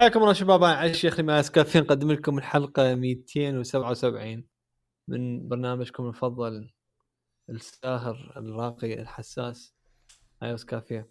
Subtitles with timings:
[0.00, 4.44] حياكم الله شباب أنا علي الشيخ ماس كافيين نقدم لكم الحلقة 277
[5.08, 6.70] من برنامجكم المفضل
[7.50, 9.74] الساهر الراقي الحساس.
[10.42, 11.10] ايوس كافيه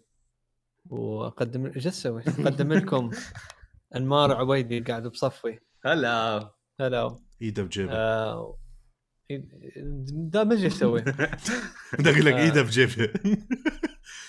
[0.86, 3.10] وأقدم إيش أسوي؟ أقدم لكم
[3.96, 5.58] أنمار عبيدي قاعد بصفي.
[5.84, 6.50] هلا.
[6.80, 7.18] هلا.
[7.42, 8.58] ايده بجيبه آه...
[10.10, 11.00] دا ما إيش أسوي.
[12.06, 12.42] أقول لك آه.
[12.44, 13.04] ايده بجيبه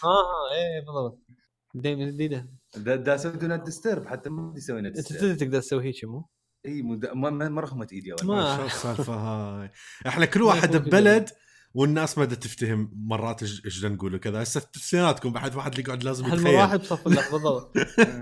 [0.03, 1.30] آه إيه بالضبط.
[1.75, 5.17] دايما جديده دا, دا أسوي دو نوت ديسترب حتى ما بدي أسوي أنت ديسترب.
[5.19, 6.25] تدري تقدر تسوي هيك مو؟
[6.65, 9.71] إي مو دا- ما ما ما رخمت إيدي ولا ما- شو السالفة هاي؟
[10.07, 11.29] إحنا كل واحد ببلد
[11.73, 16.25] والناس ما تفتهم مرات إيش بدنا نقول كذا هسه اثنيناتكم بعد واحد اللي يقعد لازم
[16.27, 16.55] يتخيل.
[16.55, 17.73] واحد بصف لك بالضبط.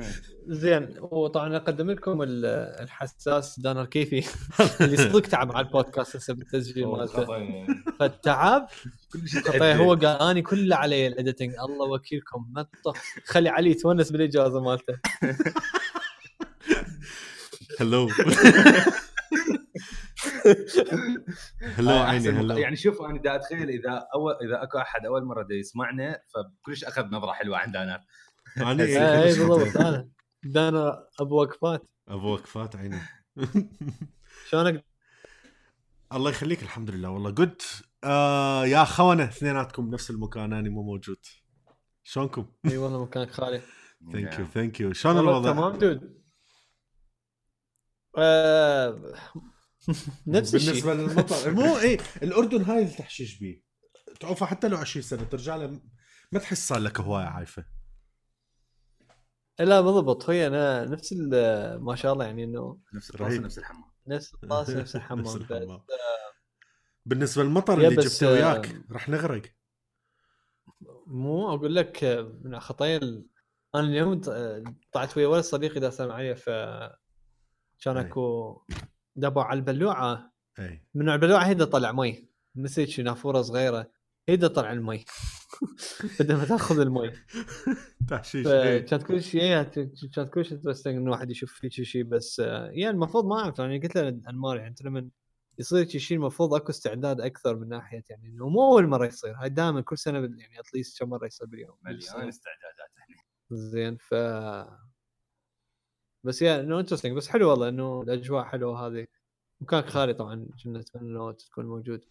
[0.47, 2.45] زين وطبعا أقدم لكم ال-
[2.83, 4.23] الحساس دانر كيفي
[4.81, 7.25] اللي صدق تعب على البودكاست هسه بالتسجيل مالته.
[7.99, 8.67] فالتعب
[9.13, 11.49] كل شيء طيب هو قال اني كله علي الإديتنج.
[11.69, 12.45] الله وكيلكم.
[12.51, 12.65] ما
[13.25, 14.97] خلي علي يتونس بالإجازة مالته.
[17.79, 18.09] هلو
[21.77, 25.43] هلو عيني هلو يعني شوف أنا دا أتخيل إذا اول إذا أكو أحد أول مرة
[25.43, 28.05] دا يسمعنا فكلش أخذ نظرة حلوة عند أنا.
[28.57, 29.77] أنا إيه، اي إيه، بالضبط.
[29.77, 30.09] أنا
[30.43, 31.89] دانر أبو وقفات.
[32.07, 32.99] أبو وقفات عيني.
[34.49, 34.85] شلونك؟
[36.13, 37.31] الله يخليك الحمد لله والله.
[37.31, 41.25] قلت آه يا خونه اثنيناتكم بنفس المكان أنا مو موجود.
[42.03, 43.61] شلونكم؟ إي والله مكانك خالي.
[44.11, 46.19] thank you thank you شلون والله الوضع؟ تمام dude
[48.17, 49.13] آه،
[50.27, 50.71] نفس الشيء.
[50.71, 53.61] بالنسبة للمطر مو إيه الأردن هاي التحشيش بيه.
[54.19, 55.81] تعوفها حتى لو 20 سنة ترجع له
[56.31, 57.65] ما تحس صار لك هواية عايفة.
[59.59, 60.29] لا بالضبط.
[60.29, 63.09] هي أنا نفس ال- ما شاء الله يعني إنه نفس.
[63.09, 63.83] الطاسة نفس الحمام.
[64.07, 65.21] نفس الطاسة نفس الحمام.
[65.21, 65.81] نفس الحمام.
[67.05, 69.41] بالنسبة للمطر اللي جبته وياك آه، راح نغرق.
[71.07, 72.97] مو أقول لك آه، من خطايا
[73.75, 74.21] أنا اليوم
[74.91, 76.49] طلعت ويا ولد صديقي داس معي ف
[77.83, 77.99] كان أي.
[78.07, 78.55] أكو
[79.19, 80.33] دبوا على البلوعة.
[80.59, 80.83] إي.
[80.95, 82.29] من البلوعة هي دا طلع مي.
[82.55, 83.91] مسج شي نافورة صغيرة.
[84.29, 85.05] هي دا طلع المي.
[86.19, 87.11] بدل ما تأخذ المي.
[88.09, 88.47] تحشيش.
[88.47, 89.61] فكانت كل شيء إيه،
[90.15, 93.59] كانت كل شيء interesting انه واحد يشوف فيك شيء بس آه، يعني المفروض ما أعرف.
[93.59, 95.09] يعني قلت له انمار يعني انت لما
[95.59, 99.35] يصير شيء المفروض أكو استعداد أكثر من ناحية يعني إنه مو أول مرة يصير.
[99.35, 101.77] هاي دائما كل سنة يعني at least كم مرة يصير باليوم.
[101.83, 102.89] مليان استعدادات.
[102.99, 103.15] إحنا
[103.51, 104.13] زين ف
[106.23, 109.05] بس يعني إنه interesting بس حلو والله إنه الأجواء حلوة هذه.
[109.61, 112.01] مكانك خالي طبعا كنا نتمنى انه تكون موجود.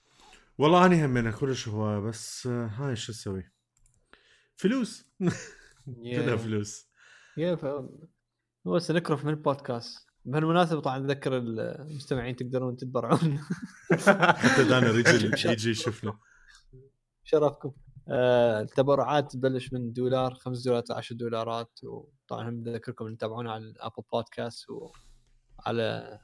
[0.59, 3.51] والله انا همنا كلش هوايه بس هاي شو أسوي؟
[4.57, 5.07] فلوس.
[5.87, 6.89] كلها فلوس.
[7.37, 7.65] يا ف...
[8.67, 10.09] هو هسه نكرف من البودكاست.
[10.25, 13.39] بهالمناسبة طبعا اذكر المستمعين تقدرون تتبرعون.
[14.43, 16.19] حتى دانا يجي يجي يشوفنا.
[17.25, 17.73] شرفكم.
[18.11, 24.67] التبرعات تبلش من دولار 5 دولارات 10 دولارات وطبعا بذكركم إن تتابعونا على الابل بودكاست
[24.71, 26.19] وعلى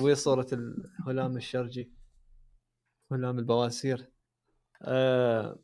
[0.00, 1.92] وين صورة الهلام الشرجي
[3.12, 4.12] هلام البواسير.
[4.82, 5.58] آه،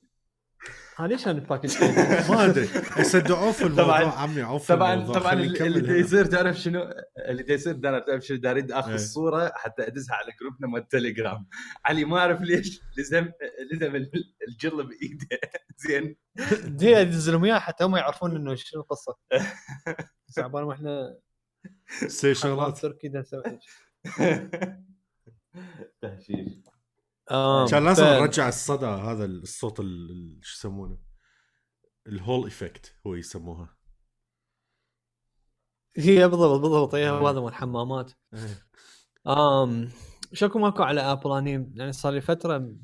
[0.96, 1.82] ها ليش أنا الباكج
[2.30, 2.68] ما أدري.
[2.98, 5.18] يصدقوا في الموضوع طبعاً- عمي عوف طبعا الموضوع.
[5.18, 6.00] طبعا اللي.
[6.00, 6.90] يصير تعرف شنو؟
[7.28, 8.94] اللي دا يصير تعرف شنو؟ اريد آخذ إيه.
[8.94, 11.46] الصورة حتى ادزها على جروبنا مال التليجرام
[11.84, 13.30] علي ما أعرف ليش لزم
[13.72, 15.28] لزم ال- الجل بإيده.
[15.88, 16.16] زين.
[16.64, 19.16] دي ادز لهم اياها حتى هم يعرفون إنه شنو القصة.
[20.28, 21.18] بس عبال ما إحنا
[22.08, 23.08] سوي شغلات تركي.
[26.02, 26.48] تهشيش.
[27.30, 30.98] آم، كان لازم نرجع الصدى هذا الصوت ال- ال- شو يسمونه؟
[32.06, 33.76] ال hall effect هو يسموها.
[35.96, 36.94] هي بالضبط بالضبط.
[36.94, 37.30] هي آه.
[37.30, 38.66] هذا مال الحمامات إيه.
[39.26, 39.88] امم
[40.32, 42.74] شكو ماكو على Apple اني يعني صار لي فترة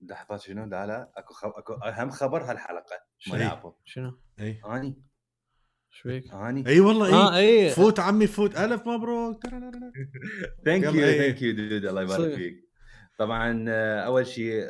[0.00, 1.12] لحظات شنو؟ دا لا.
[1.16, 1.50] أكو خب...
[1.56, 2.96] أكو أهم خبر هالحلقة
[3.30, 5.02] مال شنو؟ Apple شنو؟ اي اني
[5.92, 9.42] إيش فيك؟ اني اي والله اي اي فوت عمي فوت ألف مبروك.
[10.64, 11.18] thank you إيه.
[11.18, 12.34] thank you dude الله يبارك.
[12.34, 12.64] فيك.
[13.18, 14.64] طبعا آه، أول شيء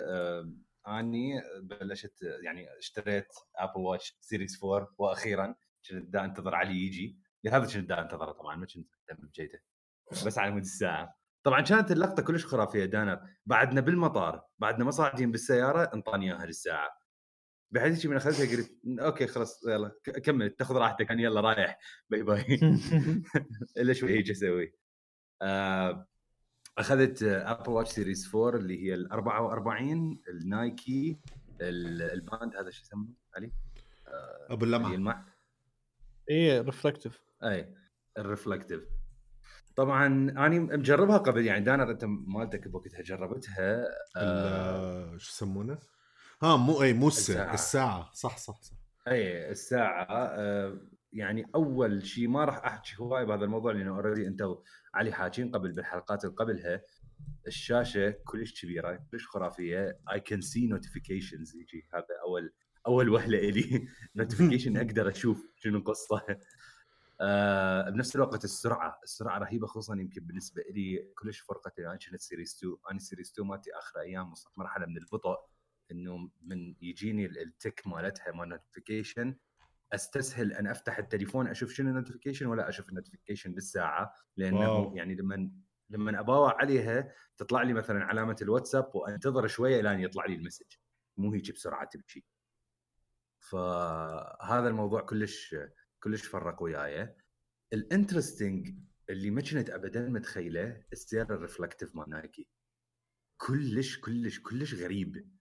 [0.88, 5.54] أني بلشت يعني اشتريت Apple Watch Series 4 وأخيرا
[5.90, 7.18] كنت دا أنتظر علي يجي.
[7.46, 9.58] هذا كنت دا أنتظره طبعا ما كنت مهتم بجيته.
[10.26, 11.18] بس على مود الساعة.
[11.42, 13.20] طبعا كانت اللقطة كلش خرافية دانر.
[13.46, 17.04] بعدنا بالمطار بعدنا ما صاعدين بالسيارة انطاني اياها للساعة.
[17.70, 19.92] بحيث شي من أخذتها قلت okay خلاص يلا
[20.24, 21.78] كمل تأخذ راحتك أنا يلا رايح
[22.10, 22.44] bye bye.
[23.78, 24.74] إلا شوي هيك أسوي.
[25.42, 26.06] آه،
[26.78, 31.18] أخذت Apple Watch Series 4 اللي هي ال 44 ال Nike
[31.60, 33.52] ال- ال band هذا شو يسمونه علي؟
[34.50, 35.24] أبو اللي اللمعه يلمع
[36.30, 37.74] اي reflective اي
[38.18, 38.80] ال reflective
[39.76, 43.84] طبعا أنا مجربها قبل يعني دانر أنت مالتك بوقتها جربتها
[44.16, 45.78] آه، شو يسمونه؟
[46.42, 47.54] ها مو اي مو الساعة.
[47.54, 48.76] الساعة صح صح صح
[49.08, 50.78] اي الساعة آه،
[51.12, 54.42] يعني أول شيء ما راح أحكي هواي بهذا الموضوع لأنه already أنت
[54.94, 56.82] علي حاكين قبل بالحلقات اللي قبلها
[57.46, 59.98] الشاشة كلش كبيرة كلش خرافية.
[60.12, 62.52] I can see notifications يجي هذا أول
[62.86, 63.88] أول وهلة إلي.
[64.16, 66.22] notification أقدر أشوف شنو القصة
[67.20, 72.56] آه بنفس الوقت السرعة السرعة رهيبة خصوصا يمكن بالنسبة لي كلش فرقت أنا كنت Series
[72.58, 75.36] 2 أنا Series 2 مالتي آخر أيام وصلت مرحلة من البطء
[75.90, 79.36] إنه من يجيني التك مالتها مال notification
[79.92, 84.96] أستسهل أن أفتح التليفون أشوف شنو ال notification ولا أشوف ال notification بالساعة لأنه wow.
[84.96, 85.50] يعني لما
[85.90, 90.66] لما أباوع عليها تطلع لي مثلا علامة الواتساب وأنتظر شوية لين يطلع لي ال message.
[91.16, 92.24] مو هيك بسرعة تمشي.
[93.40, 95.56] فهذا الموضوع كلش
[96.00, 97.16] كلش فرق وياي.
[97.72, 98.74] ال interesting
[99.10, 102.48] اللي ما كنت ابدا متخيله السير ال reflective مال Nike
[103.36, 105.33] كلش كلش كلش غريب.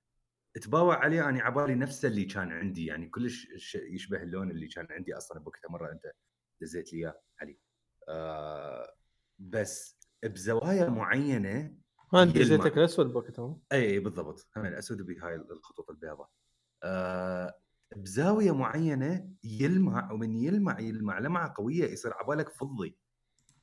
[0.61, 4.87] تباوع عليه أنا عبالي نفسه اللي كان عندي يعني كلش ش- يشبه اللون اللي كان
[4.91, 6.11] عندي أصلا بوقتها مرة أنت
[6.61, 7.57] دزيت لي إياه علي.
[8.09, 8.93] آه
[9.39, 11.77] بس بزوايا معينة
[12.13, 12.47] ما أنت يلمع.
[12.63, 14.47] زيتك الأسود بوقتها؟ اي اي بالضبط.
[14.57, 16.29] هم الأسود بهاي الخطوط البيضاء.
[16.83, 17.59] آه
[17.95, 22.97] بزاوية معينة يلمع ومن يلمع يلمع لمعة قوية يصير عبالك فضي.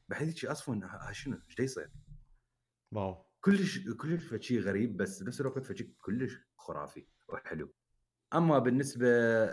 [0.08, 1.90] بحيث شي ها شنو؟ إيش يصير؟
[2.92, 3.29] wow.
[3.40, 7.72] كلش كلش فشي غريب بس بنفس الوقت فشي كلش خرافي وحلو.
[8.34, 9.06] أما بالنسبة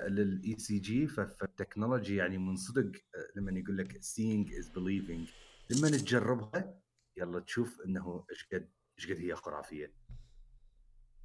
[0.07, 5.29] لل ECG فال technology يعني من صدق آه، لما يقول لك seeing is believing.
[5.69, 6.81] لما تجربها
[7.17, 8.69] يلا تشوف إنه إيش قد
[8.99, 9.93] إيش قد هي خرافية.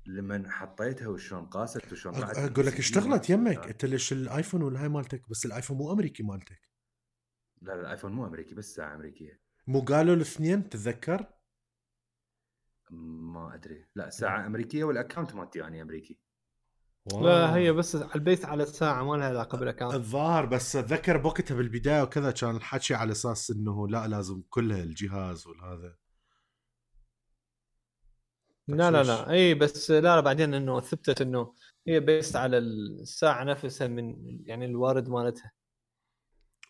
[0.06, 3.67] لما حطيتها وشلون قاست وشلون طلعت أقول لك ECG اشتغلت يمك.
[3.67, 6.61] أنت ليش ال iPhone والهاي مالتك؟ بس ال iPhone مو أمريكي مالتك.
[7.62, 9.41] لا لا ال iPhone مو أمريكي بس ساعه أمريكية.
[9.67, 11.42] مو قالوا الاثنين؟ تتذكر؟
[12.93, 13.87] ما أدري.
[13.94, 16.19] لا ساعة أمريكية وال account مالتي أنا أمريكي.
[17.12, 17.25] wow.
[17.25, 21.17] لا هي based على البيت على الساعة ما لها علاقة بال account الظاهر بس أتذكر
[21.17, 25.97] بوقتها بالبداية وكذا كان الحكي على أساس إنه لا لازم كلها الجهاز والهذا.
[28.69, 29.31] لا لا؟ لا.
[29.31, 31.55] إي بس لا لا بعدين إنه ثبتت إنه
[31.87, 34.17] هي based على الساعة نفسها من
[34.47, 35.53] يعني ال hardware مالتها.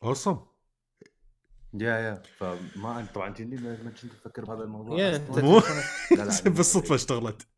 [0.02, 0.40] awesome
[1.74, 2.22] yeah yeah.
[2.36, 5.18] فما انت طبعا كني ما كنت أفكر بهذا الموضوع؟ yeah.
[5.28, 5.60] مو-
[6.44, 7.48] بالصدفه اشتغلت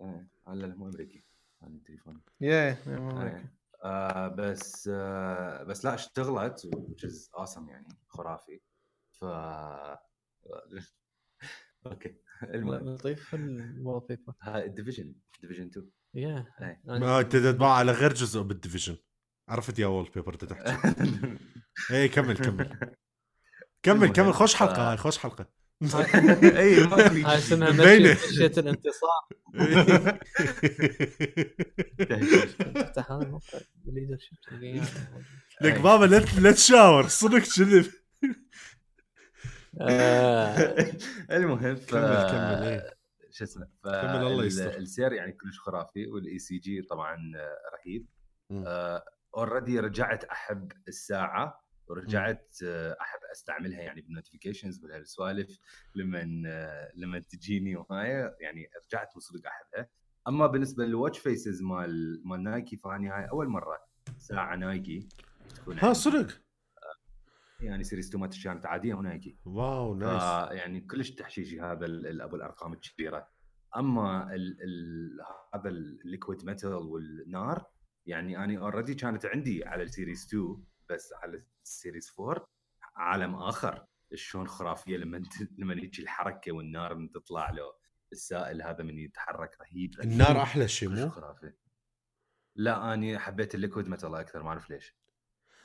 [0.00, 1.24] إيه، لا لا مو أمريكي.
[1.62, 2.20] أنا التليفون.
[2.40, 3.52] yeah إيه.
[3.84, 8.60] آه بس آه بس لا اشتغلت which is awesome يعني خرافي.
[9.20, 9.24] ف
[11.86, 12.88] okay المهم.
[12.88, 16.46] لطيف ال wallpaper هاي الديفيجن ديفيجن 2 يا.
[16.62, 16.80] إيه.
[16.86, 18.96] ما أنت تتباع على غير جزء بالديفيجن.
[19.48, 20.76] عرفت يا وول بيبر انت تحكي
[21.90, 22.78] اي كمل كمل.
[23.82, 24.34] كمل كمل.
[24.34, 25.46] خوش حلقة هاي خوش حلقة.
[26.42, 26.80] أي
[27.24, 27.70] هاي اسمها.
[27.70, 29.28] مشية الانتصار
[33.10, 33.58] هذا الموقع
[35.62, 37.08] لك بابا لا تشاور.
[37.08, 37.86] صدق كذب
[39.80, 40.86] آه،
[41.30, 41.90] المهم ف...
[41.90, 42.94] كمل كمل إيه.
[43.30, 43.88] شو اسمه ف...
[43.88, 44.76] كمل الله ال- يستر.
[44.76, 48.06] السير يعني كلش خرافي وال ECG طبعا آه، رهيب.
[49.36, 51.67] already رجعت أحب الساعة.
[51.90, 55.58] ورجعت آه، أحب أستعملها يعني بال notifications بالسوالف
[55.94, 58.08] لما آه، لما تجيني وهاي.
[58.40, 59.90] يعني رجعت من صدق أحبها.
[60.28, 63.78] أما بالنسبة لل watch faces مال مال Nike فاني هاي أول مرة
[64.18, 65.08] ساعة Nike
[65.54, 65.92] تكون ها.
[65.92, 66.40] صدق؟
[67.60, 69.36] يعني Series 2 مالتي كانت عادية و Nike.
[69.44, 70.22] wow nice.
[70.58, 71.86] يعني كلش تحشيشي هذا
[72.24, 73.28] أبو الأرقام الكبيرة.
[73.76, 75.10] أما ال ال
[75.54, 77.64] هذا ال liquid metal والنار
[78.06, 82.48] يعني أنا already كانت عندي على ال Series 2 بس على ال Series 4
[82.96, 83.86] عالم آخر.
[84.14, 85.22] شلون خرافية لما
[85.58, 87.72] لما يجي الحركة والنار من تطلع له.
[88.12, 90.00] السائل هذا من يتحرك رهيب.
[90.00, 91.52] النار أحلى شيء مو؟ خرافي.
[92.56, 94.96] لا أني حبيت ال liquid metal أكثر ما أعرف ليش.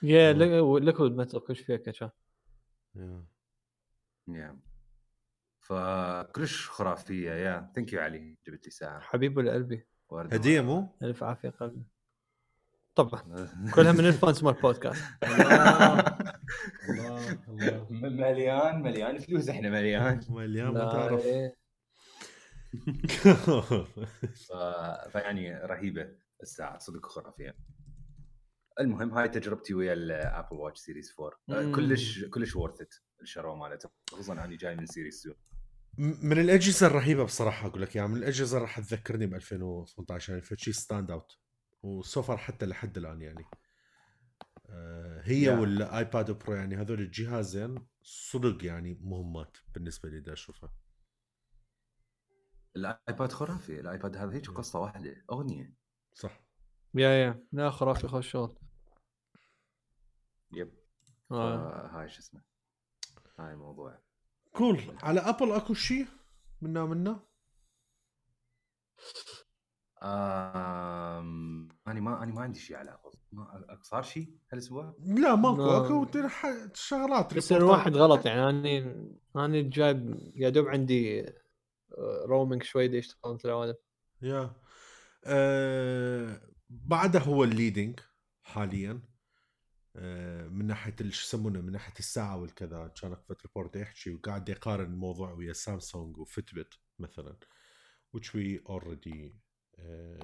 [0.02, 2.12] yeah liquid metal كلش فيها كشا
[2.96, 3.26] yeah.
[4.28, 4.60] yeah.
[5.60, 7.72] فكلش خرافية yeah.
[7.76, 9.00] thank you علي جبت لي ساعة.
[9.00, 9.88] حبيب لقلبي.
[10.10, 10.62] وردة هدية.
[10.62, 11.84] مو؟ ألف عافية قلبي.
[12.96, 13.50] طبعا.
[13.76, 15.04] كلها من ال fans مال البودكاست.
[15.24, 16.08] الله
[17.50, 19.18] الله مليان مليان.
[19.20, 20.22] فلوس إحنا مليان.
[20.30, 21.26] مليان ما تعرف.
[21.26, 21.56] إيه.
[24.48, 24.54] ف...
[25.12, 26.08] فيعني رهيبة
[26.42, 27.56] الساعة صدق خرافية.
[28.80, 31.76] المهم هاي تجربتي ويا ال Apple Watch Series 4 مم.
[31.76, 33.90] كلش كلش worth it الشراء مالته.
[34.12, 35.36] خصوصا اني جاي من Series 2
[35.98, 40.74] من الأجهزة الرهيبة بصراحة أقول لك يعني من الأجهزة راح تذكرني ب 2018 يعني فشي
[40.74, 41.32] stand out
[41.84, 43.46] و so far حتى لحد الآن يعني.
[44.70, 45.60] آه، هي Yeah.
[45.60, 50.74] وال iPad Pro يعني هذول الجهازين صدق يعني مهمات بالنسبة لي دا أشوفها.
[52.76, 55.74] ال iPad خرافي ال iPad هذا هيك قصة واحدة أغنية.
[56.14, 56.44] صح.
[56.96, 58.56] yeah yeah لا خرافي خوش شغل.
[60.54, 60.74] yep.
[61.32, 61.88] آه.
[61.88, 62.42] هاي شو اسمه
[63.40, 64.00] هاي الموضوع
[64.54, 66.08] cool على Apple أكو شيء
[66.62, 67.20] منا منا؟
[70.04, 71.68] آم...
[71.88, 72.98] أنا ما أنا ما عندي شيء على
[73.32, 75.58] ما صار شيء هالأسبوع؟ لا ماكو.
[75.58, 76.06] ما- أكو
[76.74, 77.52] شغلات بس.
[77.52, 79.06] الواحد غلط يعني أنا
[79.36, 81.26] أنا جايب يا دوب عندي
[82.26, 83.76] roaming شوي دي يشتغل مثل
[84.22, 84.54] yeah.
[85.26, 88.00] آه بعده هو ال leading
[88.44, 89.02] حاليا.
[89.96, 94.50] آه من ناحية شو يسمونه من ناحية الساعة والكذا كان أكو فد report يحكي وقاعد
[94.50, 97.38] يقارن الموضوع ويا سامسونج و Fitbit مثلا
[98.18, 99.32] which we already آه
[99.80, 100.18] ها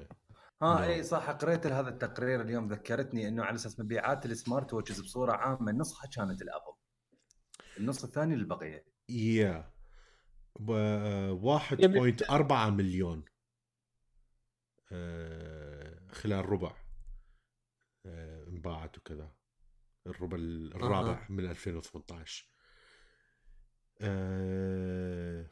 [0.62, 0.78] نعم.
[0.84, 5.72] اي صح قريت هذا التقرير اليوم ذكرتني إنه على أساس مبيعات ال smartwatches بصورة عامة
[5.72, 6.74] نصها كانت ال Apple
[7.78, 8.86] النص الثاني للبقية.
[9.10, 9.72] yeah.
[10.60, 13.26] ب- 1.4 مليون
[14.92, 16.76] آه، خلال ربع
[18.06, 19.32] آه، انباعت وكذا.
[20.08, 20.38] الربع
[20.76, 22.50] الرابع من 2018
[24.02, 25.46] آه،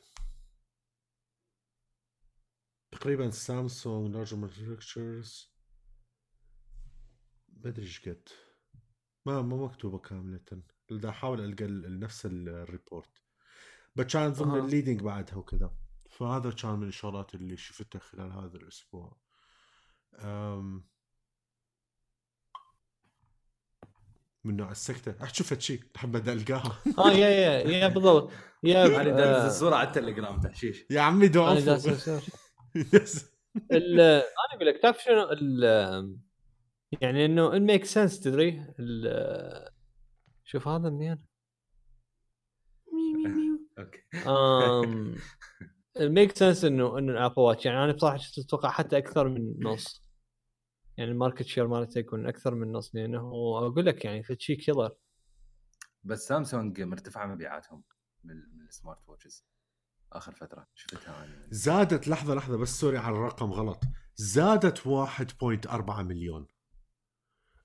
[3.00, 5.52] تقريبا سامسونج large manufacturers
[7.64, 8.30] ما أدري إيش قد.
[9.26, 10.40] ما ما مكتوبة كاملة.
[10.90, 13.22] بدي أحاول ألقى ال- نفس ال report
[13.96, 14.66] بس كان ضمن أها.
[14.66, 15.72] ال leading بعدها وكذا.
[16.10, 19.18] فهذا كان من الشغلات اللي شفتها خلال هذا الأسبوع.
[20.20, 20.88] أم.
[24.44, 25.24] من نوع السكتة.
[25.24, 28.32] احكي شفت شيء احب ألقاها؟ آه yeah yeah yeah بالضبط.
[28.64, 30.86] yeah أنا داز آه، الصورة على التليجرام تحشيش.
[30.90, 31.44] يا عمي دو
[33.72, 34.24] أنا
[34.56, 36.18] أقول لك تعرف شنو؟ ال-
[37.02, 39.70] يعني إنه ال make sense تدري؟ ال-
[40.44, 41.24] شوف هذا منين؟
[43.80, 44.04] أوكي.
[46.00, 49.28] ال make sense إنه إنه ال Apple Watch يعني أنا بصراحة كنت أتوقع حتى أكثر
[49.30, 50.04] من نص.
[50.98, 53.20] يعني ال market share مالته يكون أكثر من نص لأنه
[53.58, 54.92] أقول لك يعني في شيء killer
[56.04, 57.84] بس سامسونج مرتفعة مبيعاتهم
[58.24, 59.46] من من ال smartwatches
[60.12, 63.84] آخر فترة شفتها أنا زادت لحظة لحظة بس sorry على الرقم غلط.
[64.16, 66.48] زادت 1.4 مليون.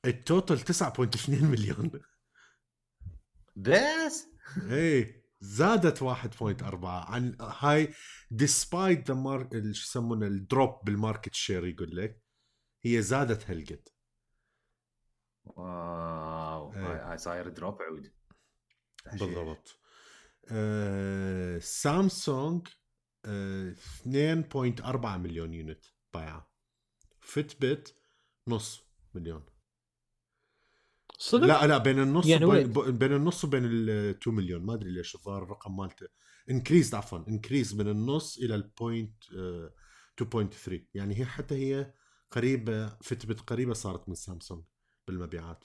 [0.05, 1.91] ال total 9.2 مليون.
[3.57, 4.27] بس؟
[4.71, 7.95] إيه زادت 1.4 عن هاي
[8.31, 12.23] despite the mark شو يسمونه ال drop بال market share يقول لك
[12.85, 13.89] هي زادت هالقد.
[15.45, 17.11] wow إيه.
[17.11, 18.13] هاي صاير drop عود.
[19.13, 19.82] بالضبط.
[20.51, 22.69] آه سامسونج
[23.25, 26.53] آه 2.4 مليون unit بايعة.
[27.21, 27.91] Fitbit
[28.49, 28.83] نص
[29.15, 29.45] مليون.
[31.19, 34.75] صدق؟ لا لا بين النص يعني وبين, وين؟ بين النص وبين ال 2 مليون ما
[34.75, 36.07] أدري ليش الظاهر الرقم مالته
[36.51, 39.25] increase عفوا increase من النص إلى ال point
[40.23, 41.95] 2.3 يعني هي حتى هي
[42.31, 44.65] قريبة Fitbit قريبة صارت من سامسونج
[45.07, 45.65] بالمبيعات.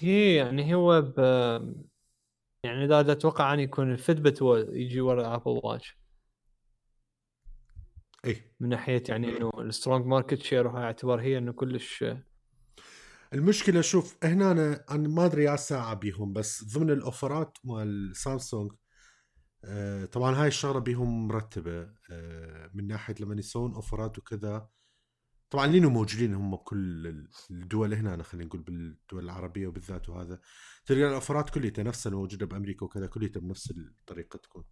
[0.00, 1.18] هي يعني هو ب
[2.64, 5.98] يعني إذا أتوقع أن يكون ال Fitbit هو يجي ورا Apple Watch
[8.24, 12.04] اي من ناحية يعني إنه ال strong market share وهاي اعتبار هي إنه كلش.
[13.34, 18.72] المشكلة شوف هنا أنا, أنا ما أدري يا ساعه بيهم بس ضمن الأوفرات مال سامسونج
[19.64, 24.68] آه، طبعا هاي الشغلة بيهم مرتبة آه، من ناحية لما يسوون أوفرات وكذا
[25.54, 27.06] طبعا لأنو موجودين هم بكل
[27.50, 30.40] الدول هنا خلينا نقول بالدول العربية وبالذات وهذا.
[30.86, 34.64] تلقى الاوفرات كلها نفسها الموجوده بأمريكا وكذا كلها بنفس الطريقة تكون.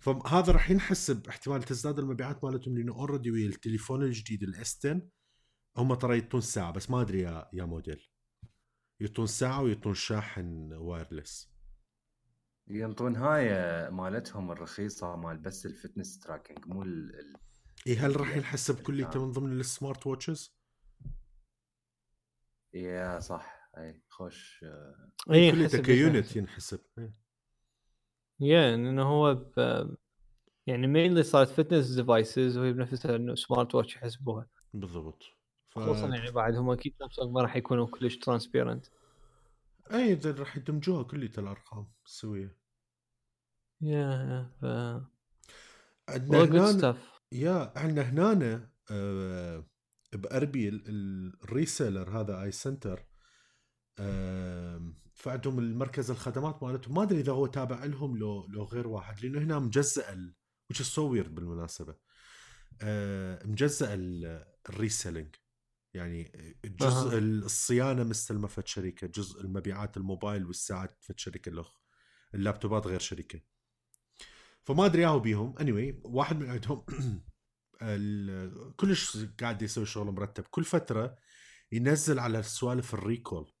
[0.00, 5.02] فهذا راح ينحسب احتمال تزداد المبيعات مالتهم لأنه already ويا التليفون الجديد ال S 10
[5.76, 8.08] هم ترى يعطون ساعة بس ما أدري يا يا موديل.
[9.00, 11.52] يعطون ساعة ويعطون شاحن wireless
[12.68, 13.50] ينطون هاي
[13.90, 17.12] مالتهم الرخيصة مال بس ال fitness tracking مو ال...
[17.86, 20.56] اي هل راح ينحسب كليته من ضمن ال smartwatches؟
[22.74, 23.70] yeah صح.
[23.78, 24.64] اي خوش.
[24.64, 26.80] آه، اي كليته ك unit ينحسب.
[26.98, 27.12] إيه.
[28.40, 29.52] yeah انه هو ب...
[30.66, 34.46] يعني mainly صارت fitness devices وهي بنفسها إنه smartwatch يحسبوها.
[34.74, 35.22] بالضبط.
[35.68, 35.78] ف...
[35.78, 38.86] خصوصا يعني بعد هم أكيد سامسونج ما راح يكونوا كلش transparent
[39.92, 42.56] اي إذا راح يدمجوها كليته الأرقام السوية.
[43.80, 44.64] يا ف
[46.08, 46.96] عندنا
[47.32, 48.02] يا عندنا
[48.32, 49.66] هنا آه
[50.12, 50.84] بأربيل
[51.44, 53.06] ال reseller هذا iCenter
[53.98, 56.94] آه فعندهم المركز الخدمات مالتهم.
[56.94, 60.34] ما أدري إذا هو تابع لهم لو لو غير واحد لأنه هنا مجزأ ال-
[60.72, 61.96] which is so weird بالمناسبة؟
[62.82, 65.34] آه مجزأ ال- ال reselling.
[65.94, 66.32] يعني
[66.64, 67.18] جزء أها.
[67.18, 71.80] الصيانة مستلمه فد شركة جزء المبيعات الموبايل والساعات فد شركة الاخ
[72.34, 73.40] اللابتوبات غير شركة.
[74.66, 75.54] فما أدري ياهو بيهم.
[75.58, 76.84] Anyway واحد من عندهم
[78.76, 80.44] كلش قاعد يسوي شغل مرتب.
[80.50, 81.18] كل فترة
[81.72, 83.52] ينزل على السوالف ال recall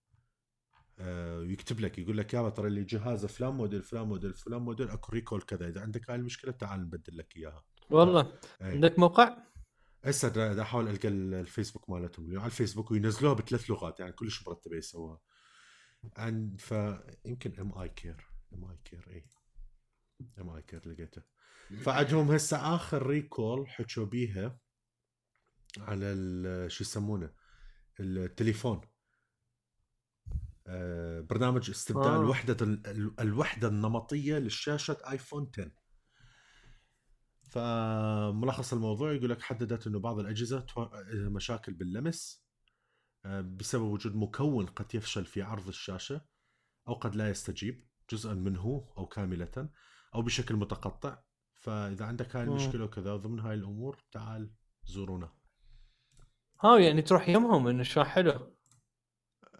[0.98, 4.88] آه، ويكتب لك يقول لك يابا ترى اللي جهاز فلان موديل فلان موديل فلان موديل
[4.90, 5.68] أكو recall كذا.
[5.68, 7.64] إذا عندك هاي المشكلة تعال نبدل لك إياها.
[7.90, 8.20] والله.
[8.62, 8.70] أي.
[8.70, 9.36] عندك موقع؟
[10.04, 12.38] هسه أحاول ألقى ال- الفيسبوك مالتهم.
[12.38, 15.20] على الفيسبوك وينزلوها بثلاث لغات يعني كلش مرتبة يسووها.
[16.16, 19.26] عن فيمكن ام اي كير ام اي كير اي
[20.20, 21.22] ام اي كير لقيته
[21.82, 24.58] فعندهم هسه آخر ريكول حكوا بيها
[25.78, 26.06] على
[26.70, 27.30] شو يسمونه
[28.00, 28.80] التليفون
[30.68, 32.16] آه، برنامج استبدال آه.
[32.24, 32.28] آه.
[32.28, 35.70] وحدة ال- ال- الوحدة النمطية للشاشة آيفون 10
[37.50, 42.46] فملخص الموضوع يقول لك حددت إنه بعض الأجهزة تو- مشاكل باللمس
[43.24, 46.20] آه، بسبب وجود مكون قد يفشل في عرض الشاشة
[46.88, 49.68] أو قد لا يستجيب جزءا منه أو كاملة
[50.16, 51.18] أو بشكل متقطع.
[51.54, 52.50] فإذا عندك هاي مم.
[52.50, 54.50] المشكلة وكذا وضمن هاي الأمور تعال
[54.84, 55.28] زورونا.
[56.60, 58.56] ها يعني تروح يمهم انه شو حلو.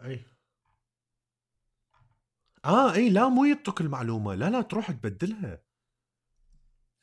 [0.01, 0.25] أي.
[2.65, 4.35] آه أي لا مو يعطوك المعلومة.
[4.35, 5.61] لا لا تروح تبدلها.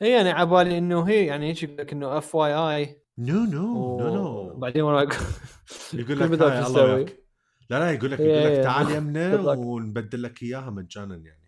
[0.02, 4.26] إي يعني عبالي إنه هي يعني يجي يقول لك إنه FYI no no no no
[4.50, 5.12] وبعدين وراك.
[5.94, 7.24] يقول لك الله؟ وياك
[7.70, 8.64] لا لا يقول لك يقول لك.
[8.64, 9.36] تعال يمنا.
[9.36, 11.43] ونبدل لك إياها مجانا يعني.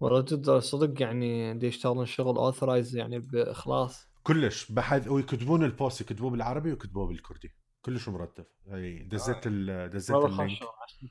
[0.00, 6.30] والله جد صدق يعني دي يشتغلون شغل authorized يعني باخلاص كلش بحث ويكتبون البوست يكتبوه
[6.30, 7.50] بالعربي ويكتبوه بالكردي.
[7.82, 8.46] كلش مرتب.
[8.68, 11.10] هي دزت ال دزت ال link خاص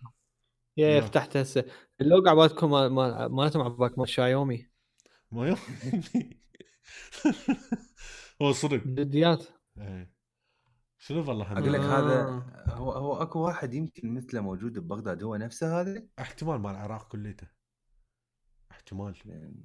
[0.77, 1.07] يا نعم.
[1.07, 1.65] فتحت هسه.
[2.01, 4.67] اللوجو عبالكم مال- مال- مالتهم عبالك مال شايومي
[5.31, 5.55] ما
[8.41, 8.83] هو صدق.
[8.87, 9.43] جديات
[9.77, 10.13] إيه.
[10.97, 11.99] شنو والله أقول لك آه.
[11.99, 12.43] هذا
[12.73, 17.47] هو هو أكو واحد يمكن مثله موجود ببغداد هو نفسه هذا؟ احتمال مال العراق كليته.
[18.83, 19.15] احتمال.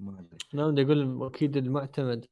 [0.00, 0.38] ما أدري.
[0.54, 2.26] نعم دا يقول أكيد المعتمد.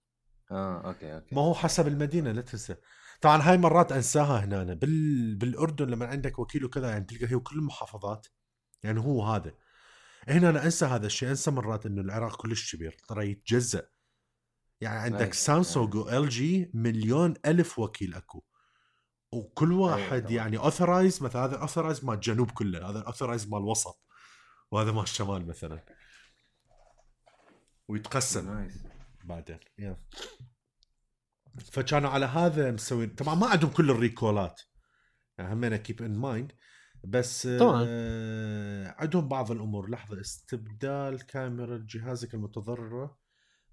[0.51, 1.35] آه okay okay.
[1.35, 2.77] ما هو حسب المدينة لا تنسى.
[3.21, 4.75] طبعا هاي مرات أنساها هنا أنا.
[4.75, 5.35] بال...
[5.35, 8.27] بالأردن لما عندك وكيل وكذا يعني تلقى هي كل المحافظات.
[8.83, 9.53] يعني هو هذا.
[10.29, 11.29] هنا أنا أنسى هذا الشيء.
[11.29, 13.89] أنسى مرات إنه العراق كلش كبير ترى يتجزأ.
[14.81, 15.35] يعني عندك.
[15.35, 18.45] سامسونج وال جي مليون ألف وكيل أكو.
[19.33, 20.31] وكل واحد.
[20.31, 24.03] يعني authorized مثلا هذا authorized مال الجنوب كله هذا authorized مال الوسط
[24.71, 25.96] وهذا مال الشمال مثلا.
[27.89, 28.55] ويتقسم.
[28.55, 28.83] nice.
[29.25, 29.59] بعدين.
[31.73, 33.09] فكانوا على هذا مسوين.
[33.09, 34.63] طبعا ما عندهم كل ال recallات.
[35.39, 36.53] يعني همينه keep in mind
[37.05, 37.85] بس طبعاً.
[37.89, 39.91] آه عندهم بعض الأمور.
[39.91, 43.19] لحظة استبدال كاميرا جهازك المتضررة.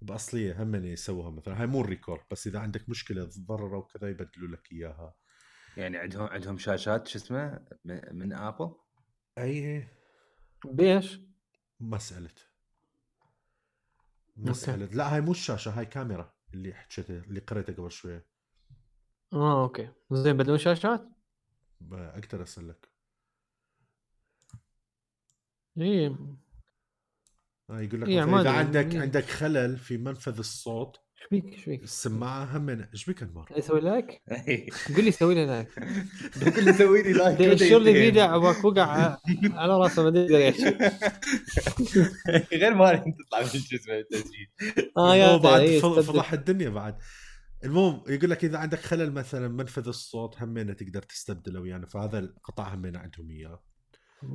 [0.02, 1.60] بأصلية همين يسووها مثلا.
[1.60, 5.14] هاي مو ال recall بس إذا عندك مشكلة تضررة وكذا يبدلوا لك إياها.
[5.76, 8.74] يعني عندهم عندهم شاشات شو اسمه من من ابل
[9.38, 9.88] أي.
[10.64, 11.20] بيش
[14.36, 18.26] مساله لا هاي مو الشاشة هاي كاميرا اللي حكيتها اللي قريتها قبل شوية.
[19.32, 19.88] آه okay.
[20.12, 21.08] زين بدون شاشات؟
[21.92, 22.88] أقدر أسألك.
[25.78, 26.06] اي
[27.70, 28.50] آه يقول لك إيه، مثلاً إذا.
[28.50, 29.02] عندك مم.
[29.02, 33.80] عندك خلل في منفذ الصوت إيش بيك؟ إيش بيك؟ السماعة هم إيش بك انمار؟ يسوي
[33.80, 34.68] لك إيه.
[34.96, 35.68] قول لي سوي لي like.
[36.44, 37.40] ممكن يسوي لي like.
[37.40, 40.76] يشير لي فيديو عبالك وقع على راسه ما أدري يحكي
[42.56, 44.50] غير ما انت تطلع من شو اسمه التسجيل.
[44.96, 45.80] آه يا بعد إيه،.
[45.80, 46.98] فضح الدنيا بعد.
[47.64, 51.86] المهم يقول لك إذا عندك خلل مثلا منفذ الصوت همينه تقدر تستبدله ويانا.
[51.86, 53.62] فهذا القطع همينه عندهم إياه.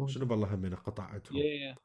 [0.07, 1.75] شنو بالله همينه قطع عندهم يا- yeah.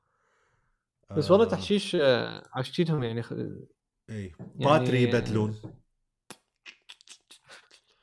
[1.17, 3.35] بس والله تحشيش آه، عشتيتهم يعني خ-
[4.11, 4.35] اي يعني-
[4.65, 5.61] battery يبدلون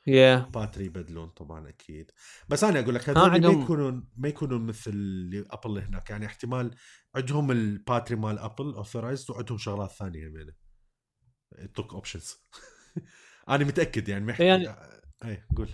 [0.06, 2.10] yeah battery يبدلون طبعا أكيد.
[2.48, 6.10] بس أنا أقول لك هذول ما عندهم- يكونون ما يكونون مثل اللي أبل هناك.
[6.10, 6.74] يعني احتمال
[7.14, 10.52] عندهم ال battery مال أبل authorized وعندهم شغلات ثانية همينه
[11.52, 12.34] يعطوك options
[13.48, 14.68] أنا متأكد يعني ما يعني-
[15.24, 15.68] اي قول.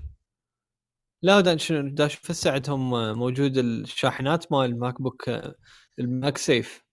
[1.22, 5.54] لا دا شنو دا أشوف هسه عندهم موجود الشاحنات مال الماك بوك آه،
[5.98, 6.84] ال MagSafe.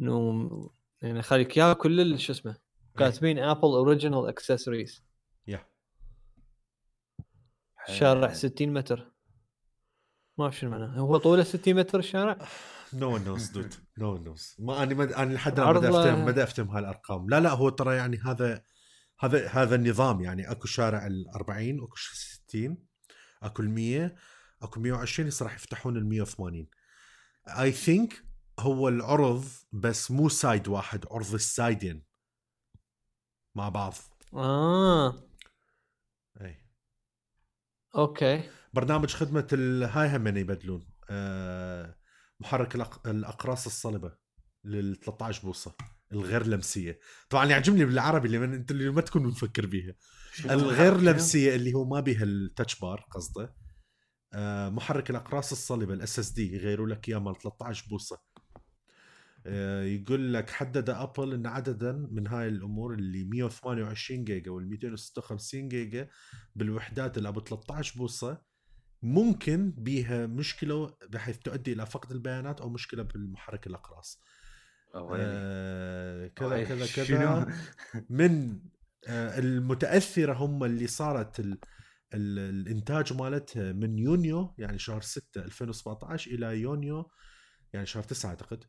[0.00, 0.70] إنه
[1.02, 2.65] يعني خليك اياه كل شو اسمه
[2.98, 5.04] كاتبين Apple original accessories
[5.46, 5.66] yeah.
[7.86, 9.12] شارع 60 متر.
[10.38, 10.98] ما اعرف شنو معناه.
[10.98, 12.38] هو طوله 60 متر الشارع؟
[12.92, 15.12] no one knows dude no one knows ما أنا مد...
[15.12, 18.62] أنا لحد الآن ما افتهم ما افتهم هالارقام لا لا هو ترى يعني هذا
[19.20, 20.50] هذا هذا النظام يعني.
[20.50, 22.78] أكو شارع ال 40 أكو 60
[23.42, 24.14] أكو ال 100
[24.62, 26.66] اكو 120 هسه راح يفتحون ال 180
[27.48, 28.24] I think
[28.58, 32.02] هو العرض بس مو side واحد عرض السايدين.
[33.56, 33.94] مع بعض.
[34.34, 35.22] آه.
[36.40, 36.56] إي.
[37.96, 38.50] okay.
[38.72, 40.88] برنامج خدمة الهاي هم يبدلون.
[41.10, 41.96] آه
[42.40, 43.08] محرك الأق...
[43.08, 44.16] الأقراص الصلبة
[44.64, 45.74] لل 13 بوصة
[46.12, 47.00] الغير لمسية.
[47.30, 49.94] طبعا يعجبني بالعربي اللي من انت اللي ما تكون مفكر بيها؟
[50.44, 53.54] الغير؟ لمسية اللي هو ما بها ال touch bar قصده.
[54.32, 58.16] آه، محرك الأقراص الصلبة ال SSD يغيروا لك إياه مال 13 بوصة.
[58.16, 58.25] آه،
[59.84, 66.08] يقول لك حدد أبل إن عددا من هاي الأمور اللي 128 جيجا وال 256 جيجا
[66.56, 68.42] بالوحدات اللي أبو 13 بوصة
[69.02, 74.22] ممكن بيها مشكلة بحيث تؤدي إلى فقد البيانات أو مشكلة بالمحرك الأقراص
[74.94, 75.24] ويلي.
[75.26, 77.54] آه كذا كذا؟ كذا
[78.10, 78.60] من
[79.08, 81.58] آه المتأثرة هم اللي صارت ال
[82.14, 87.10] ال الإنتاج مالتها من يونيو يعني شهر 6 2017 إلى يونيو
[87.72, 88.64] يعني شهر 9 أعتقد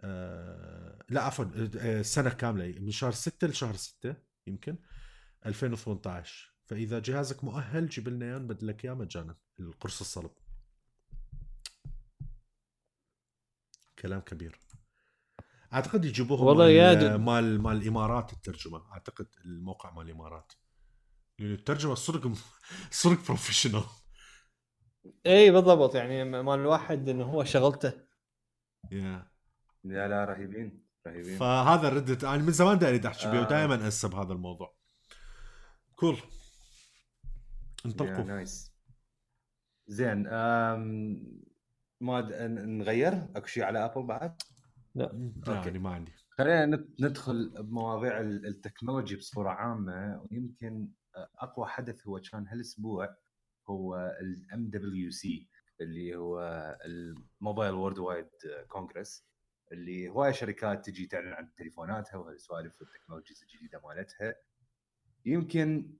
[0.00, 1.44] آه لا عفوا
[1.78, 4.76] آه، سنه كاملة من شهر 6 لشهر 6 يمكن
[5.46, 10.30] 2018 فإذا جهازك مؤهل جيب لنا إياه نبدل لك إياه مجانا القرص الصلب.
[13.98, 14.60] كلام كبير.
[15.72, 18.92] أعتقد يجيبوه والله مال, يا د- مال مال الإمارات الترجمة.
[18.92, 20.52] أعتقد الموقع مال الإمارات.
[21.38, 22.32] لأن الترجمة صدق
[22.90, 23.84] صدق professional
[25.26, 25.94] اي بالضبط.
[25.94, 27.92] يعني مال الواحد إنه هو شغلته.
[28.92, 29.30] yeah
[29.92, 31.38] لا لا رهيبين رهيبين.
[31.38, 33.42] فهذا ردت أنا من زمان داري أحكي بيه آه.
[33.42, 34.74] ودائما أنسى بهذا الموضوع.
[35.96, 36.16] cool.
[37.86, 38.24] انطلقوا.
[38.24, 38.72] nice
[39.86, 41.42] زين أم...
[42.00, 42.32] ما د...
[42.32, 44.42] ن- نغير؟ أكو شيء على Apple بعد؟
[44.94, 45.32] لا.
[45.46, 46.12] يعني ما عندي.
[46.30, 50.88] خلينا نت- ندخل بمواضيع ال- ال technology بصورة عامة ويمكن
[51.38, 53.16] أقوى حدث هو كان هالأسبوع
[53.70, 55.48] هو ال MWC
[55.80, 56.40] اللي هو
[56.84, 58.28] ال Mobile World Wide
[58.68, 59.26] Congress
[59.72, 64.34] اللي هواي شركات تجي تعلن عن تليفوناتها وهالسوالف وال technologies الجديدة مالتها.
[65.24, 65.94] يمكن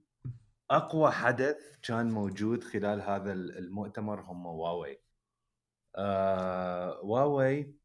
[0.69, 4.97] أقوى حدث كان موجود خلال هذا المؤتمر هم واوي.
[5.95, 7.75] آه واوي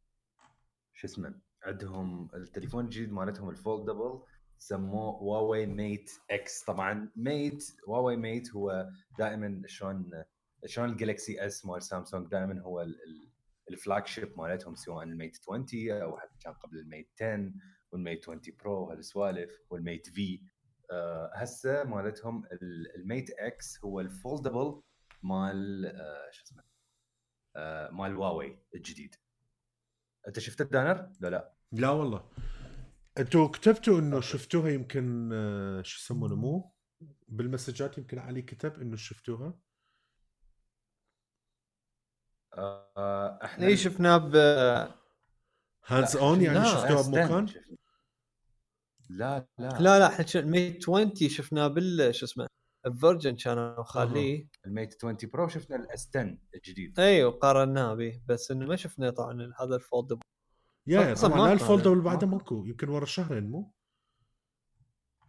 [0.93, 4.23] شو اسمه؟ عندهم التليفون الجديد مالتهم ال foldable
[4.59, 6.65] سموه Huawei Mate X.
[6.65, 10.25] طبعا Mate Huawei Mate هو دائما شلون
[10.67, 12.87] شلون ال Galaxy S مال سامسونج دائما هو
[13.71, 17.53] ال flagship مالتهم سواء ال Mate 20 أو حتى كان قبل ال Mate 10
[17.93, 20.41] وال Mate 20 Pro هالسوالف وال Mate في
[20.91, 24.83] آه هسه مالتهم ال- ال Mate X هو ال foldable
[25.23, 26.63] مال آه شو اسمه؟
[27.57, 29.15] آه مال واوي الجديد.
[30.29, 31.53] انت شفت الدانر؟ لا لا.
[31.73, 32.31] لا والله.
[33.19, 36.73] أنتوا كتبتوا انه شفتوها يمكن آه، شو يسمونه مو؟
[37.29, 39.59] بالمسجات يمكن علي كتب إنه شفتوها.
[43.45, 44.37] إحنا اي شفناه ب
[45.87, 47.47] hands on يعني شفتوها استنى، بمكان.
[49.11, 49.69] لا لا.
[49.69, 52.47] لا لا إحنا ال Mate 20 شفناه بال شو اسمه
[52.87, 57.01] ال Virgin كانوا خاليه ال Mate 20 Pro شفنا ال S 10 الجديد.
[57.01, 60.19] إي وقارناه به بس إنه ما شفنا طبعا هذا ال Fold
[60.87, 63.73] yeah طبعا ما لا كان- ال Fold اللي بعده ما- ماكو يمكن ورا شهرين مو؟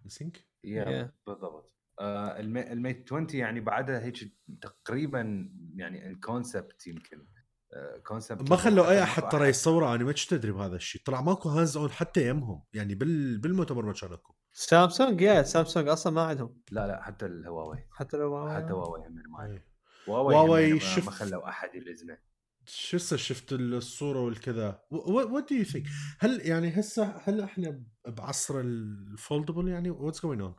[0.08, 1.14] think yeah.
[1.28, 1.73] بالضبط.
[2.00, 7.28] آه ال Ma- ال Mate 20 يعني بعدها هيك تقريبا يعني ال concept يمكن.
[7.74, 11.02] آه concept ما خلوا أي أحد ترى يصوره أنا ما كنت ادري بهذا الشيء.
[11.06, 12.64] طلع ماكو hands on حتى يمهم.
[12.74, 16.62] يعني بال بالمؤتمر ما كان اكو Samsung yeah Samsung أصلا ما عندهم.
[16.72, 17.88] لا لا حتى الهواوي.
[17.92, 19.56] حتى لو حتى هواوي هم ما عندهم.
[19.56, 19.68] إيه.
[20.10, 22.18] Huawei Huawei شوف- ما خلوا أحد يلزمه.
[22.66, 24.82] شو هسه شفت الصورة والكذا.
[24.92, 25.86] what do you think
[26.20, 30.56] هل يعني هسه هل إحنا بعصر ال foldable يعني؟ what's going on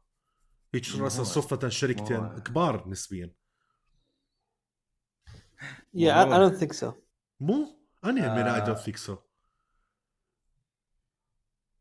[0.75, 3.35] هيك ما راسا هو- صفة شركتين كبار نسبيا
[5.95, 6.23] yeah.
[6.25, 6.93] I don't think so
[7.41, 8.65] مو أنا من اي آه.
[8.65, 9.17] don't think so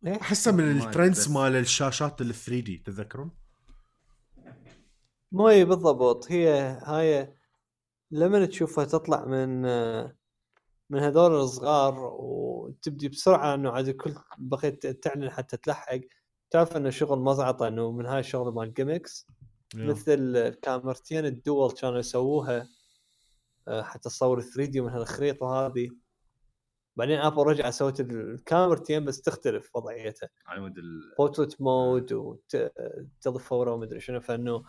[0.06, 3.32] إيه؟ أحسها من ما ال trends مال الشاشات ال 3D تتذكرون؟
[5.32, 6.50] مو هي بالضبط هي
[6.84, 7.38] هاي
[8.12, 9.62] لما تشوفها تطلع من
[10.90, 16.00] من هذول الصغار وتبدي بسرعة إنه عاد الكل بغيت تعلن حتى تلحق
[16.54, 19.28] تعرف إنه شغل مزعطه إنه من هاي الشغل مال جيمكس
[19.76, 22.68] مثل الكاميرتين الدول كانوا يسووها
[23.68, 25.90] آه، حتى تصور 3 دي من هالخريطة هذه.
[26.96, 30.30] بعدين ابل رجع سوت الكاميرتين بس تختلف وضعيتها.
[30.46, 31.16] على مود ال...
[31.18, 34.22] بورتريت مود وتلفوره ومدري شنو.
[34.22, 34.64] فإنه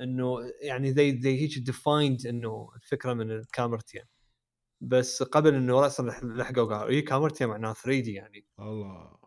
[0.00, 4.04] إنه يعني زي زي هيك ديفايند إنه الفكرة من الكاميرتين.
[4.80, 8.46] بس قبل إنه راسا لحقوا قالوا اي كاميرتين معناها 3 دي يعني.
[8.60, 9.19] الله.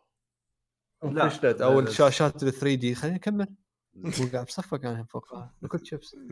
[1.04, 2.96] لا، فشلت أو الشاشات ال 3 دي.
[2.96, 3.48] خليني أكمل.
[3.98, 5.36] هو قاعد بصفق أنا فوق.
[5.62, 6.16] باكل شيبس.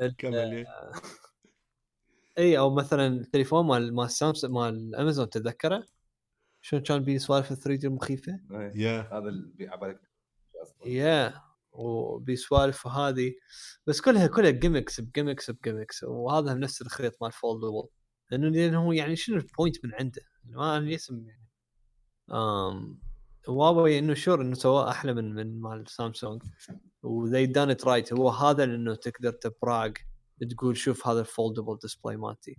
[0.18, 0.66] كمل
[2.38, 5.86] إي أو مثلا التليفون مال مال سامسونج مال أمازون تتذكره؟
[6.62, 9.70] شلون كان بيه سوالف ال 3D المخيفة؟ إيه، yeah هذا اللي
[10.62, 10.88] أصلاً.
[10.88, 11.34] yeah
[11.72, 13.32] وبسوالف هذه
[13.86, 17.88] بس كلها كلها gimmicks ب gimmicks ب gimmicks وهذا نفس الخريط مال foldable
[18.30, 21.48] لأنه لأنه هو يعني شنو ال point من عنده؟ ما أنا اسم يعني.
[22.30, 23.00] آم
[23.48, 26.42] هواوي إنه sure إنه سواه أحلى من من مال Samsung
[27.02, 29.92] and they done it right هو هذا انه تقدر ت brag
[30.50, 32.58] تقول شوف هذا ال foldable display مالتي.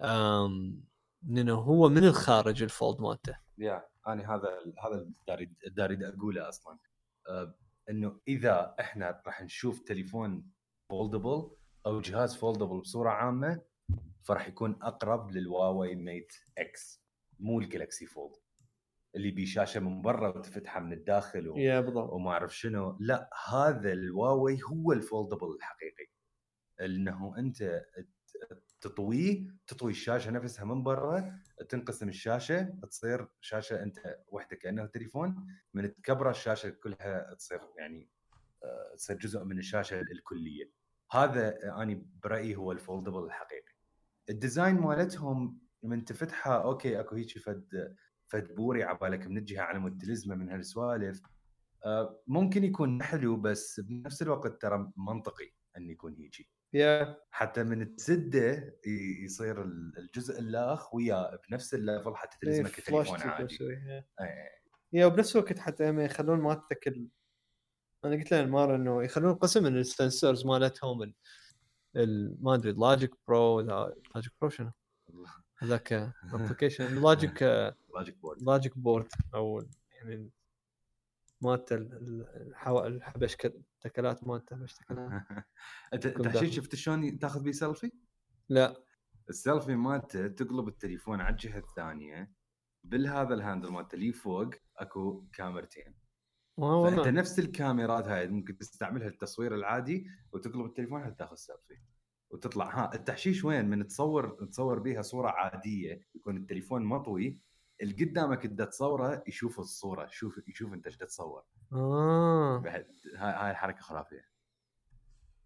[0.00, 0.84] آم
[1.28, 3.38] لأنه هو من الخارج ال fold مالته.
[3.58, 4.48] yeah أنا هذا
[4.84, 6.78] هذا اللي داري داري أقوله أصلا.
[7.28, 7.54] آه،
[7.90, 10.50] إنه إذا إحنا راح نشوف تليفون
[10.90, 11.50] foldable
[11.86, 13.62] أو جهاز foldable بصورة عامة
[14.22, 17.01] فراح يكون أقرب لل Huawei Mate X
[17.40, 18.36] مو ال Galaxy Fold
[19.14, 21.54] اللي بيه شاشه من برا وتفتحها من الداخل و...
[21.80, 22.12] بالضبط.
[22.12, 22.96] وما أعرف شنو.
[23.00, 26.06] لا هذا الواوي هو ال foldable الحقيقي.
[26.80, 27.82] إنه أنت
[28.80, 35.46] تطويه تطوي الشاشة نفسها من برا تنقسم الشاشة تصير شاشة أنت وحدك كانه تليفون.
[35.74, 38.08] من تكبر الشاشة كلها تصير يعني
[38.64, 40.70] آه، تصير جزء من الشاشة الكلية.
[41.12, 43.72] هذا أنا برأيي هو ال foldable الحقيقي.
[44.30, 47.94] ال design مالتهم من تفتحها okay أكو هيك فد
[48.28, 51.20] فد بوري عبالك من الجهة على مود تلزمه من هالسوالف
[51.84, 57.96] آه، ممكن يكون حلو بس بنفس الوقت ترى منطقي إن يكون هيجي yeah حتى من
[57.96, 58.78] تسده
[59.24, 64.04] يصير ال- الجزء الأخ وياه بنفس ال level حتى تلزمه flush كتليفون عادي yeah.
[64.94, 65.06] إيه.
[65.06, 67.08] وبنفس الوقت حتى هم يخلون مالتك ال...
[68.04, 71.14] أنا قلت له مره إنه يخلون قسم من السنسورز مالتهم ال...
[71.96, 72.36] ال...
[72.40, 74.70] ما أدري لوجيك برو لوجيك برو شنو؟
[75.62, 75.92] هذاك
[76.32, 77.42] ابلكيشن لوجيك
[77.94, 80.30] لوجيك بورد لوجيك بورد أو يعني
[81.40, 81.76] مالته.
[82.86, 83.36] الحبش
[83.80, 85.10] تكلات مالته حبش تكلات
[85.94, 86.52] أنت داخل.
[86.52, 87.92] شفت شلون تاخذ بيه سيلفي؟
[88.48, 88.82] لا
[89.28, 92.32] السيلفي مالته تقلب التليفون على الجهة الثانية
[92.84, 95.94] بالهذا ال handle مالته اللي فوق أكو كاميرتين
[96.56, 101.78] فأنت نفس الكاميرات هاي ممكن تستعملها للتصوير العادي وتقلب التليفون حتى تاخذ سيلفي
[102.32, 102.78] وتطلع.
[102.78, 107.40] ها التحشيش وين؟ من تصور تصور بيها صورة عادية يكون التليفون مطوي
[107.80, 111.42] اللي قدامك انت تصوره يشوف الصورة يشوف يشوف أنت إيش تصور
[111.72, 112.58] آه.
[112.58, 114.32] بعد هاي هاي الحركة خرافية.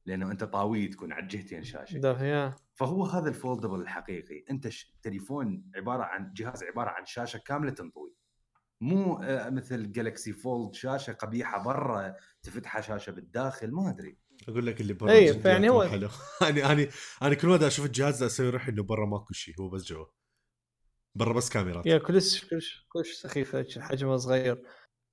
[0.07, 1.99] لأنه أنت طاوي تكون على الجهتين شاشة.
[1.99, 2.12] ده
[2.75, 4.44] فهو هذا ال foldable الحقيقي.
[4.51, 4.68] أنت.
[5.03, 8.14] تليفون عبارة عن جهاز عبارة عن شاشة كاملة تنطوي.
[8.81, 14.18] مو آه، مثل جالكسي فولد شاشة قبيحة برا تفتحها شاشة بالداخل ما أدري.
[14.49, 16.09] أقول لك اللي برا جدياتهم فيعني هو- حلو.
[16.43, 16.89] أنا أنا
[17.23, 20.07] أنا كل ما أشوف الجهاز أسوي روحي إنه برا ماكو شيء هو بس جوا
[21.15, 21.87] برا بس كاميرات.
[21.87, 24.63] يا كلش كلش كلش سخيفه حجمه صغير.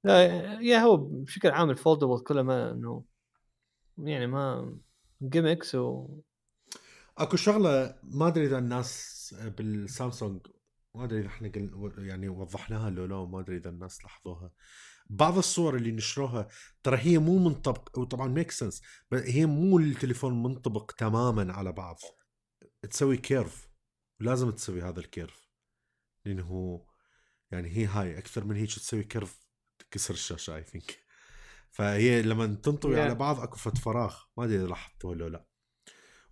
[0.03, 0.23] لا
[0.61, 3.05] يا هو بشكل عام ال foldable كله ما انه
[3.97, 4.75] يعني ما
[5.23, 6.07] gimmicks و
[7.17, 10.47] أكو شغلة ما أدري إذا الناس بالسامسونج
[10.95, 14.51] ما أدري إذا إحنا قل يعني وضحناها لو لا ما أدري إذا الناس لاحظوها.
[15.13, 16.47] بعض الصور اللي نشروها
[16.83, 18.81] ترى هي مو منطبق وطبعا make sense
[19.13, 21.99] هي مو التليفون منطبق تماما على بعض.
[22.89, 23.69] تسوي curve
[24.19, 25.49] لازم تسوي هذا ال curve
[26.25, 26.85] لأنه
[27.51, 29.47] يعني هي هاي أكثر من هيك تسوي curve
[29.79, 30.99] تكسر الشاشة I think
[31.71, 32.99] فهي لما تنطوي Yeah.
[32.99, 34.15] على بعض أكو فت فراغ.
[34.37, 35.45] ما أدري إذا لاحظتوه ولا لا.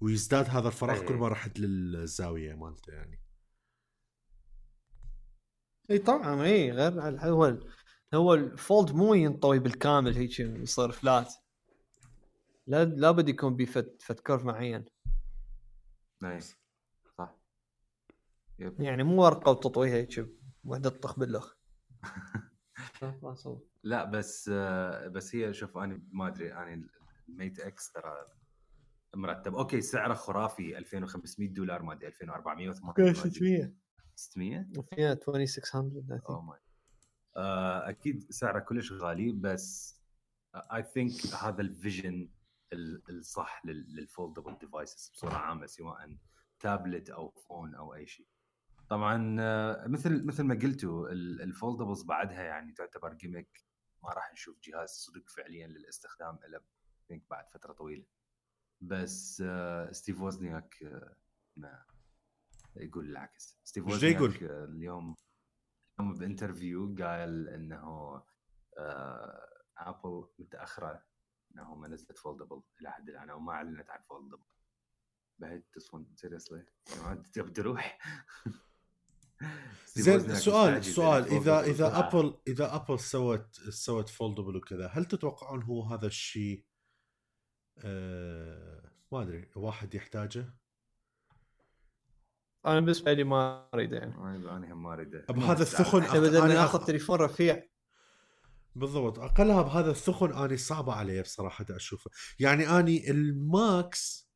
[0.01, 1.05] ويزداد هذا الفراغ أي.
[1.07, 3.21] كل ما رحت للزاوية مالته يعني.
[5.91, 7.57] إي طبعا إي غير هو
[8.13, 11.33] هو الفولد مو ينطوي بالكامل هيك يصير flat
[12.67, 14.85] لا لابد يكون بفت فت curve معين.
[16.21, 16.55] nice
[17.17, 17.35] صح.
[18.59, 20.27] يعني مو ورقة وتطويها هيك
[20.63, 21.55] وحدة تطخ باللخ
[23.23, 23.67] ما صوب.
[23.83, 26.89] لا بس آه، بس هي شوف أنا ما أدري أنا
[27.29, 28.25] الميت إكس ترى
[29.15, 29.55] مرتب.
[29.55, 33.73] أوكي سعره خرافي 2500 دولار ما أدري 2400 600
[34.15, 36.29] 600 وفيها 2600 I think.
[36.29, 36.59] oh my
[37.37, 39.97] أكيد سعره كلش غالي بس
[40.55, 41.11] I think
[41.43, 42.29] هذا ال vision
[42.73, 46.15] ال- الصح لل foldable devices بصورة عامة سواء
[46.59, 48.27] تابلت أو phone أو أي شيء.
[48.89, 53.63] طبعا آه، مثل مثل ما قلتوا ال foldables بعدها يعني تعتبر gimmick
[54.03, 56.61] ما راح نشوف جهاز صدق فعليا للاستخدام إلا
[57.29, 58.05] بعد فترة طويلة.
[58.81, 61.15] بس آه، ستيف وزنياك آه،
[61.55, 61.83] ما
[62.75, 63.59] يقول العكس.
[63.63, 65.15] ستيف؟ وزنياك آه، اليوم
[65.99, 68.21] اليوم ب interview قال إنه
[68.77, 71.03] آه، ابل متأخرة
[71.51, 74.43] إنه ما نزلت foldable إلى حد الآن أو ما أعلنت عن foldable
[75.39, 76.65] بعد تصون seriously
[77.33, 77.99] تبي تروح؟
[79.95, 81.99] زين سؤال سؤال إذا إذا.
[81.99, 86.65] ابل إذا ابل سوت سوت foldable وكذا هل تتوقعون هو هذا الشيء؟
[87.77, 90.60] آه ما أدري واحد يحتاجه؟
[92.65, 94.15] أنا بالنسبة لي ما اريد يعني.
[94.15, 97.63] أنا أنا هم ما اريد أبو هذا الثخن إحنا أنا ناخذ أخ- تليفون رفيع.
[98.75, 99.19] بالضبط.
[99.19, 102.11] أقلها بهذا الثخن أني صعبه علي بصراحة أشوفه.
[102.39, 104.31] يعني أني الماكس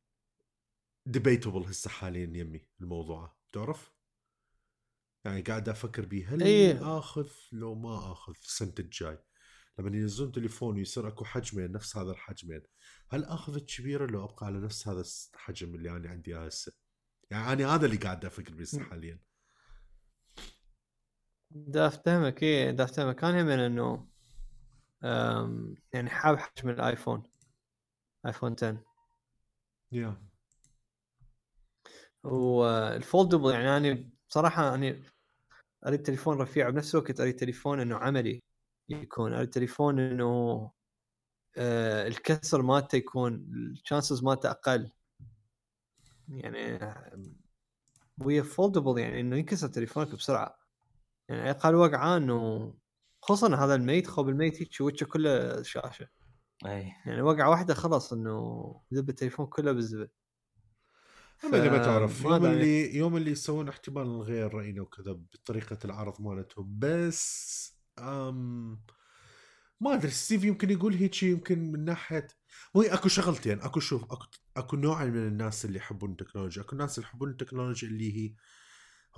[1.06, 3.36] debatable هسه حاليا يمي الموضوع.
[3.52, 3.92] تعرف؟
[5.24, 6.34] يعني قاعد أفكر بيه.
[6.34, 6.98] هل إيه.
[6.98, 9.18] آخذ؟ لو ما آخذ السنة الجاي.
[9.78, 12.62] لما ينزلون تليفون ويصير أكو حجمين نفس هذا الحجمين.
[13.10, 16.72] هل آخذ الكبيرة لو أبقى على نفس هذا الحجم اللي أنا عندي هسه؟
[17.30, 19.18] يعني أنا هذا اللي قاعد أفكر بيه حاليا.
[21.50, 24.08] دا افتهمك إيه دا افتهمك كان هم إنه
[25.92, 27.22] يعني حاب حجم الآيفون
[28.26, 28.84] آيفون 10
[29.92, 30.22] يا.
[32.24, 35.02] وال foldable يعني أنا بصراحة أنا
[35.86, 38.42] أريد تليفون رفيع وبنفس الوقت أريد تليفون إنه عملي
[38.88, 39.32] يكون.
[39.32, 40.70] أريد تليفون إنه
[41.58, 44.90] آه الكسر مالته يكون ال chances مالته أقل.
[46.28, 46.78] يعني
[48.18, 50.58] ويا foldable يعني إنه ينكسر تليفونك بسرعة.
[51.28, 52.74] يعني أقل وقعه إنه
[53.22, 56.08] خصوصا هذا الميت خوب الميت هيك وجهه كله شاشة.
[56.66, 56.92] أي.
[57.06, 60.10] يعني وقعه واحدة خلاص إنه ذب التليفون كله بالزبد
[61.44, 62.54] اللي ما تعرف فما يوم داعي.
[62.54, 68.82] اللي يوم اللي يسوون احتمال نغير رأينا وكذا بطريقة العرض مالتهم بس أم
[69.80, 72.28] ما أدري ستيف يمكن يقول هيك يمكن من ناحية
[72.74, 76.98] مو أكو شغلتين أكو شوف أكو أكو نوع من الناس اللي يحبون التكنولوجيا أكو ناس
[76.98, 78.34] اللي يحبون التكنولوجيا اللي هي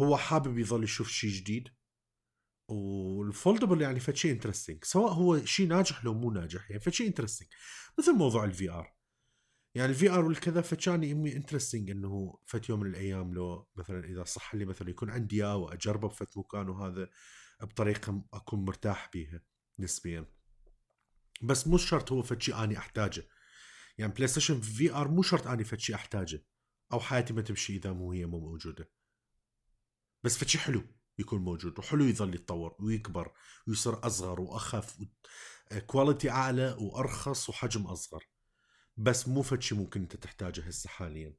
[0.01, 1.69] هو حابب يظل يشوف شيء جديد
[2.69, 7.49] وال foldable يعني فشي interesting سواء هو شيء ناجح لو مو ناجح يعني فشي interesting
[7.99, 8.99] مثل موضوع ال VR
[9.75, 14.25] يعني ال VR والكذا فكان يمي interesting إنه فت يوم من الأيام لو مثلا إذا
[14.25, 17.11] صح لي مثلا يكون عندي اياه واجربه بفت مكان وهذا
[17.63, 19.41] بطريقة أكون مرتاح بيها
[19.79, 20.38] نسبيا.
[21.43, 23.29] بس مو شرط هو فد شيء آني أحتاجه.
[23.99, 26.45] يعني بلاي ستيشن VR مو شرط آني فد شيء أحتاجه.
[26.93, 28.91] أو حياتي ما تمشي إذا مو هي مو موجودة.
[30.25, 30.83] بس فد شيء حلو
[31.19, 33.33] يكون موجود وحلو يظل يتطور ويكبر
[33.67, 34.99] ويصير أصغر وأخف
[35.87, 38.29] كواليتي أعلى وأرخص وحجم أصغر.
[38.97, 41.37] بس مو فد شيء ممكن أنت تحتاجه هسه حاليا.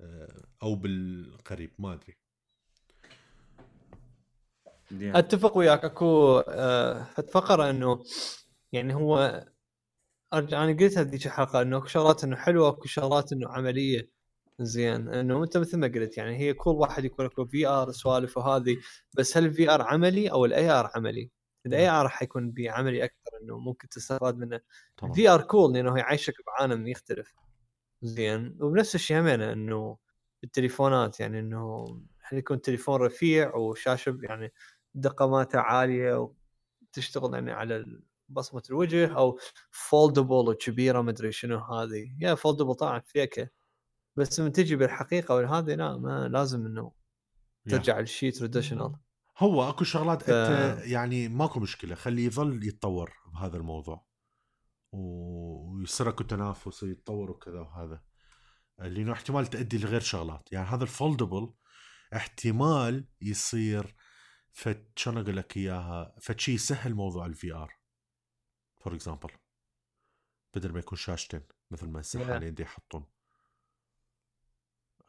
[0.00, 2.18] آه، أو بالقريب ما أدري.
[4.92, 8.04] أتفق وياك أكو آه، فقرة إنه
[8.74, 9.44] يعني هو
[10.34, 14.10] أرجع أنا قلتها ذيك الحلقة إنه اكو شغلات إنه حلوة اكو شغلات إنه عملية.
[14.60, 15.08] زين.
[15.08, 18.76] إنه أنت مثل ما قلت يعني هي كل واحد يكون اكو VR سوالف وهذه
[19.18, 21.30] بس هل ال VR عملي أو ال AR عملي؟
[21.66, 24.60] ال AR راح يكون بعملي أكثر إنه ممكن تستفاد منه.
[25.14, 27.34] VR cool لأنه يعيشك بعالم يختلف.
[28.02, 28.56] زين.
[28.60, 29.98] وبنفس الشيء همينة إنه
[30.44, 31.84] التليفونات يعني إنه
[32.22, 34.52] هل يكون تليفون رفيع وشاشة يعني
[34.94, 36.32] دقه مالته عالية
[36.92, 37.84] وتشتغل يعني على
[38.28, 39.38] بصمة الوجه أو
[39.70, 42.16] foldable وكبيرة ما أدري شنو هذه.
[42.20, 43.48] yeah foldable طبعا fake
[44.16, 46.92] بس من تجي بالحقيقة والهذه لا ما لازم إنه.
[47.68, 48.96] ترجع للشيء traditional
[49.38, 54.06] هو أكو شغلات ف- أنت يعني ماكو مشكلة خليه يظل يتطور بهذا الموضوع.
[54.92, 58.02] ويصير أكو تنافس ويتطور وكذا وهذا.
[58.78, 60.52] لأنه احتمال تؤدي لغير شغلات.
[60.52, 61.54] يعني هذا ال foldable
[62.16, 63.94] احتمال يصير
[64.52, 67.72] فد شلون أقول لك إياها فد شيء يسهل موضوع ال VR
[68.84, 69.30] for example
[70.54, 72.26] بدل ما يكون شاشتين مثل ما هسه.
[72.26, 73.06] حاليا دي يحطون.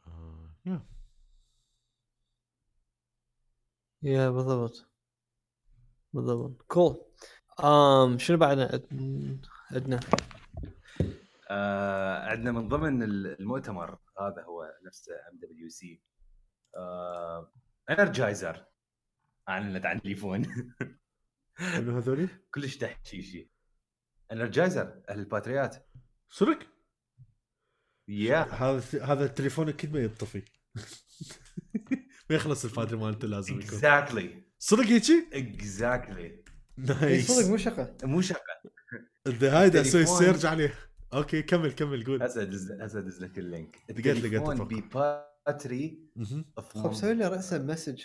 [0.06, 0.86] آه، يا
[4.02, 4.90] يا بالضبط.
[6.12, 6.62] بالضبط.
[6.62, 7.04] cool
[7.60, 8.58] um, شنو بعد
[9.70, 10.00] عندنا
[11.50, 13.98] آه عندنا من ضمن المؤتمر.
[14.20, 16.02] هذا هو نفسه MWC
[17.90, 18.66] Energizer
[19.48, 20.46] أعلنت عن تليفون
[21.60, 23.55] منو هذولي؟ كلش تحشيشي
[24.32, 25.86] Energizer أهل الباتريات.
[26.28, 26.58] صدق؟
[28.08, 28.42] yeah.
[28.42, 30.42] هذا هذا التليفون أكيد ما يطفي.
[32.30, 33.68] ما يخلص الباتري مالته لازم يكون.
[33.68, 36.44] exactly صدق هيجي؟ exactly
[36.76, 37.96] nice صدق مو شقة.
[38.02, 38.20] مو
[39.26, 40.06] إذا هايدا أسوي.
[40.06, 40.74] search عليه.
[41.14, 42.22] okay كمل كمل قول.
[42.22, 43.76] هسه ادز هسه ادز لك اللينك.
[43.90, 45.14] التليفون أتوقع.
[45.46, 46.10] بباتري.
[46.56, 48.02] خب سوي لي راسا مسج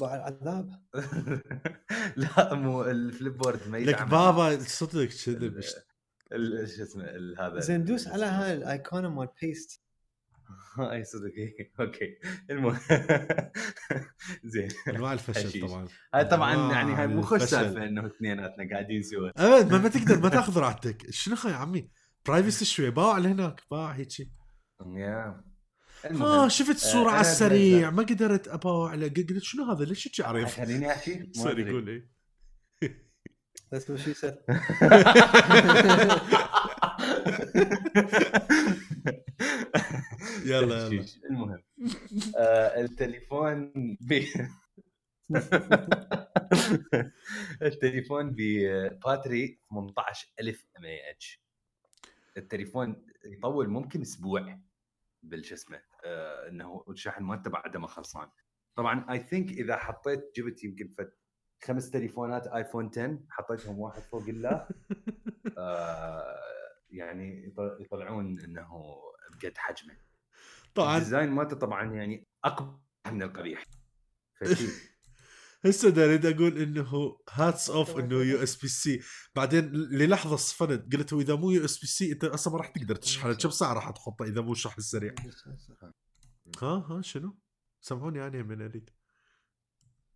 [0.00, 0.70] باع العذاب؟
[2.16, 8.08] لا مو الفليب بورد ما لك بابا صدق كذب شو اسمه ال- هذا زين دوس
[8.08, 9.82] على هاي الايقونه مال بيست
[10.92, 11.72] أي صدق إي.
[11.80, 12.18] أوكي.
[12.50, 12.78] المهم.
[14.44, 14.68] زين.
[14.88, 15.68] انواع الفشل.
[15.68, 15.88] طبعا.
[16.14, 17.42] هاي طبعا يعني هاي مو خوش.
[17.42, 19.30] سالفة إنه اثنيناتنا قاعدين سوا.
[19.36, 21.10] أبد ما, ما تقدر ما تاخذ راحتك.
[21.10, 21.90] شنو يا عمي؟
[22.26, 24.32] برايفسي شوي باع لهناك باع هيجي
[24.86, 25.44] يا
[26.04, 30.26] آه شفت الصورة آه، على السريع ما قدرت أباوع على قلت شنو هذا ليش هيك
[30.26, 31.72] عريف خليني أحكي ما سوري أدري.
[31.72, 32.08] قول لي
[33.72, 34.36] That's what she said.
[40.44, 41.04] يلا يلا.
[41.30, 41.62] المهم
[42.36, 44.22] آه التليفون ب
[47.62, 51.40] التليفون بباتري 18000 ام اي اتش
[52.36, 54.58] التليفون يطول ممكن أسبوع
[55.22, 55.82] بالش اسمه آه
[56.48, 58.28] إنه الشاحن ما تبع عدمه خلصان.
[58.76, 61.18] طبعا I think إذا حطيت جبت يمكن فت
[61.64, 64.68] خمس تليفونات iPhone 10 حطيتهم واحد فوق اللاخ.
[65.58, 66.40] آه
[66.90, 68.96] يعني يط- يطلعون إنه
[69.42, 69.96] بقد حجمه.
[70.74, 70.94] طبعا.
[70.96, 72.78] ال design مالته طبعا يعني اقبح
[73.12, 73.64] من القبيح.
[74.40, 74.89] فشي.
[75.64, 79.00] هسه دا أريد أقول إنه hats off إنه USB-C.
[79.34, 83.72] بعدين للحظة صفنت قلت إذا مو USB-C أنت أصلا ما راح تقدر تشحنه كم ساعة
[83.72, 85.14] راح تحطه إذا مو الشحن السريع؟
[86.62, 87.38] ها ها شنو؟
[87.80, 88.90] سامحوني أنا من أريد.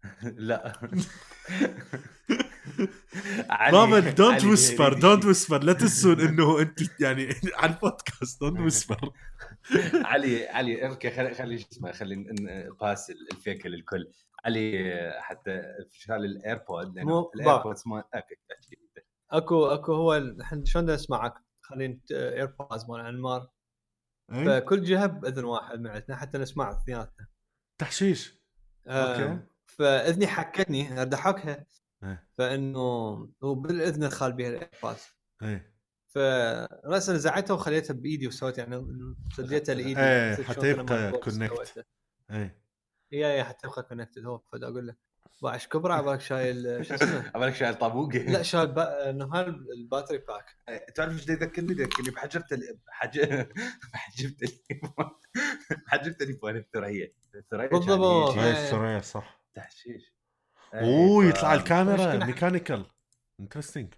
[0.48, 0.72] لا.
[3.72, 4.92] ماما don't whisper.
[4.92, 9.12] don't whisper لا تنسون إنه أنت يعني على ال podcast don't whisper
[9.94, 12.34] علي علي اركي خلي خلي شو اسمه خلي
[12.80, 14.12] باس الفيك للكل.
[14.44, 15.62] علي حتى
[15.92, 18.36] شال الايربود لأنه الايربودز ما أوكي.
[19.30, 23.48] أكو أكو هو الحين شلون بدي أسمعك؟ خلينا ايربودز مال انمار
[24.32, 27.26] إيه؟ فكل جهة بأذن واحد معتنا حتى نسمع اثنيناتنا.
[27.80, 28.38] تحشيش.
[28.86, 29.42] آه، أوكي.
[29.66, 31.66] فإذني حكتني اريد أحكها.
[32.04, 32.28] إيه.
[32.38, 32.80] فإنه
[33.44, 35.04] هو بالإذن الخال بها الايربودز
[35.42, 35.74] إيه.
[36.08, 38.86] فراسا نزعتها وخليتها بإيدي وسويت يعني
[39.36, 40.00] سديتها لإيدي.
[40.00, 41.12] إيه، مثل حتى يبقى.
[42.30, 42.64] إيه.
[43.12, 44.94] هي هي حتى يبقى connected هو فدا أقول له
[45.42, 48.18] بيش كبره عبالك شايل شو اسمه؟ عبالك شايل طابوقة.
[48.18, 49.10] لا شايل با...
[49.10, 50.56] إنه هاي ال battery pack
[50.94, 52.78] تعرف إيش يذكرني؟ يذكرني بحجر تل...
[52.88, 53.20] حج...
[53.92, 55.10] بحجر تليفون
[55.86, 58.38] حجر تليفون الثريا الثريا بالضبط.
[58.38, 58.50] إيه.
[58.50, 60.14] الثريا صح تحشيش.
[60.74, 62.24] أوه إيه، يطلع ف- الكاميرا.
[62.26, 62.86] mechanical.
[63.40, 63.94] interesting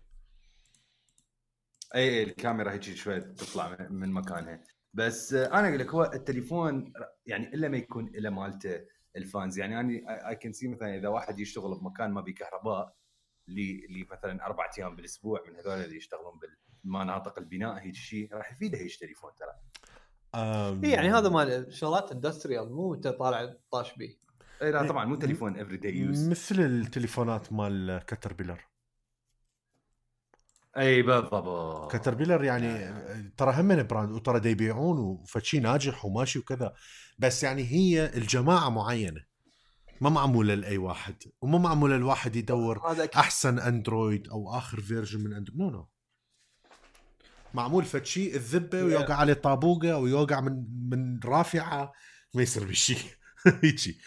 [1.94, 4.62] اي اي الكاميرا هيك شوي تطلع من- من مكانها.
[4.94, 6.92] بس أنا أقول لك هو التليفون
[7.26, 8.80] يعني إلا ما يكون له مالته
[9.16, 9.58] ال fans.
[9.58, 12.94] يعني أنا I can see مثلا إذا واحد يشتغل بمكان ما بيه كهرباء
[13.48, 16.40] لي لي مثلا أربع أيام بالأسبوع من هذول اللي يشتغلون
[16.84, 19.54] بالمناطق البناء هيك شيء راح يفيده هيك تليفون ترى.
[20.34, 24.25] اي يعني هذا مال شغلات industrial مو أنت طالع طاش بيه.
[24.62, 28.60] اي لا طبعا مو تليفون everyday use مثل التليفونات مال Caterpillar
[30.76, 31.92] إي بالضبط.
[31.92, 32.94] Caterpillar يعني
[33.36, 36.74] ترى هم brand وترى دا يبيعون وفشي ناجح وماشي وكذا.
[37.18, 39.24] بس يعني هي الجماعة معينة.
[40.00, 42.80] ما معمولة لأي واحد ومو معمولة الواحد يدور.
[43.16, 45.88] أحسن Android أو آخر version من Android no no
[47.54, 51.92] معمول فشي تذبه ويوقع عليه طابوقة أو يوقع من من رافعة
[52.34, 52.98] ما يصير بشيء
[53.62, 54.00] هيجي.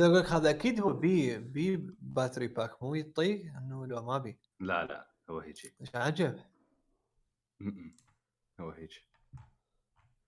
[0.00, 4.38] أقول لك هذا أكيد هو بي بي battery pack مو يطيق إنه لو ما بي.
[4.60, 6.38] لا لا هو هيك إيش عجب.
[8.60, 8.90] هو هيك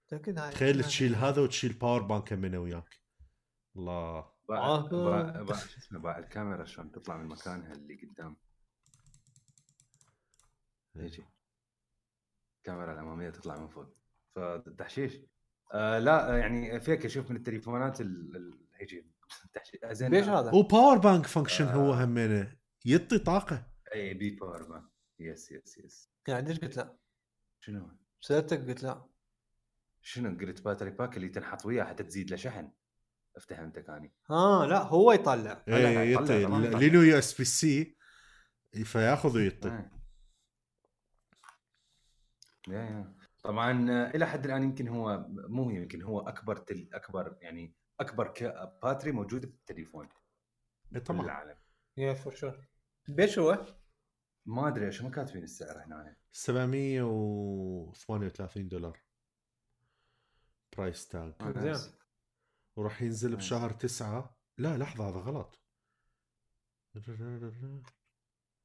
[0.06, 3.00] متاكد هاي تخيل تشيل هذا وتشيل power bank من وياك.
[3.76, 4.30] الله.
[4.48, 5.42] باع آه.
[5.42, 8.36] باع شو اسمه باع الكاميرا شلون تطلع من مكانها اللي قدام.
[10.96, 11.24] هيجي.
[12.58, 13.86] الكاميرا الأمامية تطلع من فوق.
[14.34, 15.18] فالتحشيش.
[15.72, 19.15] آه لا يعني فيك أشوف من التليفونات ال- ال- هيجي.
[19.90, 22.04] زين ليش هذا؟ وباور بانك فانكشن هو آه.
[22.04, 22.56] همينه.
[22.84, 23.66] يعطي طاقة.
[23.94, 24.84] إي بي power bank
[25.18, 26.96] yes yes yes يعني ليش قلت لا؟
[27.60, 29.06] شنو؟ سألتك قلت لا.
[30.02, 32.70] شنو؟ قلت battery pack اللي تنحط وياه حتى تزيد له شحن.
[33.36, 34.14] افتهمتك أني.
[34.30, 35.64] ها لا هو يطلع.
[35.68, 36.44] يطلع يعطي.
[36.78, 37.96] لينو USB-C.
[38.84, 39.68] فياخذ ويعطي
[42.68, 43.14] آه.
[43.42, 48.32] طبعا إلى حد الآن يمكن هو مو يمكن هو أكبر تل أكبر يعني أكبر
[48.82, 50.08] battery موجود بالتليفون
[50.94, 51.20] إيه طبعا.
[51.20, 51.56] العالم
[51.96, 52.66] yeah for sure
[53.08, 53.66] بيش هو؟
[54.46, 56.16] ما أدري إيش ما كاتبين السعر هنا.
[56.32, 59.00] 738 دولار.
[60.76, 61.44] price tag آه،.
[61.44, 61.94] nice.
[62.76, 63.36] وراح ينزل.
[63.36, 64.36] بشهر تسعة.
[64.58, 65.60] لا لحظة هذا غلط.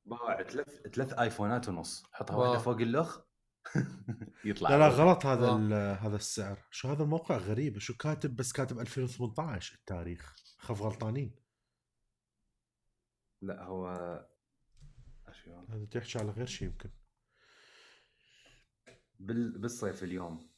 [0.05, 2.03] باع ثلاث ثلاث آيفونات ونص.
[2.11, 2.49] حطها واو.
[2.49, 3.30] واحدة فوق الاخ
[4.45, 5.57] يطلع لا لا غلط هذا آه.
[5.57, 11.35] ال- هذا السعر شو هذا الموقع غريب شو كاتب بس كاتب 2018 التاريخ خف غلطانين
[13.41, 13.87] لا هو؟
[15.69, 16.89] هذا تحكي على غير شيء يمكن
[19.19, 19.57] بال...
[19.59, 20.51] بالصيف اليوم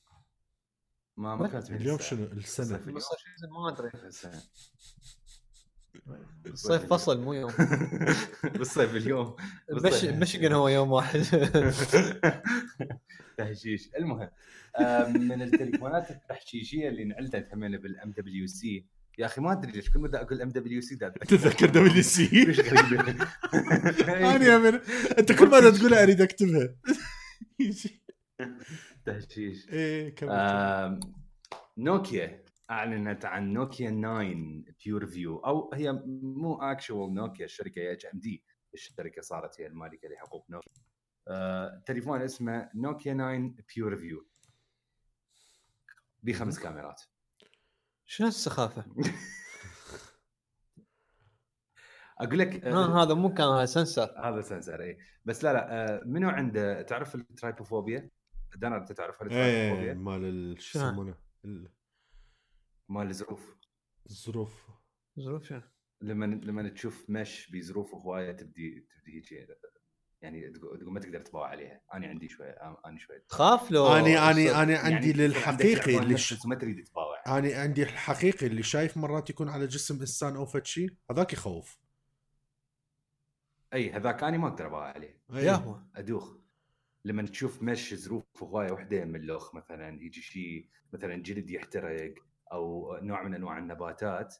[1.18, 2.18] ما ما كاتبين اليوم السعر.
[2.68, 2.96] شنو.
[2.96, 3.06] بس
[3.50, 4.44] ما أدري السنة.
[6.46, 7.52] الصيف فصل مو يوم.
[8.58, 9.36] بالصيف اليوم.
[10.04, 11.22] مش هو يوم واحد.
[13.38, 13.90] تحشيش.
[14.00, 14.30] المهم
[15.14, 18.86] من التليفونات التحشيشيه اللي انعلتت همينه بال MWC.
[19.18, 22.44] يا أخي ما أدري ليش كل ما أقول MWC تتذكر WC؟
[24.08, 24.80] أنا yeah من
[25.20, 26.76] أنت كل ما تقولها أريد أكتبها.
[29.06, 29.70] تحشيش.
[29.70, 31.00] إيه كمل.
[31.78, 32.44] نوكيا.
[32.72, 35.92] أعلنت عن نوكيا 9 PureView أو هي
[36.22, 40.72] مو actual نوكيا الشركة هي HMD الشركة صارت هي المالكة لحقوق نوكيا
[41.28, 44.28] آه، تليفون اسمه نوكيا 9 PureView
[46.24, 47.02] بخمس كاميرات.
[48.06, 48.86] شنو السخافة؟
[52.22, 54.14] أقول لك آه، آه هذا مو كان سنسر.
[54.30, 58.10] هذا سنسر اي بس لا لا آه، منو عنده تعرف الترايبوفوبيا؟
[58.56, 61.16] دانا أنت تعرفها إيه الترايبوفوبيا؟ مال ال- شو؟ يسمونه؟
[62.94, 63.56] مال الزروف
[64.10, 64.68] الظروف
[65.20, 65.62] ظروف شنو؟
[66.02, 69.48] لما لما تشوف مش بظروف هواية تبدي تبدي هيك
[70.22, 71.82] يعني تقول تقول ما تقدر تباوع عليها.
[71.94, 73.26] أنا عندي شوية أنا شوية.
[73.30, 76.46] تخاف لو اني اني يصير- اني عندي يعني للحقيقي اللي ش...
[76.46, 77.38] ما تريد تباوع.
[77.38, 81.80] اني عندي الحقيقي اللي شايف مرات يكون على جسم إنسان أو فد شيء هذاك يخوف.
[83.74, 85.22] أي هذاك أنا ما أقدر أباوع عليه.
[85.34, 85.82] يا هو.
[85.96, 86.38] أدوخ.
[87.06, 92.14] لما تشوف مش ظروف هواية وحدة من اللخ مثلا يجي شيء مثلا جلد يحترق.
[92.54, 94.36] أو نوع من أنواع النباتات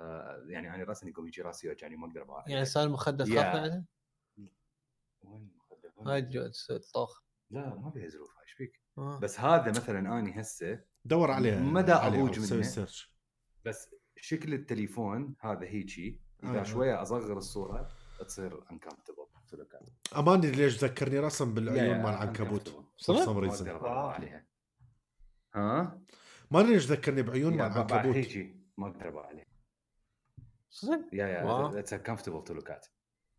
[0.00, 2.86] آه يعني أنا راسا يقوم يجي راسي يوجعني ما أقدر يعني صار
[3.28, 3.42] يا.
[3.42, 3.84] تخاف بعده؟
[5.22, 6.28] وين المخدر؟ هاي
[6.70, 9.18] الطوخ لا ما فيها ظروف إيش فيك؟ آه.
[9.18, 11.92] بس هذا مثلا أني هسه دور عليها مدى
[12.46, 12.66] سوي منه.
[12.66, 13.14] سيرش
[13.64, 16.62] بس شكل التليفون هذا هيجي إذا آه.
[16.62, 17.88] شوية أصغر الصورة
[18.26, 19.28] تصير uncomfortable
[20.16, 23.48] اماني ليش ذكرني رسم بالعيون مال العنكبوت صدق؟ ما.
[23.48, 24.46] أقدر عليها
[25.54, 26.00] ها؟
[26.50, 29.46] ما أدري ليش ذكرني بعيون العنكبوت هيجي ما أقدر اباوع عليها
[30.70, 31.78] صدق؟ yeah yeah.
[31.78, 32.86] It's uncomfortable to look at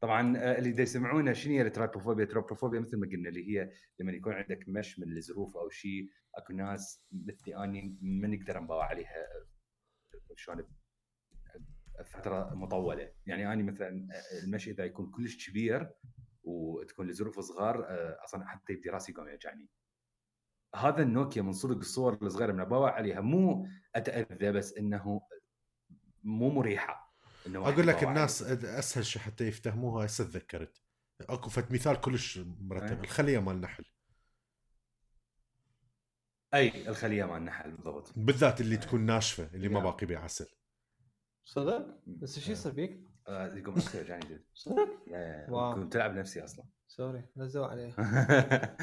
[0.02, 3.50] طبعا آه، اللي دا يسمعونه شنو هي ال trypophobia؟ ال trypophobia مثل ما قلنا اللي
[3.50, 8.60] هي لما يكون عندك مش من الزروف أو شيء أكو ناس مثلي اني ما نقدر
[8.60, 9.48] نباوع عليها آه،
[10.36, 10.68] شلون
[12.06, 15.90] فترة مطولة يعني اني مثلا آه، المشي إذا يكون كلش كبير
[16.44, 17.86] وتكون الظروف صغار
[18.24, 19.70] أصلا حتى يبدي راسي يقوم يوجعني
[20.76, 25.22] هذا النوكيا من صدق الصور الصغيره من اباوع عليها مو أتأذى بس إنه
[26.24, 27.14] مو مريحة
[27.56, 30.82] واحد أقول لك الناس أسهل شيء حتى يفتهموها هسه تذكرت
[31.22, 33.04] أكو فت مثال كلش مرتب أي.
[33.04, 33.86] الخلية مال النحل
[36.54, 39.80] أي الخلية مال النحل بالضبط بالذات اللي تكون ناشفة اللي ما.
[39.80, 40.48] باقي بها عسل
[41.46, 43.00] صدق؟ بس شو يصير فيك؟
[43.30, 45.76] يقوم يوجعني جد صدق؟ يا- يا واو.
[45.76, 47.94] كنت تلعب نفسي أصلا سوري نزلوا عليه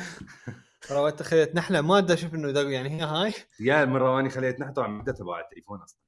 [0.91, 3.34] وقت خليت نحلة ما ادري أشوف إنه دق يعني هي هاي.
[3.61, 6.01] يا المره واني خليت نحن طبعا أبغى على التليفون أصلا.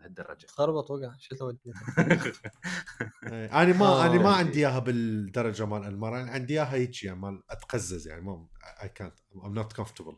[0.00, 0.46] لهالدرجة.
[0.46, 1.12] خربط وقع.
[1.18, 1.58] شلته ودي
[3.26, 4.34] إيه، أنا ما أنا ما آه.
[4.36, 6.20] عندي إياها بالدرجة مال المرة.
[6.22, 8.46] أنا عندي إياها هيك يعني مال أتقزز يعني ما
[8.82, 9.14] اي كانت
[9.44, 10.16] ام نوت كومفورتبل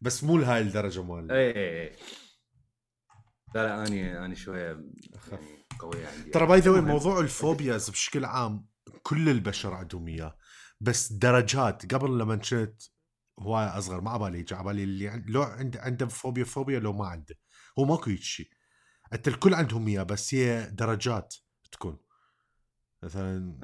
[0.00, 1.96] بس مو لهاي الدرجة مال اي اي اي
[3.54, 4.66] لا لا اني أني شوية.
[5.32, 6.30] يعني قوية عندي.
[6.30, 6.70] ترى by the.
[6.80, 8.66] موضوع ال phobias بشكل عام
[9.02, 10.36] كل البشر عندهم إياه.
[10.80, 12.82] بس درجات قبل لما كنت
[13.38, 17.06] هواية أصغر ما عبالي يجي عبالي اللي عند لو عنده عنده phobia phobia لو ما
[17.06, 17.34] عنده.
[17.78, 18.48] هو ماكو هيك شيء
[19.12, 21.34] أنت الكل عندهم إياه بس هي درجات
[21.72, 21.98] تكون.
[23.02, 23.58] مثلا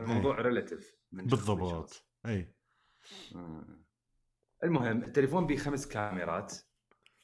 [0.00, 2.06] الموضوع relative بالضبط.
[2.26, 2.54] اي
[4.64, 6.54] المهم التليفون به خمس كاميرات.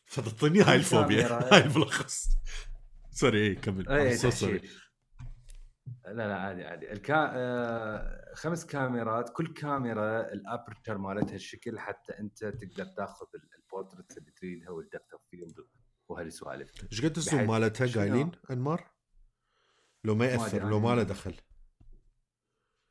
[0.06, 1.26] فتعطيني هاي الفوبيا.
[1.54, 2.28] هاي الملخص
[3.10, 3.88] sorry اي كمل.
[3.88, 4.16] اي.
[4.16, 4.89] تحشيش.
[6.04, 6.92] لا لا عادي عادي.
[6.92, 7.30] الكا...
[7.34, 8.34] آه...
[8.34, 14.30] خمس كاميرات كل كاميرا ال aperture مالتها الشكل حتى أنت تقدر تاخذ ال- portraits اللي
[14.30, 15.54] تريدها وال depth of field
[16.08, 18.90] وهالسوالف إيش قد ال zoom مالتها؟ قايلين؟ أنمار؟
[20.04, 21.34] لو ما يأثر لو ما له دخل.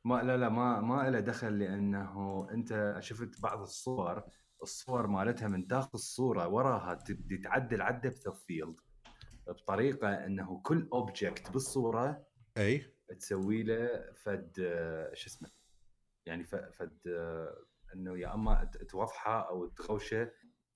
[0.04, 4.22] ما لا لا ما ما له دخل لأنه أنت شفت بعض الصور
[4.62, 8.76] الصور مالتها من داخل الصورة وراها تبدي تعدل على ال depth of field
[9.48, 12.26] بطريقة إنه كل object بالصورة
[12.56, 15.50] أي؟ تسوي له فد آه، شو اسمه
[16.26, 20.32] يعني فد آه، إنه يا أما توضحه أو تغوشه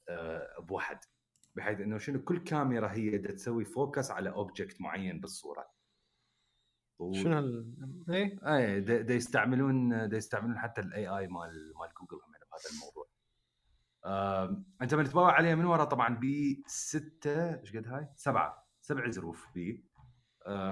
[0.09, 0.99] آه، بواحد
[1.55, 5.71] بحيث إنه شنو كل كاميرا هي دا تسوي focus على object معين بالصورة.
[6.99, 7.75] و- شنو هال
[8.11, 12.71] إيه؟ اي دا, دا يستعملون دا يستعملون حتى ال AI مال مال جوجل هم بهذا
[12.75, 13.09] الموضوع.
[14.07, 16.21] آم، أنت من تباوع عليها من ورا؟ طبعا
[16.67, 19.85] بستة إيش قد هاي؟ سبعة سبع زروف بي.
[19.94, 19.94] آه،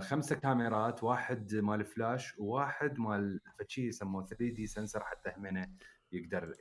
[0.01, 5.69] خمسة كاميرات واحد مال فلاش وواحد مال فشي يسموه 3D sensor حتى همينه
[6.13, 6.57] يقدر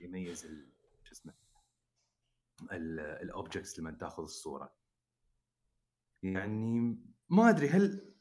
[0.00, 0.46] يميز
[1.04, 1.32] شو اسمه
[2.72, 4.72] ال objects لما تاخذ الصورة.
[6.22, 6.98] يعني
[7.28, 8.14] ما أدري هل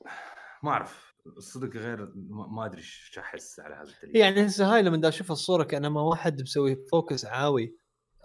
[0.64, 4.22] ما أعرف الصدق غير ما أدري إيش أحس على هذا التليفون.
[4.22, 7.76] يعني هسه هاي لما أشوف الصورة كانما واحد مسوي focus عاوي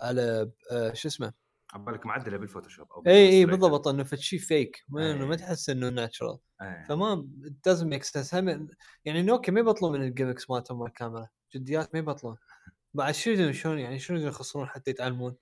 [0.00, 1.32] على آه، شو اسمه
[1.74, 3.46] عبالك معدله بال Photoshop أو اي اي.
[3.46, 5.38] بالضبط إنه فشي فيك ما إنه ما إيه.
[5.38, 6.84] تحس إنه natural إيه.
[6.88, 7.28] فما
[7.64, 8.32] doesn't make sense
[9.04, 12.36] يعني نوكيا ما يبطلون من ال gimmicks مالتهم مال الكاميرا جديات ما يبطلون.
[12.94, 15.36] بعد شو يدرون شلون يعني شنو يخسرون حتى يتعلمون؟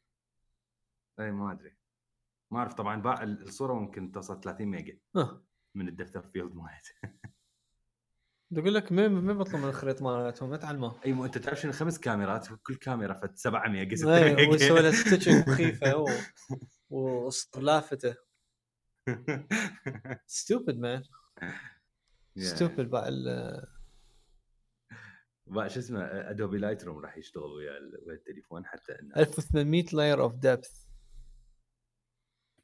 [1.20, 1.76] اي ما أدري.
[2.51, 4.99] ما أعرف طبعا باع الصورة ممكن توصل 30 ميجا
[5.74, 6.93] من ال depth of field مالته
[8.51, 11.72] بقول لك ما ما يبطلون من الخريط مالتهم؟ ما تعلموا أي مو أنت تعرف شنو
[11.72, 15.96] خمس كاميرات؟ كل كاميرا فد 7 ميجا 6 اي ويسوي له stitching مخيفة
[16.90, 17.30] و...
[17.57, 18.14] لا فد
[20.26, 21.03] stupid man
[22.39, 23.66] stupid بقى ال-
[25.46, 30.20] بقى شو اسمه Adobe Lightroom راح يشتغل ويا ال- ويا التليفون حتى إنه 1800 layer
[30.22, 30.35] of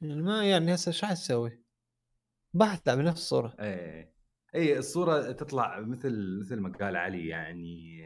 [0.01, 1.63] يعني ما يعني هسه شو حتسوي؟
[2.53, 3.55] depth بنفس الصورة.
[3.59, 4.14] إيه.
[4.55, 8.01] اي الصورة تطلع مثل مثل ما قال علي يعني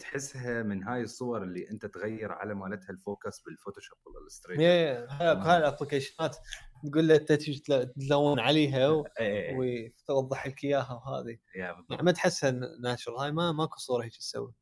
[0.00, 4.60] تحسها من هاي الصور اللي أنت تغير على مالتها ال focus ب Photoshop ولا الستريت
[4.60, 6.36] يا هاي الأبلكيشنات
[6.90, 11.38] تقول له انت تلون عليها و- إيه وتوضح لك إياها وهذه.
[11.54, 12.50] يعني ما تحسها
[12.82, 14.54] natural هاي ما ماكو صورة هيك تسوي.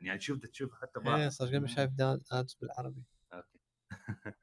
[0.00, 1.90] يعني تشوف تشوف حتى إيه بعض صار ما شايف
[2.32, 3.02] ادز بالعربي.
[3.32, 3.58] أوكي.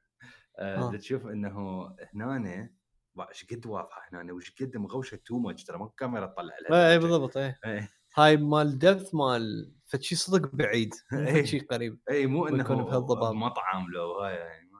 [0.58, 0.94] آه.
[0.94, 0.96] آه.
[0.96, 2.75] تشوف إنه هنا
[3.20, 6.98] إيش قد واضحة هنا وش قد مغوشة too much ترى ما كاميرا تطلع لها اي
[6.98, 7.58] بالضبط إيه.
[7.64, 7.90] إيه.
[8.16, 11.42] هاي مال depth مال فد شي صدق بعيد إيه.
[11.42, 12.00] فد شي قريب.
[12.10, 13.34] اي مو إنه ويكون بهالضباب.
[13.34, 14.70] مطعم لو هاي يعني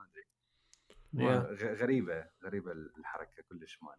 [1.13, 1.73] ما أدري.
[1.75, 3.97] غريبة غريبة الحركة كلش مال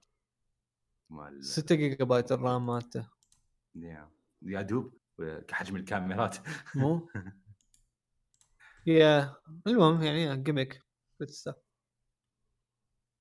[1.10, 3.08] مال 6 gigabyte ال RAM مالته.
[3.74, 4.10] يا
[4.42, 4.94] يا دوب
[5.48, 6.36] كحجم الكاميرات.
[6.74, 7.08] مو؟
[8.86, 9.36] yeah
[9.66, 10.82] المهم يعني gimmick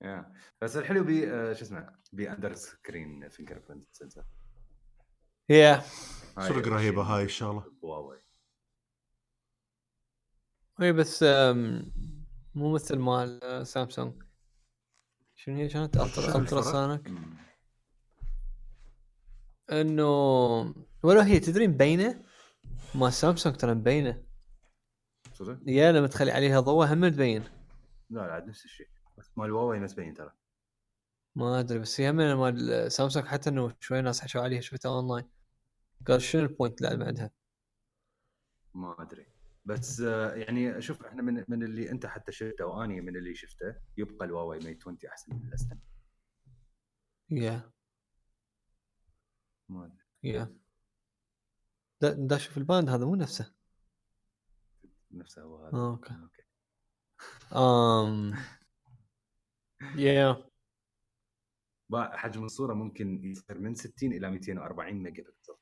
[0.02, 0.34] yeah.
[0.62, 4.26] بس الحلو بي آه، شو اسمه بي under screen fingerprint sensor
[5.50, 5.82] yeah.
[6.40, 8.22] صدق رهيبة هاي الشغله هواوي
[10.82, 11.24] اي بس
[12.56, 14.24] مو مثل مال آه، سامسونج.
[15.36, 17.38] شنو هي كانت؟ شنو ultra ultra الفرق؟ sonic أمم.
[19.72, 20.06] إنه
[21.04, 22.24] ولو هي تدري مبينة؟
[22.96, 24.24] مال سامسونج ترى مبينة.
[25.34, 27.44] صدق؟ yeah لما تخلي عليها ضوء هم تبين
[28.10, 28.88] لا لا عاد نفس الشيء.
[29.18, 30.32] بس مال هواوي نفس بين ترى.
[31.36, 35.30] ما أدري بس هي هم مال سامسونج حتى إنه شوي ناس حكوا عليها شفتها اونلاين
[36.08, 37.32] قال شنو ال point اللي بعدها؟
[38.74, 39.26] ما أدري.
[39.66, 43.76] بس آه، يعني شوف إحنا من من اللي أنت حتى شفته واني من اللي شفته
[43.98, 45.78] يبقى الهواوي Mate 20 أحسن من ال S10
[47.30, 47.72] yeah
[49.70, 50.06] ما أدري.
[50.24, 50.58] yeah
[52.02, 53.54] دا شوف ال band هذا مو نفسه.
[55.12, 55.78] نفسه هو هذا.
[55.78, 56.14] آه، أوكي.
[56.14, 56.44] أوكي.
[57.56, 58.36] امم
[59.96, 60.46] yeah
[61.96, 65.54] حجم الصورة ممكن يصير من 60 إلى 240 ميجا بكسل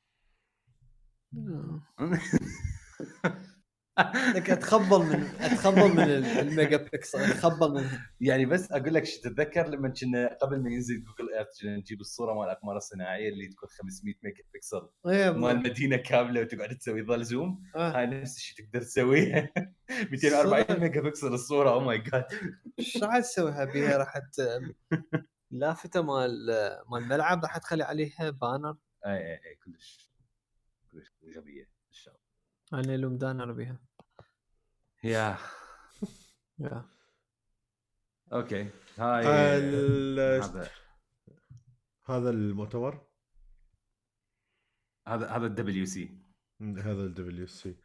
[4.34, 9.20] لك أتخبل من أتخبل من ال- الميجا بكسل أتخبل منها يعني بس أقول لك شو
[9.20, 13.48] تتذكر لما كنا قبل ما ينزل Google Earth كنا نجيب الصورة مال الاقمار الصناعيه اللي
[13.48, 17.62] تكون 500 ميجا بكسل إيه، مال مدينة كاملة وتقعد تسوي تظل zoom.
[17.76, 17.90] آه.
[17.98, 19.50] هاي نفس الشيء تقدر تسويها
[20.12, 22.24] 240 ميجا بكسل الصورة oh my god
[22.78, 24.20] إيش راح تسويها بيها؟ راح
[25.50, 26.46] لافتة مال
[26.90, 28.76] مال ملعب راح تخلي عليها banner
[29.06, 30.10] اي اي اي كلش
[30.92, 32.16] كلش غبيه الشغله
[32.72, 33.85] أنا الوم دانر بيها.
[35.06, 35.38] yeah
[36.58, 36.84] yeah.
[38.32, 38.70] أوكي.
[38.98, 40.70] هاي ال- هذا
[42.08, 43.06] هذا المؤتمر؟
[45.08, 46.18] هذا هذا ال WC.
[46.60, 47.76] هذا ال WC.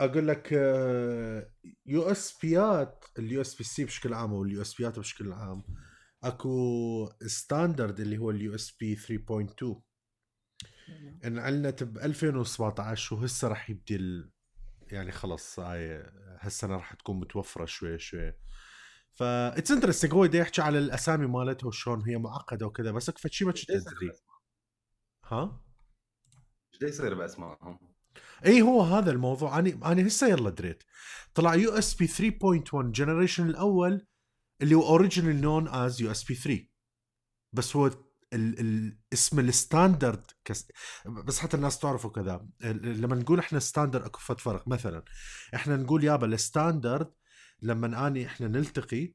[0.00, 1.50] أقول لك آه،
[1.86, 5.62] يو إس بيات ال USB C بشكل عام أو اليو إس بيات بشكل عام
[6.24, 9.82] أكو standard اللي هو ال USB 3.2
[11.24, 14.24] انعلنت ب 2017 وهسه راح يبدي.
[14.92, 16.10] يعني خلص هاي
[16.40, 18.32] هالسنه راح تكون متوفرة شوي شوي.
[19.12, 23.22] ف it's interesting هو بده يحكي على الأسامي مالتها وشلون هي معقدة وكذا بس أكو
[23.22, 24.12] فد شيء ما كنت أدري.
[25.24, 25.62] ها؟
[26.74, 27.78] إيش يصير بأسمائهم؟
[28.46, 29.58] اي هو هذا الموضوع.
[29.58, 30.82] أنا أنا هسه يلا دريت.
[31.34, 34.06] طلع USB 3.1 generation الأول
[34.62, 36.66] اللي هو originally known as USB 3
[37.52, 37.90] بس هو
[38.32, 40.68] ال ال اسم ال standard كس
[41.06, 42.46] بس حتى الناس تعرفوا كذا.
[42.60, 44.68] لما نقول إحنا standard أكو فرق.
[44.68, 45.04] مثلا
[45.54, 47.12] إحنا نقول يابا ال standard
[47.62, 49.14] لما أني إحنا نلتقي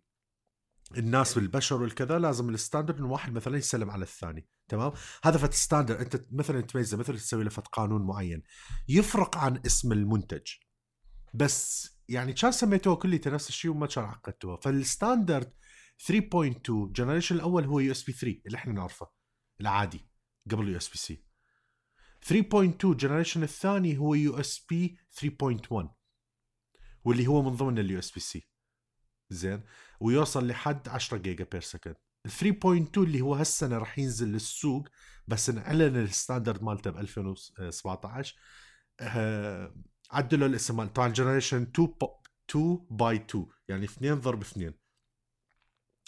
[0.98, 4.48] الناس بالبشر والكذا لازم ال standard إنه واحد مثلا يسلم على الثاني.
[4.68, 4.92] تمام؟
[5.24, 6.00] هذا فد standard.
[6.00, 8.44] أنت مثلا تميزه مثلا تسوي له فد قانون معين.
[8.90, 10.48] يفرق عن اسم المنتج.
[11.34, 15.54] بس يعني كان سميتوه كلي نفس الشيء وما كان عقدتوها فال standard
[16.04, 19.08] 3.2 generation الأول هو USB 3 اللي إحنا نعرفه
[19.62, 20.02] العادي
[20.52, 21.26] قبل USB C
[22.26, 25.88] 3.2 generation الثاني هو USB 3.1
[27.04, 28.48] واللي هو من ضمن ال USB C
[29.30, 29.64] زين؟
[30.00, 34.88] ويوصل لحد 10 giga per second ال 3.2 اللي هو هالسنة راح ينزل للسوق
[35.28, 38.36] بس انعلن ال standard مالته ب 2017
[39.00, 39.76] آه،
[40.12, 44.74] عدلوا الاسم مال طبعا generation 2 ب- 2 by 2 يعني 2 ضرب 2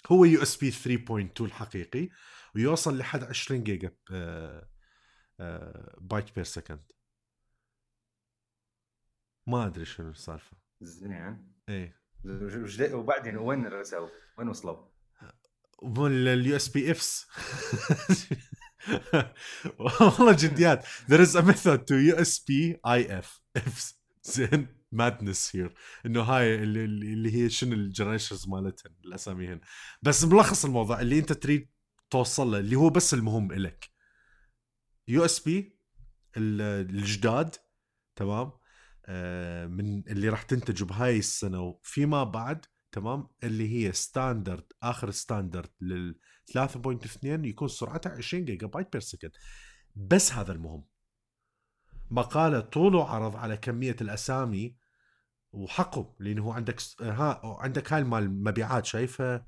[0.08, 2.08] هو USB 3.2 الحقيقي
[2.54, 4.68] ويوصل لحد 20 جيجا آه،
[6.00, 6.92] byte per second.
[9.46, 10.56] ما أدري شنو السالفة.
[10.80, 11.52] زين.
[11.68, 12.00] إيه.
[12.92, 14.88] وبعدين وين رسوا؟ وين وصلوا؟
[15.78, 17.26] وال USB IFs.
[19.78, 20.86] والله جديات.
[20.86, 23.42] There is a method to USB IF
[24.22, 24.77] زين.
[24.92, 25.74] madness here
[26.06, 29.60] إنه هاي اللي, اللي هي شنو ال generations مالتهن الأساميهن.
[30.02, 31.68] بس ملخص الموضوع اللي أنت تريد
[32.10, 33.90] توصل له اللي هو بس المهم إلك.
[35.08, 35.78] USB
[36.36, 37.56] الجداد
[38.16, 38.52] تمام؟
[39.06, 45.70] آه من اللي راح تنتجوا بهاي السنة وفيما بعد تمام؟ اللي هي standard آخر standard
[45.80, 46.18] لل
[46.52, 49.32] 3.2 يكون سرعتها 20 gigabyte per second
[49.96, 50.84] بس هذا المهم.
[52.10, 54.76] مقالة طول وعرض على كمية الأسامي
[55.52, 59.46] وحقه لأنه هو عندك ها عندك هاي المال المبيعات شايفها؟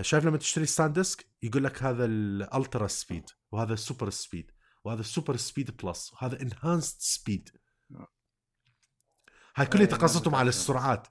[0.00, 4.50] شايف لما تشتري SanDisk يقول لك هذا ال ultra speed وهذا ال super speed
[4.84, 7.50] وهذا ال super speed plus وهذا enhanced speed
[9.56, 11.08] هاي كلها تقصدهم على السرعات.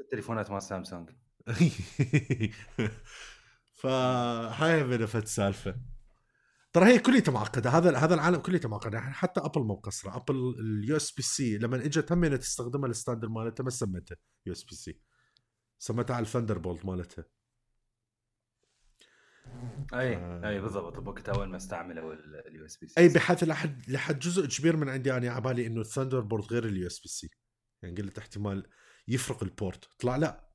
[0.00, 1.10] التليفونات مال سامسونج.
[3.80, 5.74] فهاي بنفت السالفة.
[6.72, 10.54] ترى هي كليتها معقدة هذا هذا العالم كليته معقد يعني حتى Apple مو مقصرة Apple
[10.60, 14.16] ال USB-C لما إجت همينه تستخدمها ال standard مالتها ما سمتها
[14.46, 15.00] USB-C
[15.78, 17.24] سمتها على ال Thunderbolt مالتها.
[19.94, 20.16] أي
[20.48, 22.14] أي بالضبط بوقت أول ما استعملوا
[22.48, 26.20] ال USB-C أي بحيث لحد لحد جزء كبير من عندي أنا على بالي إنه ال
[26.20, 27.30] Thunderbolt غير ال USB-C
[27.82, 28.70] يعني قلت احتمال
[29.08, 30.48] يفرق ال port طلع لا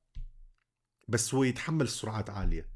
[1.08, 2.73] بس هو يتحمل سرعات عالية.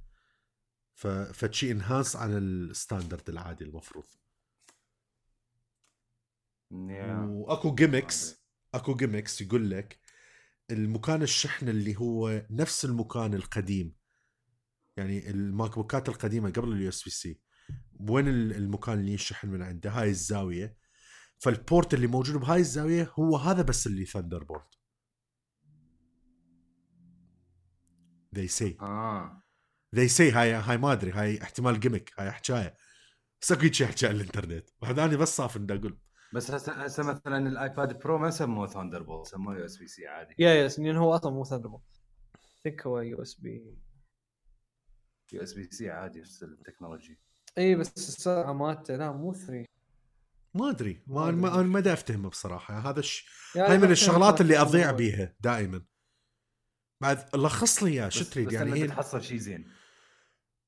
[0.99, 4.05] ف فد شي enhanced على ال standard العادي المفروض.
[6.71, 9.99] وأكو gimmicks أكو gimmicks يقول لك
[10.71, 13.95] المكان الشحن اللي هو نفس المكان القديم.
[14.97, 17.41] يعني ال MacBookات القديمة قبل ال USB-C
[18.01, 20.77] وين المكان اللي يشحن من عنده؟ هاي الزاوية.
[21.39, 24.75] فال port اللي موجود بهاي الزاوية هو هذا بس اللي Thunderbolt
[28.37, 28.83] they say.
[28.83, 29.48] آه.
[29.97, 32.77] They say هاي هاي ما أدري هاي احتمال gimmick هاي حكايه
[33.43, 34.71] بس اكو شيء حكى على الإنترنت.
[34.83, 35.99] واحد ثاني بس صافن بدي أقول.
[36.35, 40.35] بس هسه هسه مثلا ال iPad Pro ما سموه Thunderbolt سموه USB-C عادي.
[40.39, 41.83] yeah yeah لأن هو أصلا مو Thunderbolt
[42.63, 43.77] think هو USB
[45.33, 47.21] USB-C عادي نفس ال technology.
[47.59, 49.65] اي بس السرعه مالته لا مو 3
[50.55, 51.03] ما أدري.
[51.07, 52.91] ما ما أدري ما دا افتهمه بصراحة.
[52.91, 53.29] هذا الش...
[53.57, 55.85] هاي من الشغلات اللي أضيع بيها دائما.
[57.03, 59.71] بعد لخص لي اياه شو بس- تريد بس يعني هي تحصل شيء زين.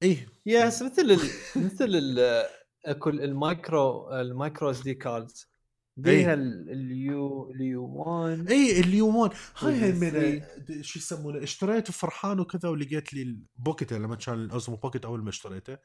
[0.02, 0.26] إيه.
[0.46, 1.20] yeah هسه مثل ال...
[1.56, 2.44] مثل ال...
[2.86, 5.50] اكو ال micro ال micro SD cards.
[5.96, 10.42] بيها ال- ال U ال U 1 اي ال U one هاي هاي من
[10.82, 15.22] شو يسمونه اشتريته فرحان وكذا ولقيت لي ال Pocket لما كان ال Osmo Pocket أول
[15.22, 15.78] ما اشتريته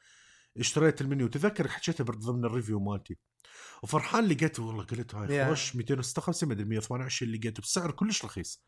[0.58, 1.28] اشتريت المنيو.
[1.28, 3.18] تذكر حكيته ضمن ال review مالتي.
[3.84, 5.50] وفرحان لقيته والله قلت هاي.
[5.50, 8.64] خوش 256 مدري 128 لقيته بسعر كلش رخيص.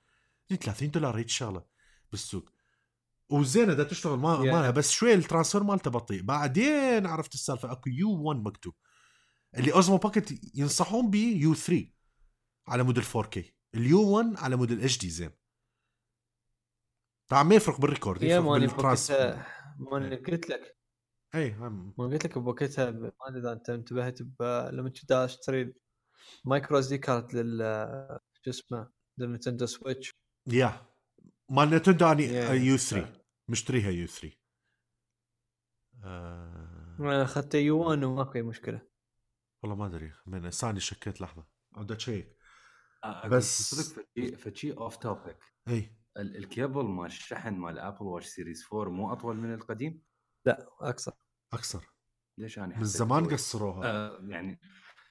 [0.51, 1.63] قلت 30 دولار هيك شغله
[2.11, 2.49] بالسوق.
[3.29, 4.39] وزينة دا تشتغل ما Yeah.
[4.39, 8.73] مالها بس شوي ال transfer مالته بطيء بعدين عرفت السالفة اكو U 1 مكتوب.
[9.57, 11.91] اللي Osmo Pocket ينصحون به U 3
[12.67, 13.39] على مود ال 4K
[13.75, 15.31] ال U 1 على مود ال HD زين.
[17.27, 19.47] طبعا ما يفرق بال record يفرق بال transfer بوقتها
[19.79, 20.77] ماني قلت لك.
[21.35, 24.21] اي هم- ما قلت لك بوقتها ب- ما أدري إذا أنت انتبهت.
[24.73, 25.73] لما كنت اشتري
[26.45, 27.59] micro SD card لل
[28.45, 30.11] شو اسمه لل Nintendo Switch.
[30.47, 30.85] yeah
[31.49, 32.23] مال Nintendo اني.
[32.67, 33.13] U 3
[33.47, 34.31] مشتريها U 3
[36.03, 36.95] آه.
[36.99, 38.81] أنا أخذت U 1 وماكو أي مشكلة.
[39.63, 40.11] والله ما أدري.
[40.25, 41.45] من ثاني شكيت لحظة.
[41.75, 42.37] عود اشيك
[43.03, 44.03] آه، بس- صدق
[44.37, 45.37] فشي- off topic
[45.67, 45.97] إي.
[46.17, 50.03] الكيبل مال الشحن مال Apple Watch Series 4 مو أطول من القديم؟
[50.45, 51.11] لا أقصر.
[51.53, 51.85] أكثر
[52.37, 53.87] ليش أنا من زمان؟ قصروها.
[53.87, 54.59] آه يعني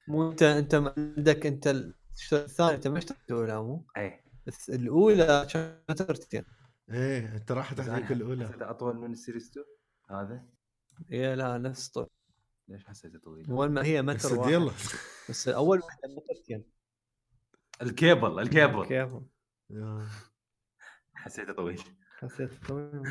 [0.08, 1.94] مو انت أنت عندك أنت ال-
[2.32, 4.24] الثاني أنت ما اشتريت الاولى مو؟ إي.
[4.68, 6.44] الأولى كانت مترين
[6.90, 8.48] إيه أنت راحت عليك الأولى.
[8.48, 9.66] حسيته أطول من ال Series 2
[10.10, 10.46] هذا؟
[11.10, 12.06] yeah لا نفس طول.
[12.68, 14.52] ليش حسيته طويل؟ أول ما هي متر واحد.
[14.52, 14.72] يلا.
[15.28, 16.64] بس أول واحدة مترتين
[17.82, 19.26] ال cable ال cable.
[19.70, 20.06] Yeah.
[21.14, 21.82] حسيته طويل.
[22.18, 23.02] حسيت طويل.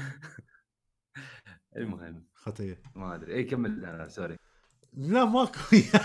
[1.75, 2.27] المهم.
[2.33, 3.33] خطيه ما أدري.
[3.35, 3.85] اي كمل.
[3.85, 4.37] أنا sorry
[4.93, 5.59] لا ماكو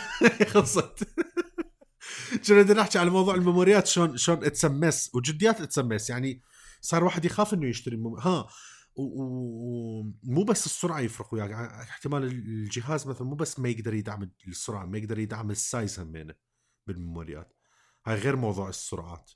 [0.53, 1.09] خلصت.
[2.49, 5.89] كنا بدنا نحكي على موضوع ال memoryات شلون شلون it's a mess وجديات it's a
[5.89, 6.43] mess يعني
[6.81, 8.15] صار واحد يخاف إنه يشتري مم...
[8.15, 8.49] ها
[8.97, 14.87] ومو بس السرعة يفرق وياك يعني احتمال الجهاز مثلا مو بس ما يقدر يدعم السرعة
[14.87, 16.35] ما يقدر يدعم ال size همينه
[16.87, 17.53] بال memoryات.
[18.07, 19.31] هاي غير موضوع السرعات.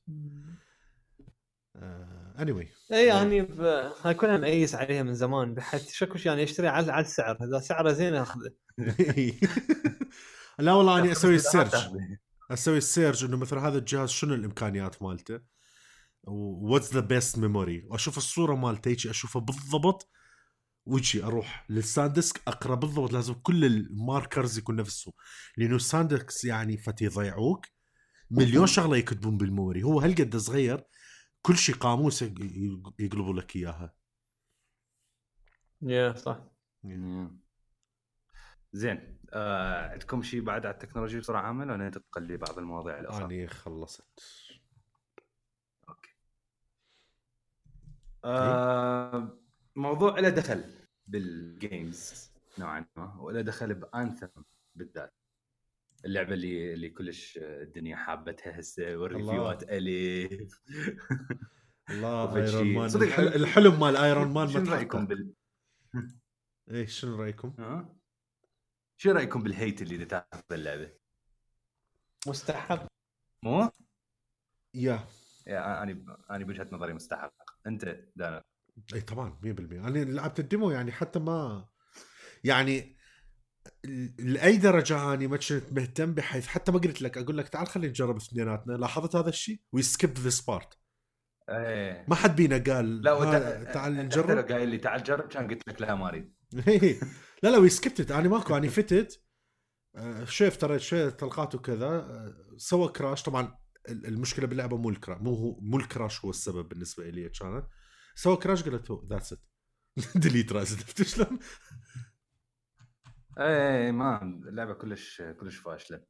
[2.38, 3.61] anyway اي يعني ب...
[4.02, 7.38] هاي كلها مقيس عليها من زمان بحيث شكو يعني يشتري على على السعر.
[7.44, 8.50] إذا سعره زين أخذه.
[10.59, 11.74] لا والله اني أسوي ال search
[12.51, 15.40] أسوي ال search إنه مثلا هذا الجهاز شنو الإمكانيات مالته؟
[16.26, 20.11] what's the best memory واشوف الصورة مالته هيك اشوفها بالضبط
[20.86, 25.12] وجي أروح لل SanDisk أقرأ بالضبط لازم كل ال markers يكون نفسه
[25.57, 27.66] لأنه ال SanDisks يعني فد شي يضيعوك.
[28.30, 30.84] مليون شغلة يكتبون بال memory هو هالقد صغير
[31.42, 33.95] كل شيء قاموس يق- يقلبوا لك إياها.
[35.82, 36.40] yeah صح.
[38.72, 39.18] زين.
[39.35, 44.20] آه عندكم شيء بعد على التكنولوجيا بصورة عامة ولا ننتقل لبعض المواضيع الأخرى؟ أني خلصت.
[48.24, 49.39] آه
[49.76, 50.64] موضوع له دخل
[51.07, 54.26] بال games نوعا ما وله دخل ب Anthem
[54.74, 55.14] بالذات.
[56.05, 60.61] اللعبة اللي اللي كلش الدنيا حابتها هسه وال review ات الف
[61.91, 62.37] الله.
[62.36, 62.88] Iron Man.
[62.89, 65.32] صدق الحل- الحلم مال ايرون مان شنو رأيكم بال
[66.70, 67.55] إيش شنو رأيكم؟
[69.05, 70.90] شو رأيكم بال hate اللي تاخذ اللعبة؟
[72.26, 72.86] مستحق
[73.42, 73.70] مو؟
[74.74, 75.05] yeah.
[75.46, 77.34] yeah أنا أنا بوجهة نظري مستحق.
[77.66, 78.42] أنت دانا.
[78.94, 81.68] إي طبعا 100% أنا لعبت ال demo يعني حتى ما
[82.44, 82.96] يعني
[84.18, 87.88] لأي درجة أني ما كنت مهتم بحيث حتى ما قلت لك أقول لك تعال خلينا
[87.88, 88.72] نجرب اثنيناتنا.
[88.72, 90.78] لاحظت هذا الشيء؟ we skipped this part
[91.48, 92.05] إيه.
[92.09, 95.68] ما حد بينا قال لا تعال انت لو نجرب قايل لي تعال جرب كان قلت
[95.68, 96.34] لك لا ما أريد.
[97.45, 99.22] لا لا we skipped it أنا ماكو اني فتت
[99.97, 104.95] آه، شوي افتريت شوي طلقات وكذا آه، سوى crash طبعا ال- المشكلة باللعبة مو ال
[104.95, 107.66] crash مو هو مو ال crash هو السبب بالنسبة لي كانت.
[108.14, 109.40] سوى crash قلت that's it
[110.16, 110.72] delete رأس.
[110.72, 111.38] عرفت شلون؟
[113.38, 116.05] إيه ما اللعبة كلش كلش فاشلة.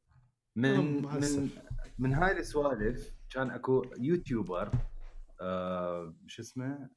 [0.55, 1.49] من من.
[1.99, 4.71] من هاي السوالف كان أكو YouTuber
[5.41, 6.89] آه شو اسمه؟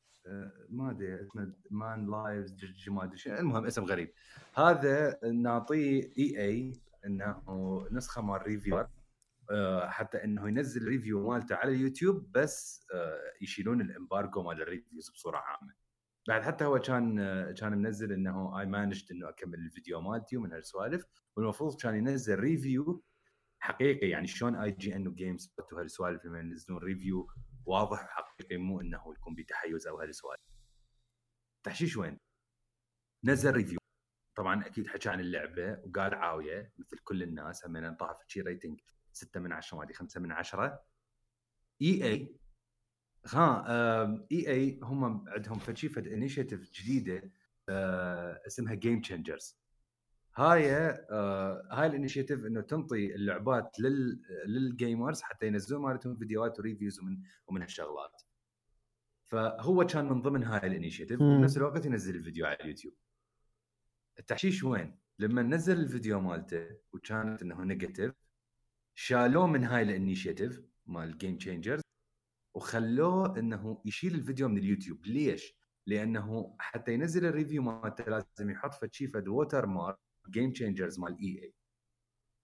[0.69, 4.13] ما أدري اسمه مان لايفز ما أدري المهم اسم غريب.
[4.55, 6.73] هذا نعطيه EA
[7.07, 7.43] إنه
[7.91, 8.89] نسخة مال reviewer
[9.51, 14.69] آه حتى إنه ينزل review مالته على اليوتيوب بس آه يشيلون ال embargo مال ال
[14.69, 15.75] reviews بصورة عامة.
[16.29, 20.53] بعد حتى هو كان آه، كان منزل إنه اي مانجد إنه أكمل الفيديو مالتي ومن
[20.53, 21.05] هالسوالف.
[21.37, 23.03] والمفروض كان ينزل review
[23.59, 27.27] حقيقي يعني شلون IGN و GameSpot وهالسوالف لما ينزلون review
[27.69, 30.41] واضح وحقيقي مو إنه يكون بتحيز أو هالسوالف
[31.63, 32.19] تحشيش وين؟
[33.25, 33.79] نزل review
[34.37, 38.81] طبعا أكيد حكى عن اللعبة وقال عاوية مثل كل الناس هم انطاف شي rating
[39.13, 40.85] 6 من 10 ما أدري 5 من 10
[41.83, 42.39] EA
[43.27, 47.31] ها EA هم عندهم فشي فد initiative جديدة
[47.69, 49.59] آه، اسمها Game Changers
[50.39, 56.59] هاي آه، هاي ال initiative إنه تنطي اللعبات لل لل gamers حتى ينزلون مالتهم فيديوهات
[56.59, 58.23] و reviews ومن ومن هالشغلات
[59.25, 61.37] فهو كان من ضمن هاي ال initiative مم.
[61.37, 62.95] وبنفس الوقت ينزل الفيديو على اليوتيوب
[64.19, 68.13] التحشيش وين؟ لما نزل الفيديو مالته وكانت إنه negative
[68.95, 71.83] شالوه من هاي ال initiative مال Game Changers
[72.55, 78.75] وخلوه إنه يشيل الفيديو من اليوتيوب ليش؟ لأنه حتى ينزل ال review مالته لازم يحط
[78.75, 81.55] فد شي فد watermark Game Changers مال EA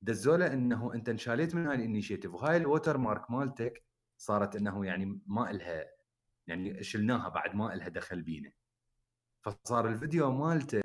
[0.03, 3.85] دزوله إنه أنت انشاليت من هاي ال initiative وهاي ال watermark مالتك
[4.19, 5.85] صارت إنه يعني ما إلها
[6.47, 8.53] يعني شلناها بعد ما إلها دخل بينا.
[9.45, 10.83] فصار الفيديو مالته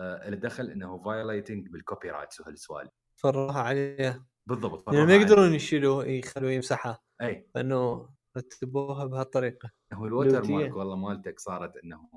[0.00, 2.90] آه له دخل إنه violating بال copyrights وهالسوالف.
[3.16, 7.02] فرها عليه بالضبط يعني ما يقدرون يشيلوه يخلوه يمسحها.
[7.20, 7.50] أي.
[7.54, 9.70] لأنه رتبوها بهالطريقة.
[9.92, 10.50] هو الوتر.
[10.50, 12.10] مارك والله مالتك صارت إنه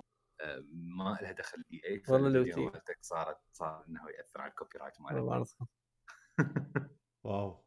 [0.72, 2.66] ما لها دخل إي اي والله لوتية.
[2.66, 5.68] مالتك صارت صار إنه يأثر على الكوبي رايت بعرفها.
[7.24, 7.64] واو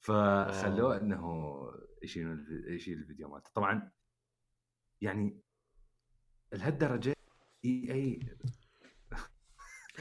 [0.00, 0.96] فخلوه.
[0.96, 1.56] إنه
[2.02, 3.90] يشيلون يشيل الفيديو مالته طبعا
[5.00, 5.40] يعني
[6.52, 7.14] لهالدرجة
[7.64, 8.36] إي إي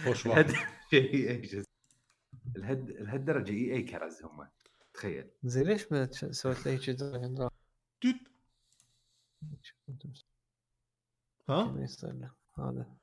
[0.03, 0.45] خوش واحد
[0.93, 1.63] اي اي؟
[2.55, 4.47] لهد لهالدرجة إي إي كرز هم
[4.93, 7.49] تخيل زين ليش ما سويت لي عند
[9.99, 10.34] توت.
[11.49, 12.31] ها؟ ما يصير له.
[12.59, 12.95] هذا.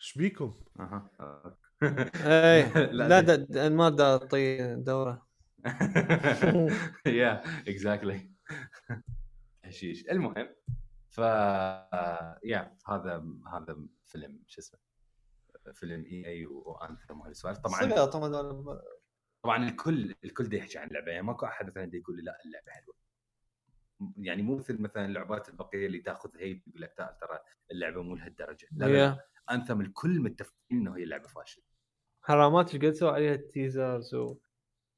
[0.00, 1.10] إيش بيكم؟ أها.
[2.26, 2.62] اي
[2.92, 3.20] لا،.
[3.20, 5.26] دا- دا- ما دا اعطي دوره.
[7.06, 8.30] يا اكزاكتلي
[9.64, 10.48] حشيش المهم
[11.10, 11.18] ف
[12.44, 14.80] يا هذا هذا فيلم شو اسمه؟
[15.74, 18.04] فيلم EA و Anthem وهالسوالف طبعا
[19.42, 19.68] طبعا.
[19.68, 22.94] الكل الكل دا يحكي عن اللعبه يعني ماكو أحد مثلا يقول لي لا اللعبة حلوة.
[24.16, 27.38] يعني مو مثل مثلا اللعبات البقية اللي تاخذ hate يقول لك ترى
[27.70, 28.68] اللعبة مو لهالدرجة.
[28.72, 31.64] لا, Anthem الكل متفقين إنه هي اللعبه فاشلة.
[32.22, 34.38] حرامات إيش قد سووا عليها teasers و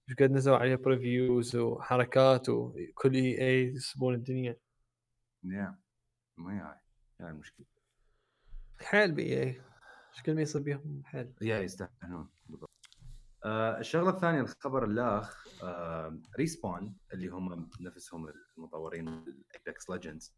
[0.09, 4.57] إيش قد نزلوا عليها previews وحركات وكل EA يسبون الدنيا.
[5.44, 5.78] yeah
[6.36, 6.78] ما هي هاي.
[7.20, 7.66] هاي المشكلة.
[8.80, 9.48] حيل ب EA.
[9.49, 11.32] إيش قد ما يصير بيهم؟ حيل.
[11.42, 12.28] yeah يستاهلون.
[12.49, 12.70] بالضبط.
[13.45, 20.34] آه الشغلة الثانية الخبر الأخ آه Respawn اللي هم نفسهم المطورين ال Apex Legends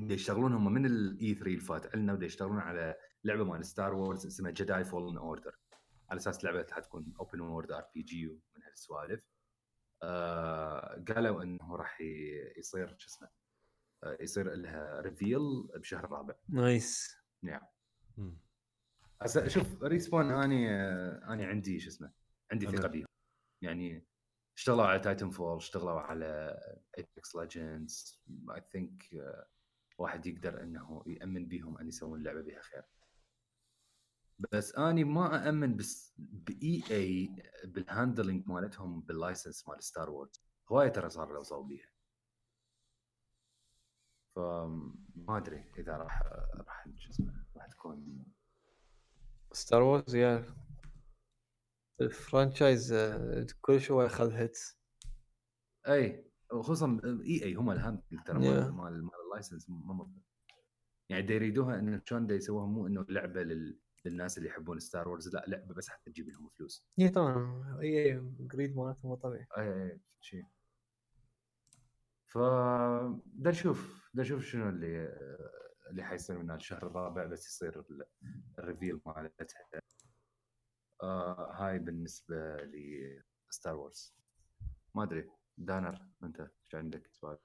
[0.00, 4.50] يشتغلون هم من ال E3 اللي فات عندنا يشتغلون على لعبة مال Star Wars اسمها
[4.50, 5.58] Jedi Fallen Order
[6.10, 9.20] على أساس لعبة حتكون open world RPG ومن هالسوالف.
[10.02, 12.00] آه قالوا إنه راح
[12.58, 13.28] يصير شو اسمه
[14.04, 17.66] آه يصير لها reveal بشهر الرابع nice نعم.
[19.22, 20.70] هسه شوف Respawn أني
[21.32, 22.12] أني عندي شو اسمه
[22.52, 23.06] عندي ثقة بيهم
[23.62, 24.06] يعني
[24.56, 26.60] اشتغلوا على Titanfall اشتغلوا على
[26.98, 29.02] Apex Legends I think
[29.98, 32.82] واحد يقدر إنه يأمن بيهم أن يسوون لعبة بها خير.
[34.52, 37.34] بس أني ما أأمن بس ب EA
[37.64, 40.42] بال handling مالتهم بال license مال ستار وورز
[40.72, 41.88] هواية ترى صار لو بيها.
[44.36, 46.22] فما أدري إذا راح
[46.54, 48.24] راح شو اسمه راح تكون
[49.52, 50.54] ستار وورز يا
[52.00, 54.78] ال franchise آه، كل شوي ياخذ hits
[55.88, 58.38] أي خصوصا إي إي هم ال handling ترى.
[58.38, 60.10] مال مال ال license ما
[61.08, 63.78] يعني دا يريدوها إنه شلون دا يسووها مو إنه لعبة لل...
[64.04, 66.86] للناس اللي يحبون ستار وورز لا لعبة بس حتى تجيب لهم فلوس.
[66.98, 67.78] اي طبعا.
[67.82, 69.46] إي جريد مالتهم مو طبيعي.
[69.58, 70.44] إي إي شيء
[72.26, 72.38] ف
[73.24, 75.18] دا نشوف دا نشوف شنو اللي
[75.90, 78.04] اللي حيصير من الشهر الرابع بس يصير ال-
[78.58, 79.46] ال reveal مالتها.
[81.02, 82.56] آه هاي بالنسبة
[83.50, 84.14] لستار وورز
[84.94, 85.30] ما أدري.
[85.58, 87.40] دانر أنت إيش عندك سوالف؟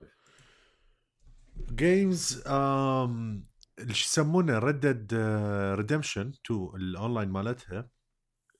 [1.71, 2.43] Games
[3.91, 5.13] شو يسمونه ردد
[5.77, 7.89] ريدمشن 2 الاونلاين مالتها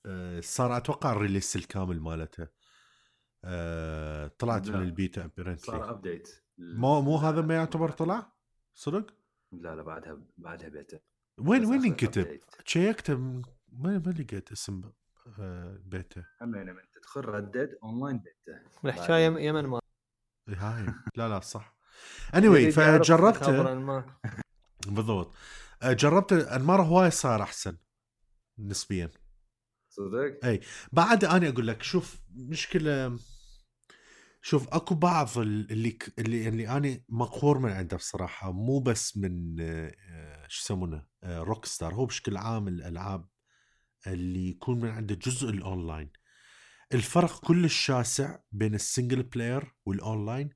[0.06, 2.48] آه، صار أتوقع ال release الكامل مالتها.
[3.44, 4.68] آه، طلعت.
[4.68, 6.28] من البيتا صار apparently update
[6.58, 8.32] مو مو هذا ما يعتبر طلع؟
[8.74, 9.14] صدق؟
[9.62, 11.00] لا لا بعدها بعدها بيته
[11.38, 12.40] وين وين ينكتب؟
[13.20, 13.42] من-
[13.72, 14.82] ما ما لقيت اسم
[15.40, 18.60] آه، بيتا همين من تدخل ردد online beta.
[18.84, 19.80] الحكاية يم- يمن ما.
[20.48, 20.86] هاي.
[21.16, 21.76] لا لا صح.
[22.34, 23.62] اني anyway فجربته
[24.86, 25.34] بالضبط.
[25.82, 27.76] آه، جربته انمار هواي صار أحسن
[28.58, 29.10] نسبيا.
[29.90, 30.38] صدق؟
[30.92, 33.18] بعد أنا أقول لك شوف مشكلة
[34.46, 39.60] شوف أكو بعض ال- اللي اللي اللي أنا مقهور من عنده بصراحة مو بس من
[39.60, 43.28] آه، آه، شو يسمونه روك ستار هو بشكل عام الألعاب
[44.06, 46.10] اللي يكون من عنده جزء الأونلاين.
[46.94, 50.50] الفرق كلش شاسع بين ال single player وال online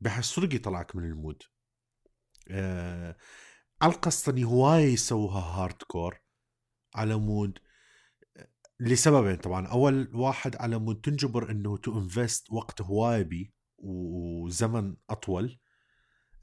[0.00, 1.42] بحيث صدق يطلعك من ال mood.
[2.50, 3.16] آه
[3.82, 6.20] على القصد أني هواي يسووها hardcore
[6.94, 7.58] على مود.
[8.82, 9.66] لسببين طبعا.
[9.66, 15.58] أول واحد على مود تنجبر إنه to invest وقت هواي بي وزمن أطول.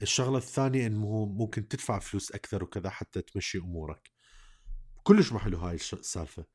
[0.02, 4.10] الشغلة الثانية انه ممكن تدفع فلوس أكثر وكذا حتى تمشي أمورك.
[5.02, 6.46] كلش ما هاي السالفة.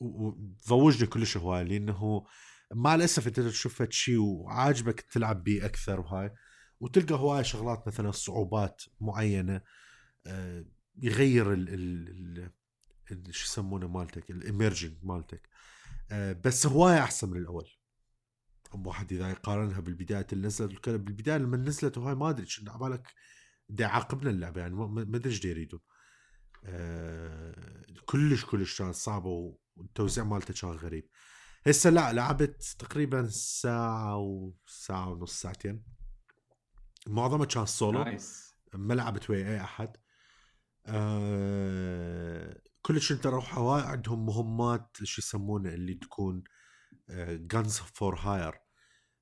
[0.00, 2.26] وضوجني كلش هواي لأنه
[2.72, 6.30] مع الأسف أنت تشوف شيء وعاجبك تلعب بيه أكثر وهاي.
[6.80, 9.60] وتلقى هواي شغلات مثلا صعوبات معينة
[10.26, 10.64] أه،
[11.02, 12.50] يغير ال ال-
[13.08, 15.48] شو يسمونه مالتك ال emerging مالتك.
[16.10, 17.70] أه، بس هواي أحسن من الأول.
[18.74, 23.14] واحد إذا يقارنها بالبداية اللي نزلت بالبداية لما نزلت وهاي ما أدري شنو عبالك
[23.68, 25.80] دا يعاقبنا اللعبة يعني ما أدري إيش يريدون.
[26.64, 31.08] آه، كلش كلش كانت صعبه والتوزيع مالته كان غريب.
[31.66, 35.84] هسه لا لعبت تقريبا ساعة وساعه ونص ساعتين.
[37.06, 39.96] معظمها كان solo nice ما لعبت ويا أي أحد.
[40.86, 46.44] آه كلش انت روح هواي عندهم مهمات شو يسمونه اللي تكون
[47.30, 48.54] guns for hire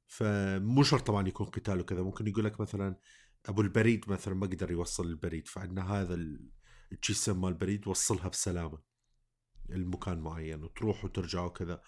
[0.07, 2.97] فمو شرط طبعا يكون قتال وكذا ممكن يقول لك مثلا
[3.47, 6.51] أبو البريد مثلا ما قدر يوصل البريد فعندنا هذا ال-
[6.93, 8.79] الجسم مال البريد وصلها بسلامة
[9.71, 11.83] المكان معين وتروح وترجع وكذا.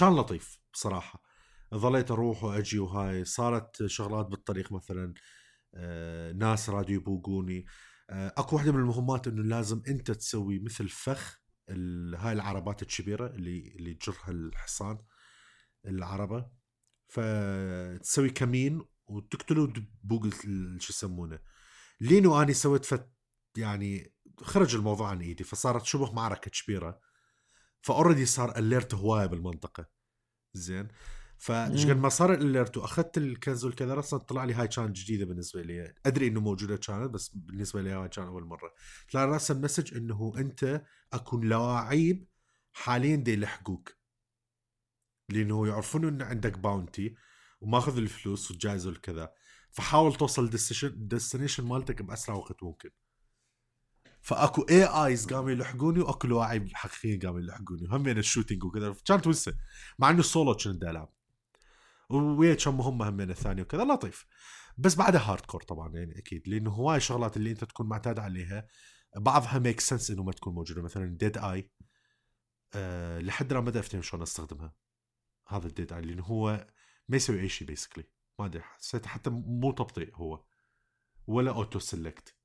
[0.00, 1.22] كان لطيف بصراحة.
[1.74, 5.14] ظليت أروح وأجي وهاي صارت شغلات بالطريق مثلا
[5.74, 7.66] آه، ناس رادوا يبوقوني
[8.10, 11.40] أكو واحدة من المهمات إنه لازم أنت تسوي مثل فخ
[12.16, 14.98] هاي العربات الكبيرة اللي اللي تجرها الحصان
[15.86, 16.50] العربة.
[17.08, 21.38] فتسوي كمين وتقتلوا دبوق ال- شو يسمونه.
[22.00, 23.10] لينو أني سويت فت
[23.56, 27.00] يعني خرج الموضوع عن إيدي فصارت شبه معركة كبيرة.
[27.82, 29.86] فأوريدي صار اليرت هواية بالمنطقة.
[30.54, 30.88] زين.
[31.44, 35.62] فايش قد ما صار الاليرت واخذت الكنز والكذا أصلا طلع لي هاي كانت جديدة بالنسبة
[35.62, 35.94] لي.
[36.06, 38.72] أدري إنه موجوده كانت بس بالنسبة لي هاي كان أول مرة.
[39.12, 40.82] طلع راسا مسج إنه أنت
[41.12, 42.28] أكون لواعيب
[42.72, 43.96] حاليا دي يلحقوك
[45.28, 47.14] لأنه يعرفون انه عندك bounty
[47.60, 49.32] وماخذ الفلوس والجائزه والكذا
[49.70, 50.50] فحاول توصل
[50.84, 52.90] ال destination مالتك بأسرع وقت ممكن.
[54.20, 57.88] فأكو AIs قاموا يلحقوني وأكو لواعيب حقيقيين قاموا يلحقوني.
[57.88, 58.94] وهم ال shooting وكذا.
[59.04, 59.54] كانت ونسه
[59.98, 61.14] مع إنه سولو كنت العب
[62.14, 64.26] ويا كم مهمة همين الثانية وكذا لطيف.
[64.78, 68.66] بس بعدها hardcore طبعا يعني أكيد لأنه هواي شغلات اللي أنت تكون معتاد عليها
[69.16, 70.82] بعضها make sense إنه ما تكون موجودة.
[70.82, 71.70] مثلا dead eye
[72.74, 74.74] أه لحد الآن ما أفتهم شلون أستخدمها.
[75.48, 76.66] هذا ال dead eye لأنه هو
[77.08, 78.04] ما يسوي أي شيء basically
[78.38, 80.44] ما أدري حسيت حتى مو تبطيء هو
[81.26, 82.36] ولا auto select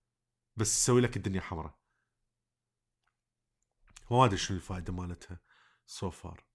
[0.56, 1.80] بس يسوي لك الدنيا حمراء.
[4.12, 5.40] ما أدري شنو الفائدة مالتها
[5.86, 6.49] so so far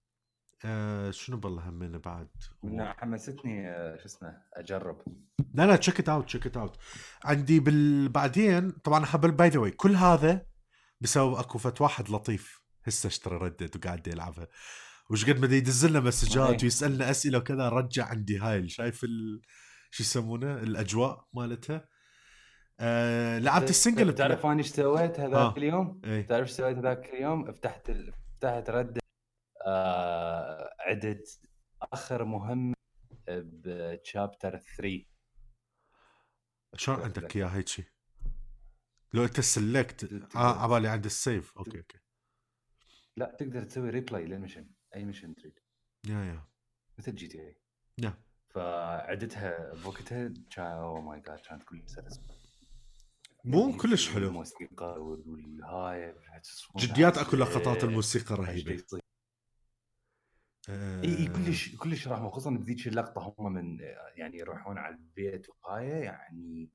[0.65, 2.29] آه شنو بالله همنا بعد؟
[2.63, 5.03] لا حمستني آه، شو اسمه أجرب.
[5.55, 6.77] لا لا تشيك ات اوت تشيك ات اوت
[7.25, 10.47] عندي بال بعدين طبعا حبل باي ذا كل هذا
[11.01, 14.49] بسبب أكو فت واحد لطيف هسه اشترى ردد وقاعد يلعبها.
[15.11, 19.41] وش قد ما يدز لنا مسجات ويسألنا أسئلة وكذا رجع عندي هاي شايف ال...
[19.91, 21.89] شو يسمونه؟ الأجواء مالتها.
[22.81, 25.55] آه لعبت السنجل تعرف أنا إيش سويت هذاك آه.
[25.57, 28.13] اليوم؟ إيه؟ تعرف إيش سويت هذاك اليوم؟ فتحت ال...
[28.41, 29.04] فتحت رد
[29.67, 31.25] آه عدد
[31.83, 32.75] آخر مهم
[33.29, 35.05] ب chapter 3
[36.77, 37.85] شلون عندك اياه هيك شيء؟
[39.15, 41.59] لو انت select آه عبالي عند ال save.
[41.59, 41.99] أوكي أوكي.
[43.17, 45.59] لا تقدر تسوي replay لل mission أي mission تريد.
[46.07, 46.45] yeah yeah.
[46.99, 47.57] مثل جي تي اي
[47.99, 48.15] yeah.
[48.51, 52.21] فعدتها بوقتها oh my god كانت كلها سلس
[53.45, 54.29] مو يعني كلش حلو.
[54.29, 56.15] الموسيقى والهاي
[56.77, 58.85] جديات اكو لقطات الموسيقى رهيبة.
[60.69, 63.81] إي إي كلش كلش رحمه خصوصا بذيك اللقطة هم من
[64.17, 66.71] يعني يروحون على البيت وهاي يعني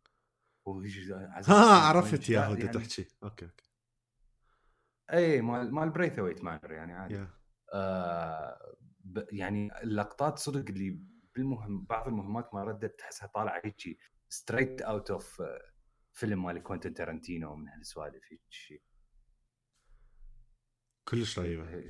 [1.47, 3.07] ها عرفت يا هو يعني تحكي.
[3.23, 3.69] okay okay.
[5.13, 7.25] إي مال مال breath away manner يعني عادي.
[7.25, 7.27] yeah.
[7.73, 8.75] آه
[9.31, 10.99] يعني اللقطات صدق اللي
[11.35, 13.97] بالمهم بعض المهمات ما ردت تحسها طالعة هيك
[14.29, 15.41] straight out of
[16.13, 18.41] film مال كوينتن تارنتينو من هالسوالف هيك.
[18.49, 18.81] شيء
[21.07, 21.83] كلش رهيبة.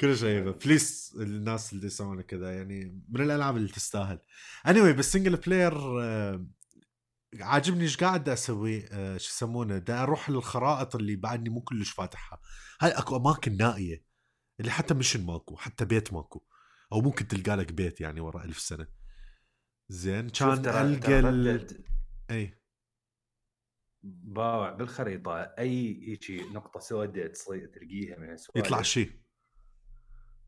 [0.00, 4.18] كلش رهيبه please الناس اللي يسوون كذا يعني من الألعاب اللي تستاهل.
[4.66, 5.74] anyway, بس single player
[7.40, 12.40] عاجبني إيش قاعد أسوي؟ آه شو يسمونه؟ دا أروح للخرائط اللي بعدني مو كلش فاتحها
[12.80, 14.04] هاي أكو أماكن نائية
[14.60, 16.44] اللي حتى mission ماكو حتى بيت ماكو.
[16.92, 18.86] أو ممكن تلقى لك بيت يعني ورا ألف سنة.
[19.88, 21.84] زين كان ألقى ال...
[22.30, 22.62] اي
[24.02, 28.66] باوع بالخريطة أي هيجي نقطة سوداء تصير تلقيها من السوالف.
[28.66, 29.21] يطلع شيء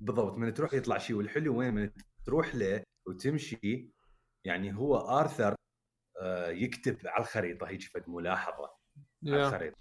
[0.01, 1.90] بالضبط من تروح يطلع شيء والحلو وين؟ من
[2.26, 3.90] تروح له وتمشي.
[4.47, 5.55] يعني هو آرثر
[6.20, 8.70] آه، يكتب على الخريطة هيك فد ملاحظة
[9.26, 9.28] yeah.
[9.28, 9.76] على الخريطة.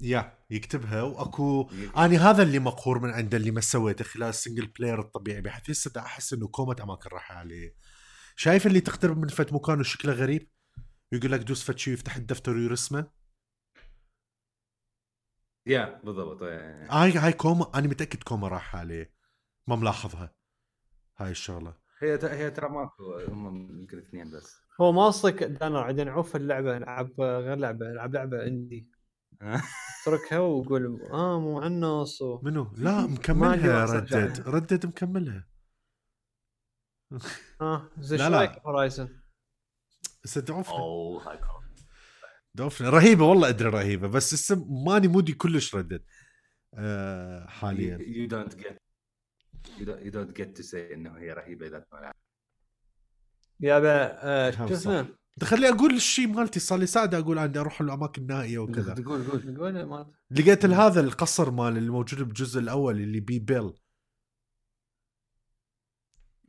[0.00, 4.66] yeah يكتبها وأكو اني هذا اللي مقهور من عنده اللي ما سويته خلال ال single
[4.66, 5.40] player الطبيعي.
[5.40, 7.74] بحيث هسه أحس إنه كومة أماكن راح عليه.
[8.36, 10.50] شايف اللي تقترب من فد مكان وشكله غريب؟
[11.12, 13.10] يقول لك دوس فد شيء يفتح الدفتر ويرسمه.
[15.66, 16.42] yeah بالضبط.
[16.42, 19.12] هاي هاي كومة أنا متأكد كومة راح عليه.
[19.66, 20.34] ما ملاحظها.
[21.16, 21.74] هاي الشغلة.
[22.02, 24.56] هي هي ترى ماكو هم يمكن اثنين بس.
[24.80, 28.90] هو ما قصدك دانر عندنا عوف اللعبة نلعب غير لعبة نلعب لعبة عندي.
[30.02, 32.40] اتركها وقول آه مو عنص و...
[32.42, 34.48] منو؟ لا مكملها Red Dead.
[34.48, 35.46] Red Dead مكملها.
[37.60, 38.62] آه زين لا لا.
[38.66, 39.08] Horizon
[40.24, 41.38] استدعوفها أوه هاي
[42.56, 46.04] دوفنا رهيبة والله أدري رهيبة بس السم ماني mood ي كلش Red Dead.
[46.74, 47.98] آه حاليا.
[48.00, 48.78] you don't get
[49.78, 52.12] you don't get to see إنه هي رهيبة إذا ما
[53.60, 55.08] يابا آه شو اسمه؟
[55.42, 58.94] خلي أقول الشيء مالتي صار لي ساعة أقول عندي أروح الأماكن النائيه وكذا.
[58.94, 63.72] تقول قول قول لقيت هذا القصر مال الموجود بالجزء الأول اللي بي بيل.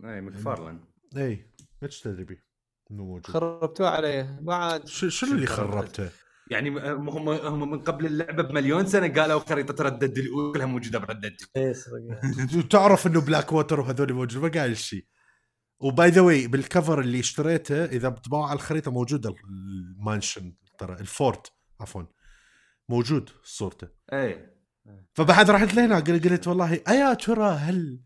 [0.04, 0.80] اي مكفارلن
[1.18, 1.52] اي
[1.84, 2.47] إيش تدري بيه؟
[2.92, 3.28] انه موجود.
[3.28, 4.40] خربتوه عليه.
[4.42, 6.10] بعد شنو اللي خربته؟
[6.52, 10.20] يعني هم هم من قبل اللعبة بمليون سنة قالوا خريطة Red Dead
[10.54, 11.36] كلها موجودة ب Red Dead.
[12.72, 15.06] تعرف إنه بلاك ووتر وهذول موجود ما قال شيء
[15.80, 20.56] و by the way بال cover اللي اشتريته إذا تباوع على الخريطة موجوده ال mansion
[20.80, 22.04] ترى ال fort عفوا.
[22.90, 23.88] موجود صورته.
[24.14, 24.58] اي
[25.14, 28.00] فبعد رحت لهناك قلت والله أيا ترى هل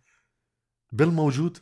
[0.91, 1.57] بيل موجود؟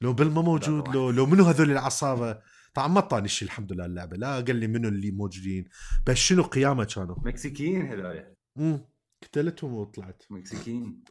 [0.00, 2.38] لو بيل ما موجود لو لو منو هذول العصابة؟
[2.74, 5.64] طبعا ما اعطاني شيء الحمد لله اللعبة لا قال لي منو اللي موجودين.
[6.06, 8.24] بس شنو قيامة كانوا؟ مكسيكيين هذول.
[8.58, 8.84] امم
[9.22, 10.22] قتلتهم وطلعت.
[10.30, 11.04] مكسيكيين.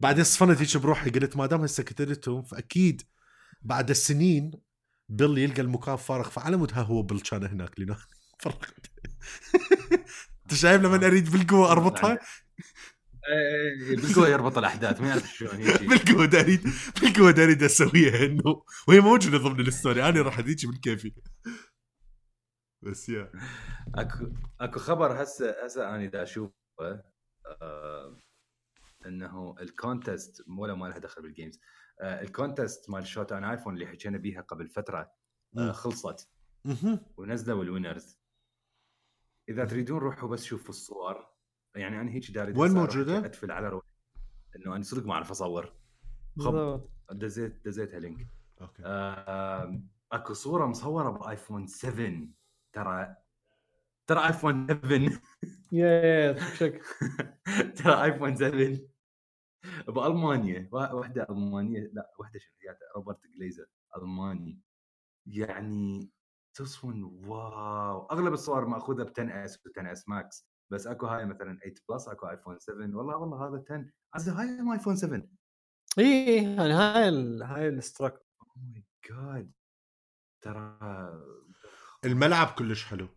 [0.00, 3.02] بعدين صفنت هيك بروحي قلت ما دام هسه قتلتهم فأكيد
[3.62, 4.50] بعد السنين
[5.08, 7.96] بيل يلقى المكان فارغ فعلى مود هو بيل كان هناك لنا
[8.42, 8.90] فرقت.
[10.42, 12.18] أنت شايف لما أريد بالقوة أربطها؟ إيه،
[13.90, 15.56] بالقوة يربط الأحداث ما يعرف شلون
[15.88, 16.60] بالقوة اريد
[17.02, 18.62] بالقوة أريد أسويها إنه.
[18.88, 20.08] وهي موجودة ضمن ال story.
[20.08, 21.14] أنا راح اديك من كيفي.
[22.82, 23.32] بس yeah.
[23.94, 24.26] اكو
[24.60, 26.52] أكو خبر هسه هسه أنا دا أشوفه
[27.62, 28.18] آه
[29.06, 31.60] إنه ال contest ولا ما لها دخل بال games
[32.00, 35.12] آه ال contest مال Shot on iPhone اللي حكينا بيها قبل فترة
[35.58, 35.72] آه.
[35.72, 36.28] خلصت.
[37.16, 38.18] ونزلوا ال winners
[39.48, 41.31] إذا تريدون روحوا بس شوفوا الصور.
[41.74, 43.88] يعني أنا هيك داري وين موجودة؟ اتفل على روحي.
[44.56, 45.64] إنه أنا صدق ما أعرف أصور.
[45.66, 45.72] خب
[46.36, 46.90] بالضبط.
[47.10, 48.26] دزيت دزيتها link.
[48.60, 48.82] okay.
[50.12, 52.28] أكو صورة مصورة بآيفون 7
[52.72, 53.16] ترى
[54.06, 55.20] ترى آيفون 7
[55.72, 56.82] يا يا شك.
[57.76, 58.78] ترى آيفون 7
[59.88, 60.68] بألمانيا.
[60.72, 61.90] وا- واحدة ألمانية.
[61.92, 63.66] لا واحدة شركات روبرت جليزر
[63.96, 64.60] ألماني.
[65.26, 66.10] يعني
[66.54, 68.06] تصفن wow.
[68.06, 71.74] أغلب الصور مأخوذة ب 10 S و 10 S Max بس أكو هاي مثلا 8
[71.88, 75.22] Plus أكو ايفون 7 والله والله هذا 10 عزيز هاي مو ايفون 7
[75.98, 77.42] إي يعني هاي ال...
[77.42, 79.52] هاي الاستراك oh my God
[80.40, 80.78] ترى
[82.04, 83.08] الملعب كلش حلو.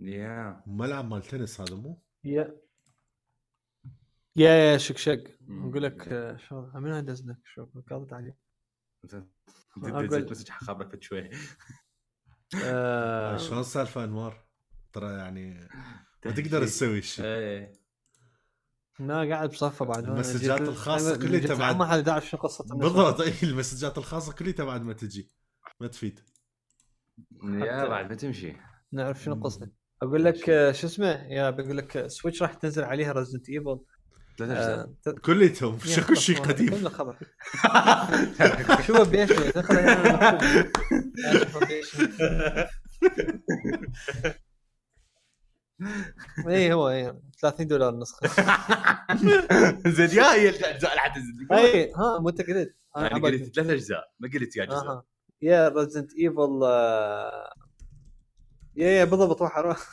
[0.00, 2.60] yeah ملعب مال تنس هذا مو؟ يا
[4.36, 5.38] يا يا شك شك.
[5.40, 5.68] مم.
[5.68, 8.38] أقول لك آه، شو من هاي دزنك شو قاضت عليه
[9.76, 11.30] دزيت مسج خابرك فد شوي.
[12.64, 14.49] آه، شلون السالفة أنوار؟
[14.92, 15.68] ترى يعني
[16.26, 17.72] ما تقدر تسوي شيء إيه.
[19.00, 20.04] لا قاعد بصفه بعد.
[20.04, 22.64] أنا المسجات أنا كلها تبعت- ما حد يعرف شنو قصة.
[22.76, 23.20] بالضبط.
[23.20, 25.30] اي المسجات الخاصة كلها بعد ما تجي.
[25.80, 26.20] ما تفيد.
[27.42, 28.56] يا بعد ما تمشي.
[28.92, 29.34] نعرف شنو.
[29.34, 29.72] قصده
[30.02, 33.80] أقول لك آه، شو اسمه؟ يا بقول لك آه، Switch راح تنزل عليها Resident Evil
[34.38, 35.18] ثلاث أجزاء.
[35.18, 35.78] كليتهم.
[35.94, 36.68] شو كل شيء قديم.
[36.70, 37.16] كله خبر.
[38.86, 40.70] شو بيش تدخل أنا مكتوب.
[41.26, 41.96] أشوف بيش.
[46.48, 48.28] اي إيه، هو اي 30 دولار نسخه
[49.96, 51.52] زين يا هي الأجزاء اللي حتنزل.
[51.52, 52.76] اي ها مو أنت قلت.
[52.96, 53.20] أنا يعني.
[53.22, 55.00] قلت ثلاث أجزاء ما قلت يا جزء.
[55.42, 56.60] yeah Resident Evil
[58.76, 59.86] yeah yeah بالضبط روح روح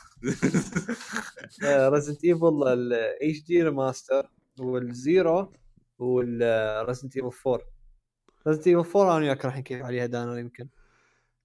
[1.64, 5.53] Resident Evil ال HD remaster وال Zero
[5.99, 7.61] وال Resident Evil 4
[8.48, 10.69] Resident Evil 4 أنا وياك راح نكيف عليها دانا يمكن.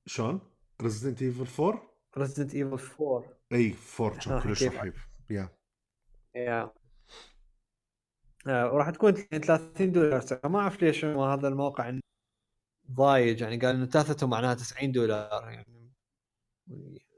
[0.06, 0.40] شلون؟
[0.82, 1.82] Resident Evil 4
[2.18, 4.62] Resident Evil 4 أي 4 إحنا كان راح كلش.
[4.62, 4.94] رهيب.
[5.30, 5.48] yeah
[6.34, 6.72] yeah
[8.46, 10.24] آه، وراح تكون 30 دولار.
[10.44, 11.98] ما أعرف ليش هذا الموقع
[12.90, 15.50] ضايج يعني قال إنه ثلاثته معناها 90 دولار.
[15.50, 15.92] يعني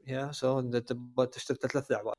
[0.07, 2.15] yeah so انت تبغى تشتري ثلاث لعبات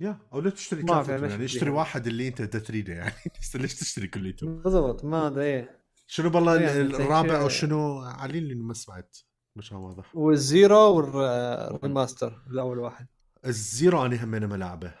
[0.00, 1.28] yeah أو لا تشتري مشكلة.
[1.28, 3.14] يعني اشتري واحد اللي أنت تريده يعني.
[3.54, 5.68] ليش تشتري كليته؟ بالضبط ما أدري.
[6.06, 9.18] شنو بالله الرابع أو شنو علي لي ما سمعت.
[9.56, 10.16] مش واضح.
[10.16, 13.06] وال Zero وال remaster الأول واحد.
[13.46, 14.94] ال Zero أنا همينه ملاعبه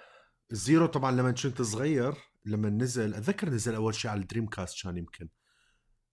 [0.52, 2.14] ال Zero طبعا لما كنت صغير
[2.44, 5.28] لما نزل أتذكر نزل أول شيء على ال Dreamcast كان يمكن.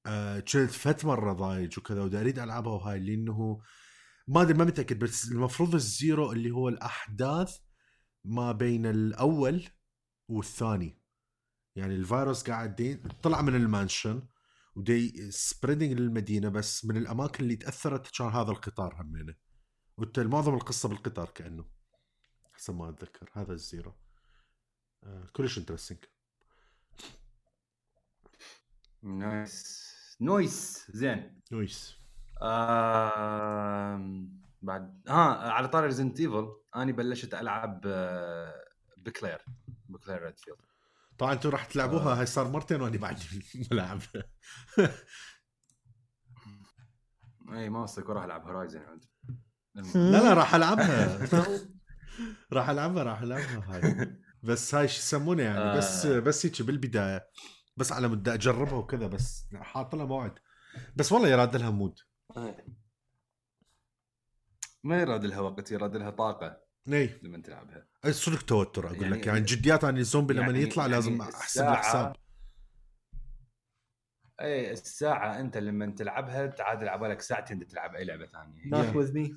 [0.05, 3.61] آه كنت فت مرة ضايج وكذا ودي أريد ألعبها وهاي لأنه
[4.27, 7.57] ما أدري ما متأكد بس المفروض ال Zero اللي هو الأحداث
[8.25, 9.63] ما بين الأول
[10.29, 10.99] والثاني.
[11.75, 14.21] يعني الفيروس قاعدين طلع من ال mansion.
[14.75, 19.35] ودي spreading للمدينة بس من الأماكن اللي تأثرت كان هذا القطار همينة.
[19.97, 21.65] وانت معظم القصة بالقطار كأنه.
[22.53, 23.29] حسب ما أتذكر.
[23.33, 23.93] هذا ال Zero.
[25.03, 26.05] آه كلش interesting
[29.03, 29.83] nice
[30.21, 31.41] noice زين.
[31.51, 31.95] noice
[32.43, 35.03] آم، بعد.
[35.07, 38.65] ها على طاري Resident Evil أنا بلشت ألعب آه،
[38.97, 39.45] ب Claire.
[39.89, 40.57] ب Claire Redfield
[41.23, 43.19] طبعا أنتم راح تلعبوها هاي صار مرتين وأنا بعد
[43.55, 43.99] الملعب
[47.53, 49.05] إي ما وصلك وراح ألعب Horizon عند
[49.95, 51.27] لا لا راح ألعبها.
[52.53, 54.17] راح ألعبها راح ألعبها هاي.
[54.43, 56.19] بس هاي شو يسمونه يعني بس آه.
[56.19, 57.27] بس هيك بالبداية
[57.77, 60.39] بس على مود أجربها وكذا بس حاط لها موعد.
[60.95, 61.99] بس والله يراد لها mood.
[64.83, 66.62] ما يراد لها وقت يراد لها طاقة.
[66.87, 67.87] اي لما تلعبها.
[68.11, 69.27] صدق توتر أقول يعني- لك.
[69.27, 72.15] يعني جديات يعني الزومبي لما يعني- يطلع يعني لازم أحسب الساعة- الحساب
[74.41, 78.65] اي الساعة أنت لما تلعبها تعادل على بالك ساعتين تلعب أي لعبة ثانية.
[78.67, 79.35] not with me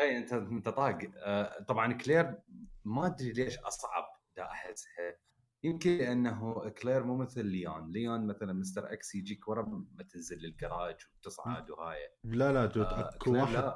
[0.00, 0.98] اي أنت أنت طاق.
[1.16, 2.38] آه، طبعا كلير
[2.84, 4.04] ما أدري ليش أصعب
[4.36, 5.16] دا أحسها.
[5.62, 7.90] يمكن لأنه كلير مو مثل Leon.
[7.92, 8.92] Leon مثلا Mr.
[8.92, 12.08] X يجيك ورا ما تنزل للجراج وتصعد وهاي.
[12.24, 13.72] لا لا dude آه، أكو واحد.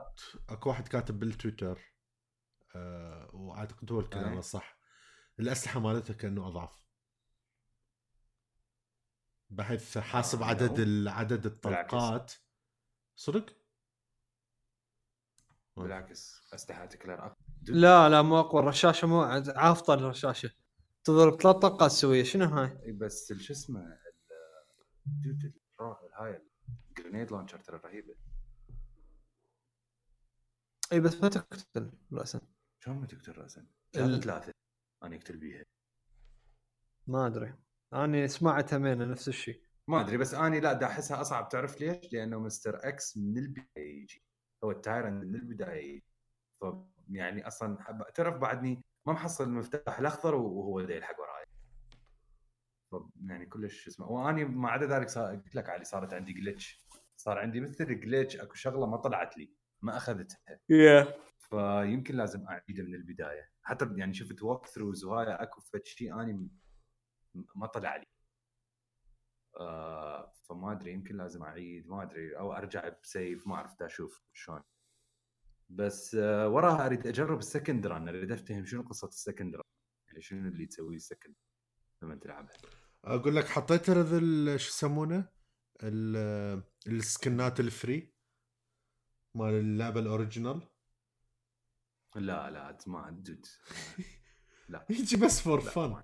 [0.49, 1.93] أكو واحد كاتب بالتويتر.
[3.33, 4.39] واعتقد هو الكلام أي.
[4.39, 4.79] الصح.
[5.41, 6.89] الأسلحة مالتها كأنه اضعف
[9.51, 12.33] بحيث حاسب آه، عدد عدد الطلقات.
[13.17, 13.57] صدق؟
[15.77, 17.37] بالعكس أسلحة كلير أقوى.
[17.69, 18.63] لا لا مو أقوى.
[18.63, 19.23] الرشاشة مو
[19.57, 20.51] عافطه الرشاشة.
[21.05, 23.99] تضرب ثلاث طلقات سويه شنو هاي؟ بس شو اسمه
[26.21, 26.43] هاي
[26.89, 28.15] ال grenade launcher ترى رهيبة.
[30.93, 32.41] إي بس ما تقتل راسا.
[32.85, 34.53] شلون ما تقتل راسا؟ ال- ثلاثة ثلاثة
[35.03, 35.65] أنا أقتل بيها.
[37.07, 37.55] ما أدري.
[37.93, 39.63] أنا سمعتها منه نفس الشيء.
[39.89, 41.49] ما أدري بس اني لا دا أحسها أصعب.
[41.49, 42.89] تعرف ليش؟ لأنه Mr.
[42.89, 44.23] X من البداية يجي.
[44.65, 46.05] هو ال Tyrant من البداية يجي.
[46.61, 46.65] ف
[47.11, 48.03] يعني أصلا حب...
[48.15, 51.45] تعرف بعدني ما محصل المفتاح الأخضر وهو دا يلحق وراي
[52.93, 52.95] ف
[53.27, 54.07] يعني كلش شو اسمه.
[54.11, 56.85] واني ما عدا ذلك صار قلت لك علي صارت عندي glitch
[57.17, 59.53] صار عندي مثل glitch أكو شغلة ما طلعت لي.
[59.83, 60.39] ما أخذتها.
[60.69, 61.15] يا
[61.51, 63.51] فيمكن لازم أعيده من البداية.
[63.63, 66.49] حتى يعني شفت walkthroughs وهاي أكو فد شيء أني
[67.55, 68.07] ما طلع لي.
[69.57, 74.23] آه فما أدري يمكن لازم أعيد ما أدري أو أرجع ب save ما عرفت أشوف
[74.33, 74.63] شلون.
[75.69, 79.65] بس آه وراها أريد أجرب ال second run أريد أفتهم شنو قصة ال second run
[80.09, 81.35] يعني شنو اللي تسويه ال second
[82.03, 82.57] لما تلعبها.
[83.05, 85.29] أقول لك حطيت هذا شو يسمونه؟
[85.83, 88.15] ال- ال skin ات ال free
[89.35, 90.69] مال اللعبة ال original
[92.17, 93.47] لا لا ما dude
[94.69, 94.87] لا.
[94.91, 96.03] يجي بس for لا، fun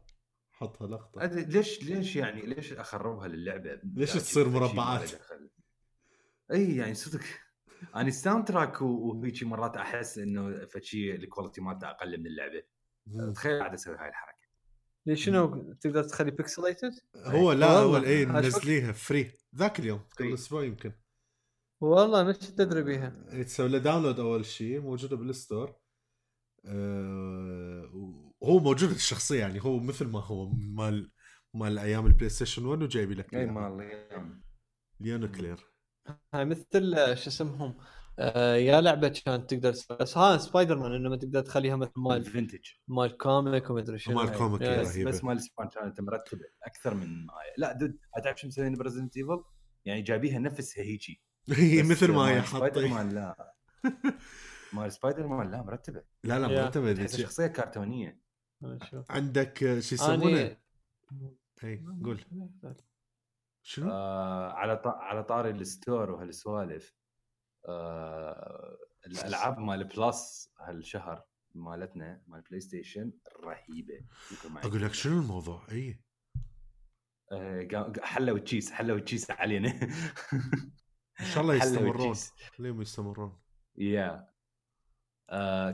[0.51, 1.25] حطها لقطة.
[1.27, 5.11] ليش ليش يعني ليش أخربها للعبة؟ ليش أجيب تصير مربعات؟
[6.53, 7.21] إي يعني صدق.
[7.95, 12.63] أنا ال soundtrack وهيجي مرات أحس إنه فشي ال quality مالته أقل من اللعبة.
[13.35, 14.35] تخيل قاعد أسوي هاي الحركة.
[15.07, 18.27] ليش شنو تقدر تخلي pixelated؟ هو لا اول إي.
[18.27, 20.35] منزليها free ذاك اليوم قبل.
[20.35, 20.93] أسبوع يمكن.
[21.81, 23.43] والله مش تدري بيها.
[23.43, 25.77] تسوي له download أول شيء موجودة بال store
[26.65, 27.91] أه
[28.41, 31.11] وهو موجود الشخصية يعني هو مثل ما هو مال
[31.55, 33.47] مال أيام ال PlayStation 1 وجايبي لك أي.
[33.47, 33.91] مال
[35.01, 35.67] Leon و Claire
[36.35, 37.75] هاي مثل آه، شو اسمهم
[38.19, 39.71] آه يا لعبة كانت تقدر
[40.01, 43.81] بس ها سبايدر مان إنه ما تقدر تخليها مثل مال ال vintage مال comic وما
[43.81, 44.33] أدري شنو مال.
[44.39, 44.97] comic، yeah- yeah بس.
[44.99, 47.55] بس مال سبان كانت مرتبه أكثر من آية.
[47.59, 49.45] لا dude تعرف شو مسويين ب Resident Evil؟
[49.85, 51.23] يعني جايبيها نفسها هيجي
[51.53, 53.55] هي مثل ما هي مان لا
[54.75, 56.05] مال سبايدر مان لا مرتبة.
[56.25, 56.63] لا لا.
[56.63, 57.17] مرتبة تحس.
[57.17, 58.21] شخصية كرتونية.
[59.11, 60.57] عندك شو يسمونه؟
[61.65, 62.25] اي قول.
[63.63, 64.87] شنو؟ آه على ط...
[64.87, 66.97] على طاري ال store وهالسوالف.
[67.69, 71.25] آه الألعاب مال Plus هالشهر
[71.55, 73.13] مالتنا مال PlayStation
[73.45, 74.01] رهيبه.
[74.57, 76.01] أقول لك شنو الموضوع؟ إي.
[77.33, 79.71] آه حلوا الچيس حلوا الچيس علينا.
[81.21, 82.17] إن شاء الله يستمرون.
[82.59, 83.39] ليه يستمرون.
[83.77, 84.34] yeah.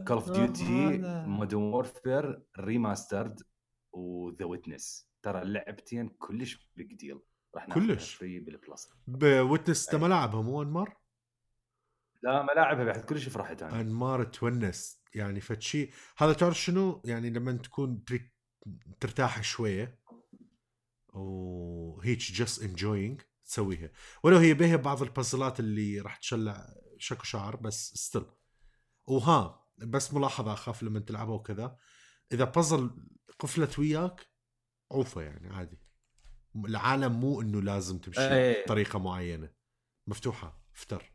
[0.08, 0.98] Call of Duty.
[1.26, 3.42] Modern Warfare Remastered
[3.92, 7.20] و The Witness ترى اللعبتين كلش big deal
[7.54, 8.14] راح ناخذها كلش.
[8.14, 10.96] free بال Plus ب Witness أنت ما لعبها مو انمار؟
[12.22, 13.80] لا ملاعبها بعد كلش فرحت أنا.
[13.80, 18.04] انمار تونس يعني فد شيء هذا تعرف شنو؟ يعني لما تكون
[19.00, 20.00] ترتاح شوية
[21.08, 23.90] وهيك just enjoying تسويها.
[24.22, 28.24] ولو هي بيها بعض ال puzzles اللي راح تشلع شكو شعر بس still
[29.10, 31.76] وها بس ملاحظه أخاف لما تلعبها وكذا
[32.32, 32.90] إذا بازل
[33.38, 34.26] قفلت وياك
[34.92, 35.78] عوفة يعني عادي
[36.56, 38.64] العالم مو إنه لازم تمشي إيه.
[38.64, 39.50] بطريقة معينة
[40.06, 41.12] مفتوحة after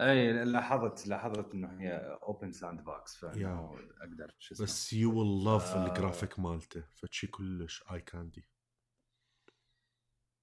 [0.00, 3.28] اي لاحظت لاحظت إنه هي اوبن ساند بوكس يا.
[3.30, 5.76] فانه أقدر شو اسمه بس يو ويل لاف.
[5.76, 8.48] الجرافيك مالته فشي كلش اي كاندي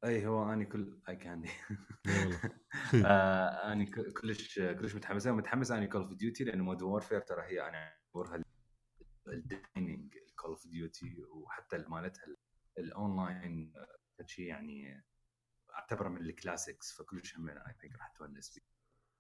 [0.04, 1.50] أي هو اني كل أي كاندي.
[3.06, 5.28] آه اني كلش كلش متحمس.
[5.28, 8.44] متحمس اني كول اوف ديوتي لأنه مود وورفير ترى هي أنا أعتبرها
[9.28, 12.38] الديزايننج كول اوف ديوتي وحتى مالتها ال-
[12.78, 13.74] الاونلاين
[14.26, 15.04] شيء يعني
[15.76, 18.62] أعتبره من الكلاسيكس فكلش هم اي ثينك راح تونس فيه.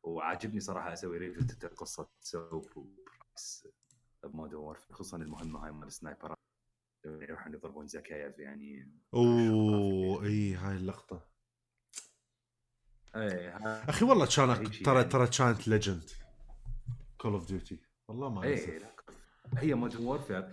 [0.03, 1.43] وعاجبني صراحة أسوي ريفيو
[1.77, 3.67] قصه سوب وبرايس
[4.23, 6.35] بمود وورفير خصوصا المهمة هاي مال السنايبر
[7.05, 8.91] يروحون يضربون زكايف يعني.
[9.13, 11.27] أوه اي هاي اللقطة.
[13.15, 14.25] اي ها- أخي والله
[14.59, 15.09] هيجي ترى يعني.
[15.09, 16.09] ترى كانت ليجند
[17.17, 18.81] كول اوف ديوتي والله ما اي نسيت.
[18.81, 18.91] لا
[19.57, 20.47] هي مودرن وورفير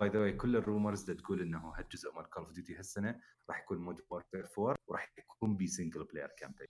[0.00, 3.78] باي ذا كل ال rumors تقول إنه هالجزء مال كول اوف ديوتي هالسنة راح يكون
[3.78, 6.66] Modern Warfare 4 وراح يكون بي single player campaign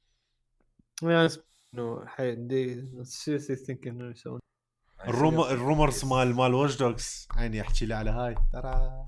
[1.03, 1.28] يعني
[1.74, 4.41] إنه حي do you seriously think إنه يسوون
[5.09, 8.35] ال rum ال rumors مال مال Watch Dogs عيني احكي لي على هاي.
[8.53, 9.05] ترى.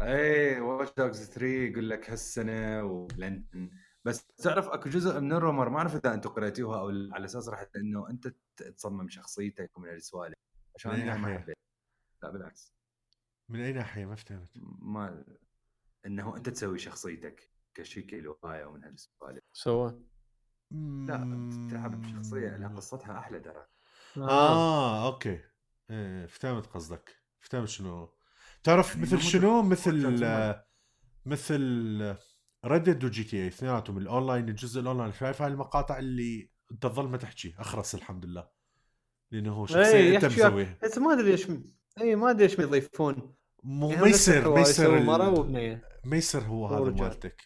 [0.00, 3.70] اي Watch Dogs 3 يقول لك هالسنة ولندن.
[4.04, 7.48] بس تعرف أكو جزء من ال rumor ما أعرف إذا أنتم قريتوها أو على أساس
[7.48, 10.34] راح إنه أنت تصمم شخصيتك ومن هالسوالف
[10.76, 11.56] عشان أنا ما؟ حبيت.
[12.22, 12.74] لا بالعكس.
[13.48, 14.50] من أي ناحية؟ ما فهمت.
[14.78, 15.24] ما
[16.06, 20.06] إنه أنت تسوي شخصيتك كشيكل وهاي ومن هالسوالف سوون
[21.06, 21.16] لا
[21.70, 23.66] تلعب بشخصية لها قصتها أحلى ترى.
[24.18, 25.06] آه.
[25.06, 25.40] Okay.
[25.90, 27.16] إيه فهمت قصدك.
[27.40, 28.14] فهمت شنو.
[28.62, 30.66] تعرف يعني مثل شنو؟ مثل آه،
[31.26, 32.16] مثل
[32.64, 35.12] Red و GTA اثنيناتهم الأونلاين الجزء الأونلاين.
[35.12, 37.54] شايف هاي المقاطع اللي أنت تظل ما تحكي.
[37.58, 38.48] أخرس الحمد لله.
[39.30, 40.78] لأنه هو شخصية اي أنت مسويها.
[40.82, 41.46] بس ما أدري ليش
[42.00, 45.00] اي ما أدري إيش بيضيفون مو يعني ما يصير ما يصير
[46.04, 46.90] ما يصير هو هذا.
[46.90, 47.42] مالتك.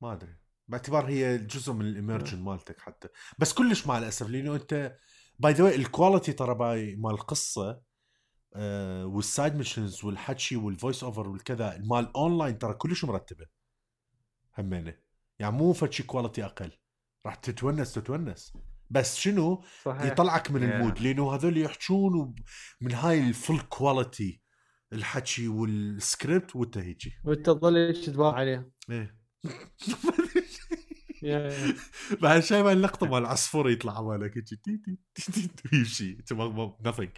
[0.00, 0.39] ما أدري.
[0.70, 3.08] باعتبار هي جزء من ال immersion مالتك حتى.
[3.38, 4.96] بس كلش مع الأسف لأنه أنت
[5.38, 7.80] باي ذا ال quality ترى باي مال القصة
[8.54, 13.46] آه وال side missions والحكي وال voice over والكذا مال اونلاين ترى كلش مرتبة.
[14.58, 14.96] همينة.
[15.38, 16.72] يعني مو فشي quality أقل.
[17.26, 18.52] راح تتونس تتونس.
[18.90, 20.02] بس شنو؟ صحيح.
[20.04, 20.72] يطلعك من Yeah.
[20.74, 22.34] ال mood لأنه هذول يحجون
[22.80, 24.42] من هاي ال full quality
[24.92, 27.12] الحكي والسكريبت وانت هيجي.
[27.24, 29.20] وانت تظل تدور عليه إيه.
[32.22, 34.44] بعد شايف هاي اللقطه مال العصفور يطلع مالك
[35.72, 36.18] يمشي.
[36.86, 37.10] nothing.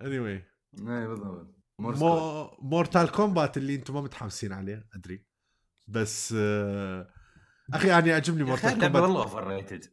[0.00, 0.40] Anyway.
[0.88, 1.54] اي بالضبط.
[1.78, 5.26] مو Mortal Kombat اللي أنتم ما متحمسين عليه أدري.
[5.86, 7.10] بس آه،
[7.74, 9.84] أخي أنا يعجبني Mortal اللعبة والله Kombat overrated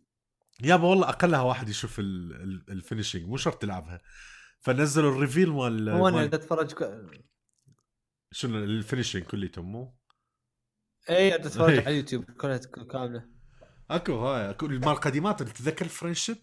[0.64, 4.02] يابا والله أقلها واحد يشوف ال finishing مو شرط تلعبها.
[4.60, 6.74] فنزلوا ال reveal مال هو أنا أتفرج.
[8.32, 10.01] شنو ال finishing كليتهم مو؟
[11.10, 11.80] اي اتفرج إيه.
[11.80, 12.58] على اليوتيوب كلها
[12.92, 13.26] كاملة.
[13.90, 16.38] أكو هاي أكو مال القديمات تتذكر ال friendship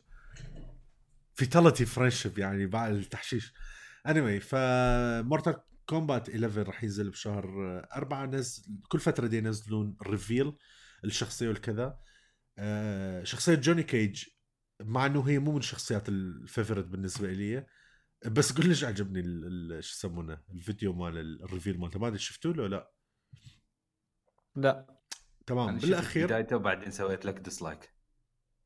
[1.35, 3.53] fatality friendship يعني بعد التحشيش.
[4.07, 5.57] اني anyway ف Mortal
[5.87, 7.45] Kombat 11 راح ينزل بشهر
[7.97, 10.53] أربعة نزل كل فترة دي ينزلون reveal
[11.05, 11.99] الشخصية والكذا.
[12.59, 14.25] آه، شخصية جوني كيج
[14.81, 17.67] مع إنه هي مو من الشخصيات ال favorite بالنسبة لي
[18.27, 19.23] بس كلش عجبني
[19.83, 21.99] شو يسمونه الفيديو مال ال- ال reveal مالته.
[22.01, 22.91] ما أدري شفتوه له لا؟
[24.61, 24.99] لا.
[25.47, 27.91] تمام أنا شفت بالأخير بدايته وبعدين سويت لك dislike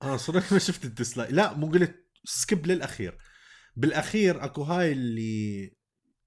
[0.03, 3.19] آه صدق ما شفت ال dislike لا مو قلت skip للأخير.
[3.77, 5.77] بالأخير أكو هاي اللي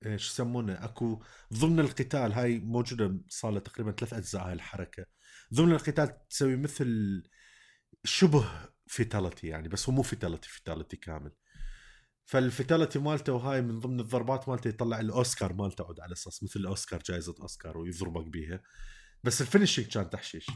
[0.04, 1.24] آه، شو يسمونه أكو
[1.54, 5.06] ضمن القتال هاي موجودة صار لها تقريبا ثلاث أجزاء هاي الحركة.
[5.54, 7.24] ضمن القتال تسوي مثل
[8.04, 8.50] شبه
[8.88, 11.32] fatality يعني بس هو مو fatality fatality كامل.
[12.26, 16.60] فال fatality مالته وهاي من ضمن الضربات مالته يطلع الأوسكار مالته عود على أساس مثل
[16.60, 18.62] الأوسكار جائزة أوسكار ويضربك بيها.
[19.26, 20.48] بس ال finishing كان تحشيش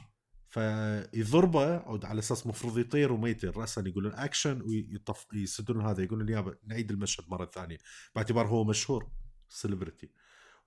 [0.50, 6.56] فيضربه على أساس مفروض يطير وما يطير راسا يقولون اكشن ويطف يسدون هذا يقولون يابا
[6.68, 7.78] نعيد المشهد مرة ثانية.
[8.16, 9.12] باعتبار هو مشهور
[9.50, 10.12] celebrity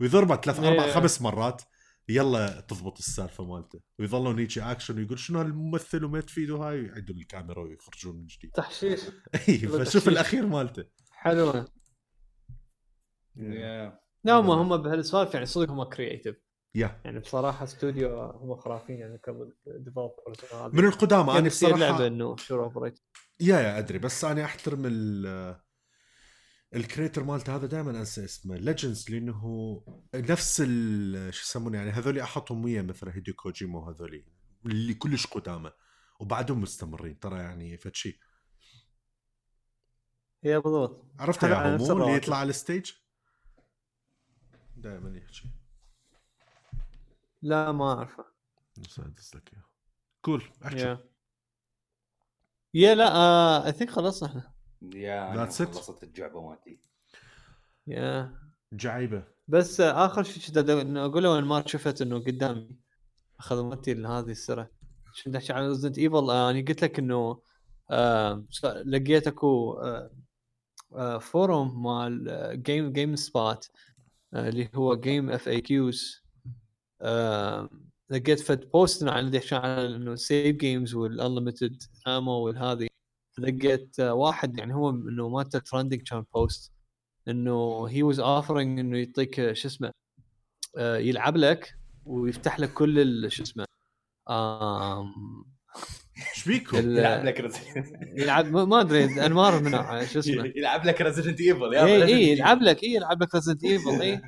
[0.00, 0.92] ويضربه ثلاث أربع.
[0.92, 1.62] خمس مرات.
[2.08, 3.80] يلا تضبط السالفة مالته.
[3.98, 8.50] ويظلون يجي اكشن ويقول شنو هالممثل وما تفيده هاي ويعيدون الكاميرا ويخرجون من جديد.
[8.50, 9.00] تحشيش
[9.48, 10.08] اي فشوف.
[10.08, 10.84] الأخير مالته.
[11.10, 11.68] حلوة.
[13.36, 16.36] يا لا هم هم بهالسوالف يعني صدق هم creative
[16.74, 17.00] يا.
[17.04, 20.36] يعني بصراحة استوديو هم خرافيين يعني كديفلوبرز
[20.72, 22.98] من القدامى أنا تصير لعبة بصراحه إنه شو اوبريت
[23.40, 25.56] يا يا أدري بس أنا أحترم ال
[26.74, 29.82] الكريتر مالته هذا دائما أنسى اسمه ليجندز لأنه
[30.14, 34.24] نفس ال- شو يسمونه يعني هذول أحطهم ويا مثل هيديو كوجيما وهذول
[34.66, 35.70] اللي كلش قدامى
[36.20, 38.18] وبعدهم مستمرين ترى يعني فد شيء
[40.42, 41.04] يا بالضبط.
[41.18, 42.16] عرفت يا اللي.
[42.16, 42.90] يطلع على ال stage
[44.76, 45.50] دائما يحكي.
[47.42, 48.24] لا ما أعرفه.
[49.34, 49.64] لك اياه
[50.22, 50.98] cool احكي yeah
[52.74, 54.52] yeah لا I think خلصنا إحنا.
[54.94, 55.62] yeah That's it.
[55.62, 56.80] خلصت الجعبة مالتي.
[57.86, 58.38] yeah
[58.72, 59.24] جعيبة.
[59.48, 62.76] بس آه، آخر شيء كنت أقوله وين ما شفت إنه قدامي.
[63.38, 64.68] خدمتي هذه السنة
[65.24, 67.42] كنت احكي عن Resident Evil أنا قلت لك إنه
[67.90, 68.44] آه
[68.84, 70.10] لقيت أكو آه
[70.92, 73.70] آه forum مال game GameSpot
[74.34, 76.21] اللي هو GameFAQs
[78.10, 82.86] لقيت فد post عن عن إنه save games وال unlimited ammo والهذه
[83.38, 86.72] لقيت واحد يعني هو إنه مالته trending كان post
[87.28, 89.90] إنه he was offering إنه يعطيك شو اسمه
[90.78, 91.74] آه، يلعب لك
[92.06, 93.64] ويفتح لك كل شو اسمه
[96.34, 97.40] إيش بيكم؟ ال- يلعب لك
[98.16, 100.44] يلعب ما أدري انمار من نوعه، شو اسمه.
[100.56, 104.20] يلعب لك Resident Evil اي اي يلعب لك اي يلعب لك Resident Evil اي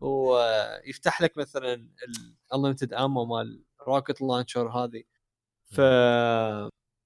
[0.00, 1.88] ويفتح لك مثلا
[2.52, 5.02] ال unlimited ammo مال rocket launcher هذه.
[5.66, 5.80] ف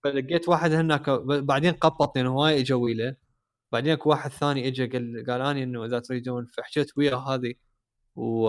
[0.04, 3.16] فلقيت واحد هناك بعدين قبط لأنه هواي اجوا له.
[3.72, 7.54] بعدين أكو واحد ثاني اجى قال قال اني إنه إذا تريدون فحكيت وياه هذه.
[8.16, 8.42] و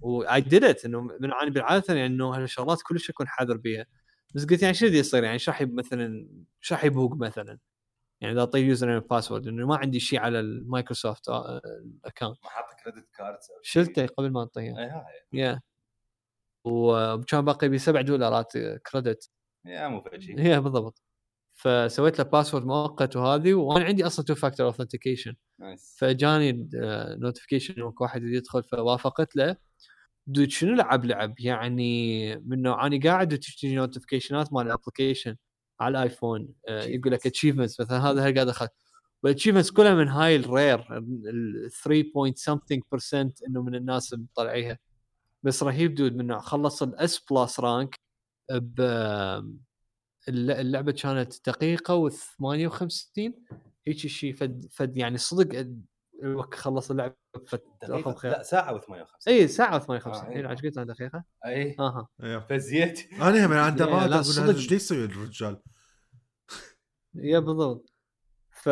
[0.00, 3.86] why did إنه من عاني بالعاده يعني انه هالشغلات كلش أكون حذر بيها.
[4.34, 6.28] بس قلت يعني شو اللي يصير؟ يعني إيش راح مثلا
[6.62, 7.58] إيش راح يبوق مثلا؟
[8.20, 11.60] يعني إذا اعطيه username password انه ما عندي شيء على المايكروسوفت آه،
[12.04, 13.84] ال account ما حاط credit cards شيء.
[13.84, 15.04] شلته قبل ما اعطيه اي هاي.
[15.32, 15.60] yeah
[16.64, 18.52] وكان باقي بي 7 دولارات
[18.92, 19.30] credit
[19.64, 21.02] yeah مو فشي هي بالضبط.
[21.56, 26.68] فسويت له password مؤقت وهذه وأنا عندي أصلا two factor authentication nice فجاني
[27.18, 29.56] notification انه واحد يدخل فوافقت له.
[30.26, 35.36] dude شنو لعب لعب؟ يعني من نوع أنا قاعد وتجي notification ات مال ال application
[35.80, 38.66] على الآيفون آه، يقول لك achievements مثلا هذا هل قاعد اخذ
[39.22, 44.14] وال achievements كلها من هاي ال rare ال 3 point something percent إنه من الناس
[44.14, 44.78] مطلعيها.
[45.42, 48.00] بس رهيب dude منه خلص ال S plus rank
[48.52, 48.80] ب
[50.28, 53.32] اللعبة كانت دقيقة و58
[53.86, 55.66] هيك شيء فد فد يعني صدق
[56.22, 57.14] الوقت خلص اللعبة.
[57.36, 59.28] رقم دقيقة خير لا ساعة و58.
[59.28, 59.90] اي ساعة و58.
[59.90, 60.50] آه، الحين إيه.
[60.50, 62.08] إيش قلت أنا دقيقة؟ اي أها.
[62.22, 63.12] أيوه فزيت.
[63.12, 65.60] أنا هم عند لا، أقول إيش يسوي الرجال
[67.14, 67.92] yeah بالضبط.
[68.50, 68.68] ف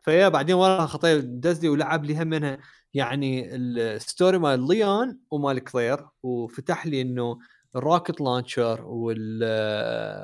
[0.00, 2.58] ف yeah بعدين وراها خطير دز لي ولعب لي هم منها.
[2.94, 7.38] يعني ال story مال ليون ومال كلير وفتح لي إنه
[7.76, 9.44] ال rocket launcher وال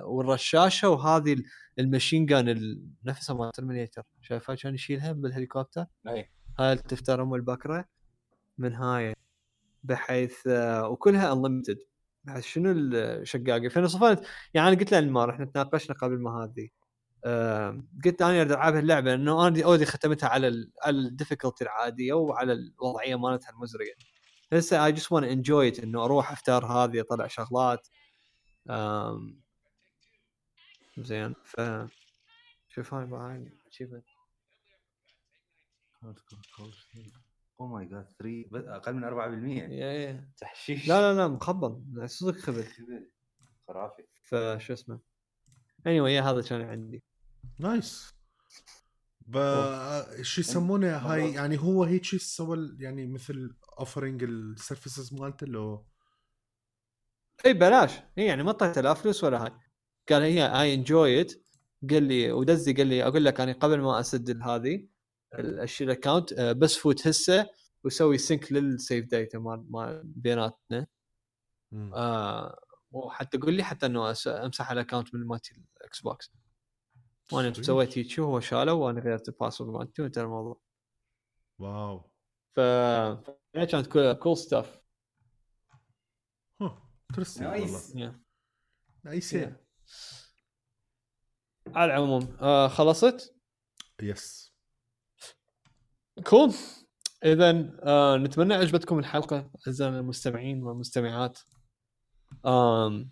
[0.05, 1.36] والرشاشة وهذه
[1.78, 6.30] ال machine gun نفسها مال ترمينيتر شايفها؟ كان يشيلها بالهليكوبتر؟ اي
[6.61, 7.85] اللي تفتر ام البكرة؟
[8.59, 9.15] من هاي
[9.85, 11.78] بحيث آه، وكلها unlimited
[12.41, 16.69] شنو الشقاقه فانا صفنت يعني أنا قلت له انمار إحنا تناقشنا قبل ما هذه.
[18.05, 22.53] قلت أنا أريد ألعب اللعبه انه أنا already ختمتها على على ال difficulty العادية وعلى
[22.53, 23.93] الوضعية مالتها المزرية.
[24.53, 27.89] هسه I just wanna enjoy إنه أروح أفتر هذه أطلع شغلات.
[30.99, 31.61] زين ف
[32.69, 34.10] شوف هاي achievement.
[37.60, 40.28] oh my god 3 أقل من 4% yeah- yeah.
[40.36, 40.89] تحشيش.
[40.89, 42.64] لا لا لا مخبل صدق خبل
[43.68, 44.02] خرافي.
[44.22, 45.01] فشو اسمه.
[45.81, 47.02] Anyway yeah هذا كان عندي.
[47.59, 48.14] nice
[49.20, 49.39] ب
[50.22, 51.32] شو يسمونه؟ هاي.
[51.32, 55.86] يعني هو هيك شيء سوى ال- يعني مثل offering ال services مالته لو.
[57.47, 57.93] إي بلاش.
[58.18, 59.52] إي يعني ما طلعت لا فلوس ولا هاي.
[60.09, 61.32] قال هي I enjoy it
[61.90, 64.86] قال لي ودزي قال لي أقول لك أنا قبل ما اسجل هذه
[65.35, 67.51] الشيء ال account آه، بس فوت هسه
[67.85, 70.86] وسوي sync لل save data مال مال بياناتنا.
[71.73, 72.61] آه
[72.93, 76.32] وحتى قول لي حتى إنه أس- أمسح ال account من مالتي ال Xbox
[77.32, 77.52] وأنا.
[77.52, 80.61] سويت هيك شو هو شاله وأنا غيرت ال password مالتي وانتهى الموضوع.
[81.59, 82.10] wow.
[82.57, 83.86] ف فهي كانت
[84.22, 84.81] cool stuff
[87.10, 87.61] interesting والله.
[87.60, 87.97] nice
[89.05, 89.35] nice
[91.74, 93.36] على العموم آه خلصت؟
[94.02, 94.49] yes
[96.27, 96.52] cool
[97.24, 99.51] اذا آه نتمنى عجبتكم الحلقة.
[99.66, 101.38] أعزائنا المستمعين والمستمعات
[102.47, 103.10] آم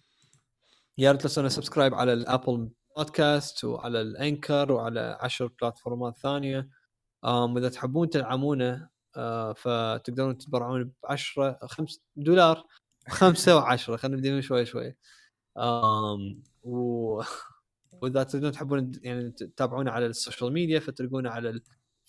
[0.99, 6.19] يا ريت تسوون subscribe على ال Apple Podcast وعلى ال Anchor وعلى عشر platform ات
[6.19, 6.69] ثانية.
[7.25, 12.65] آم وإذا تحبون تدعمونا آه فتقدرون تتبرعون ب 10 5 دولار.
[13.09, 14.97] خمسة وعشرة خلينا نبدأ من شوي شوي.
[15.59, 17.23] آم و...
[18.03, 21.61] وإذا تحبون يعني تتابعونا على ال social media فتلقونا على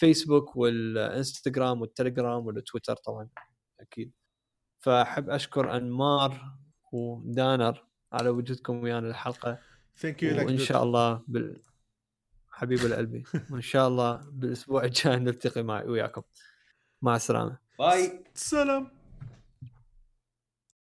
[0.04, 3.30] الفيسبوك والإنستغرام والتليجرام والتويتر طبعا
[3.80, 4.12] أكيد.
[4.80, 6.58] فأحب أشكر أنمار
[6.92, 9.60] ودانر على وجودكم ويانا الحلقة
[9.98, 11.62] thank you وإن شاء الله بال...
[12.50, 13.24] حبيب القلبي.
[13.52, 16.22] وإن شاء الله بالأسبوع الجاي نلتقي معي وياكم.
[17.02, 17.58] مع السلامة.
[17.80, 18.24] باي.
[18.34, 18.99] سلام.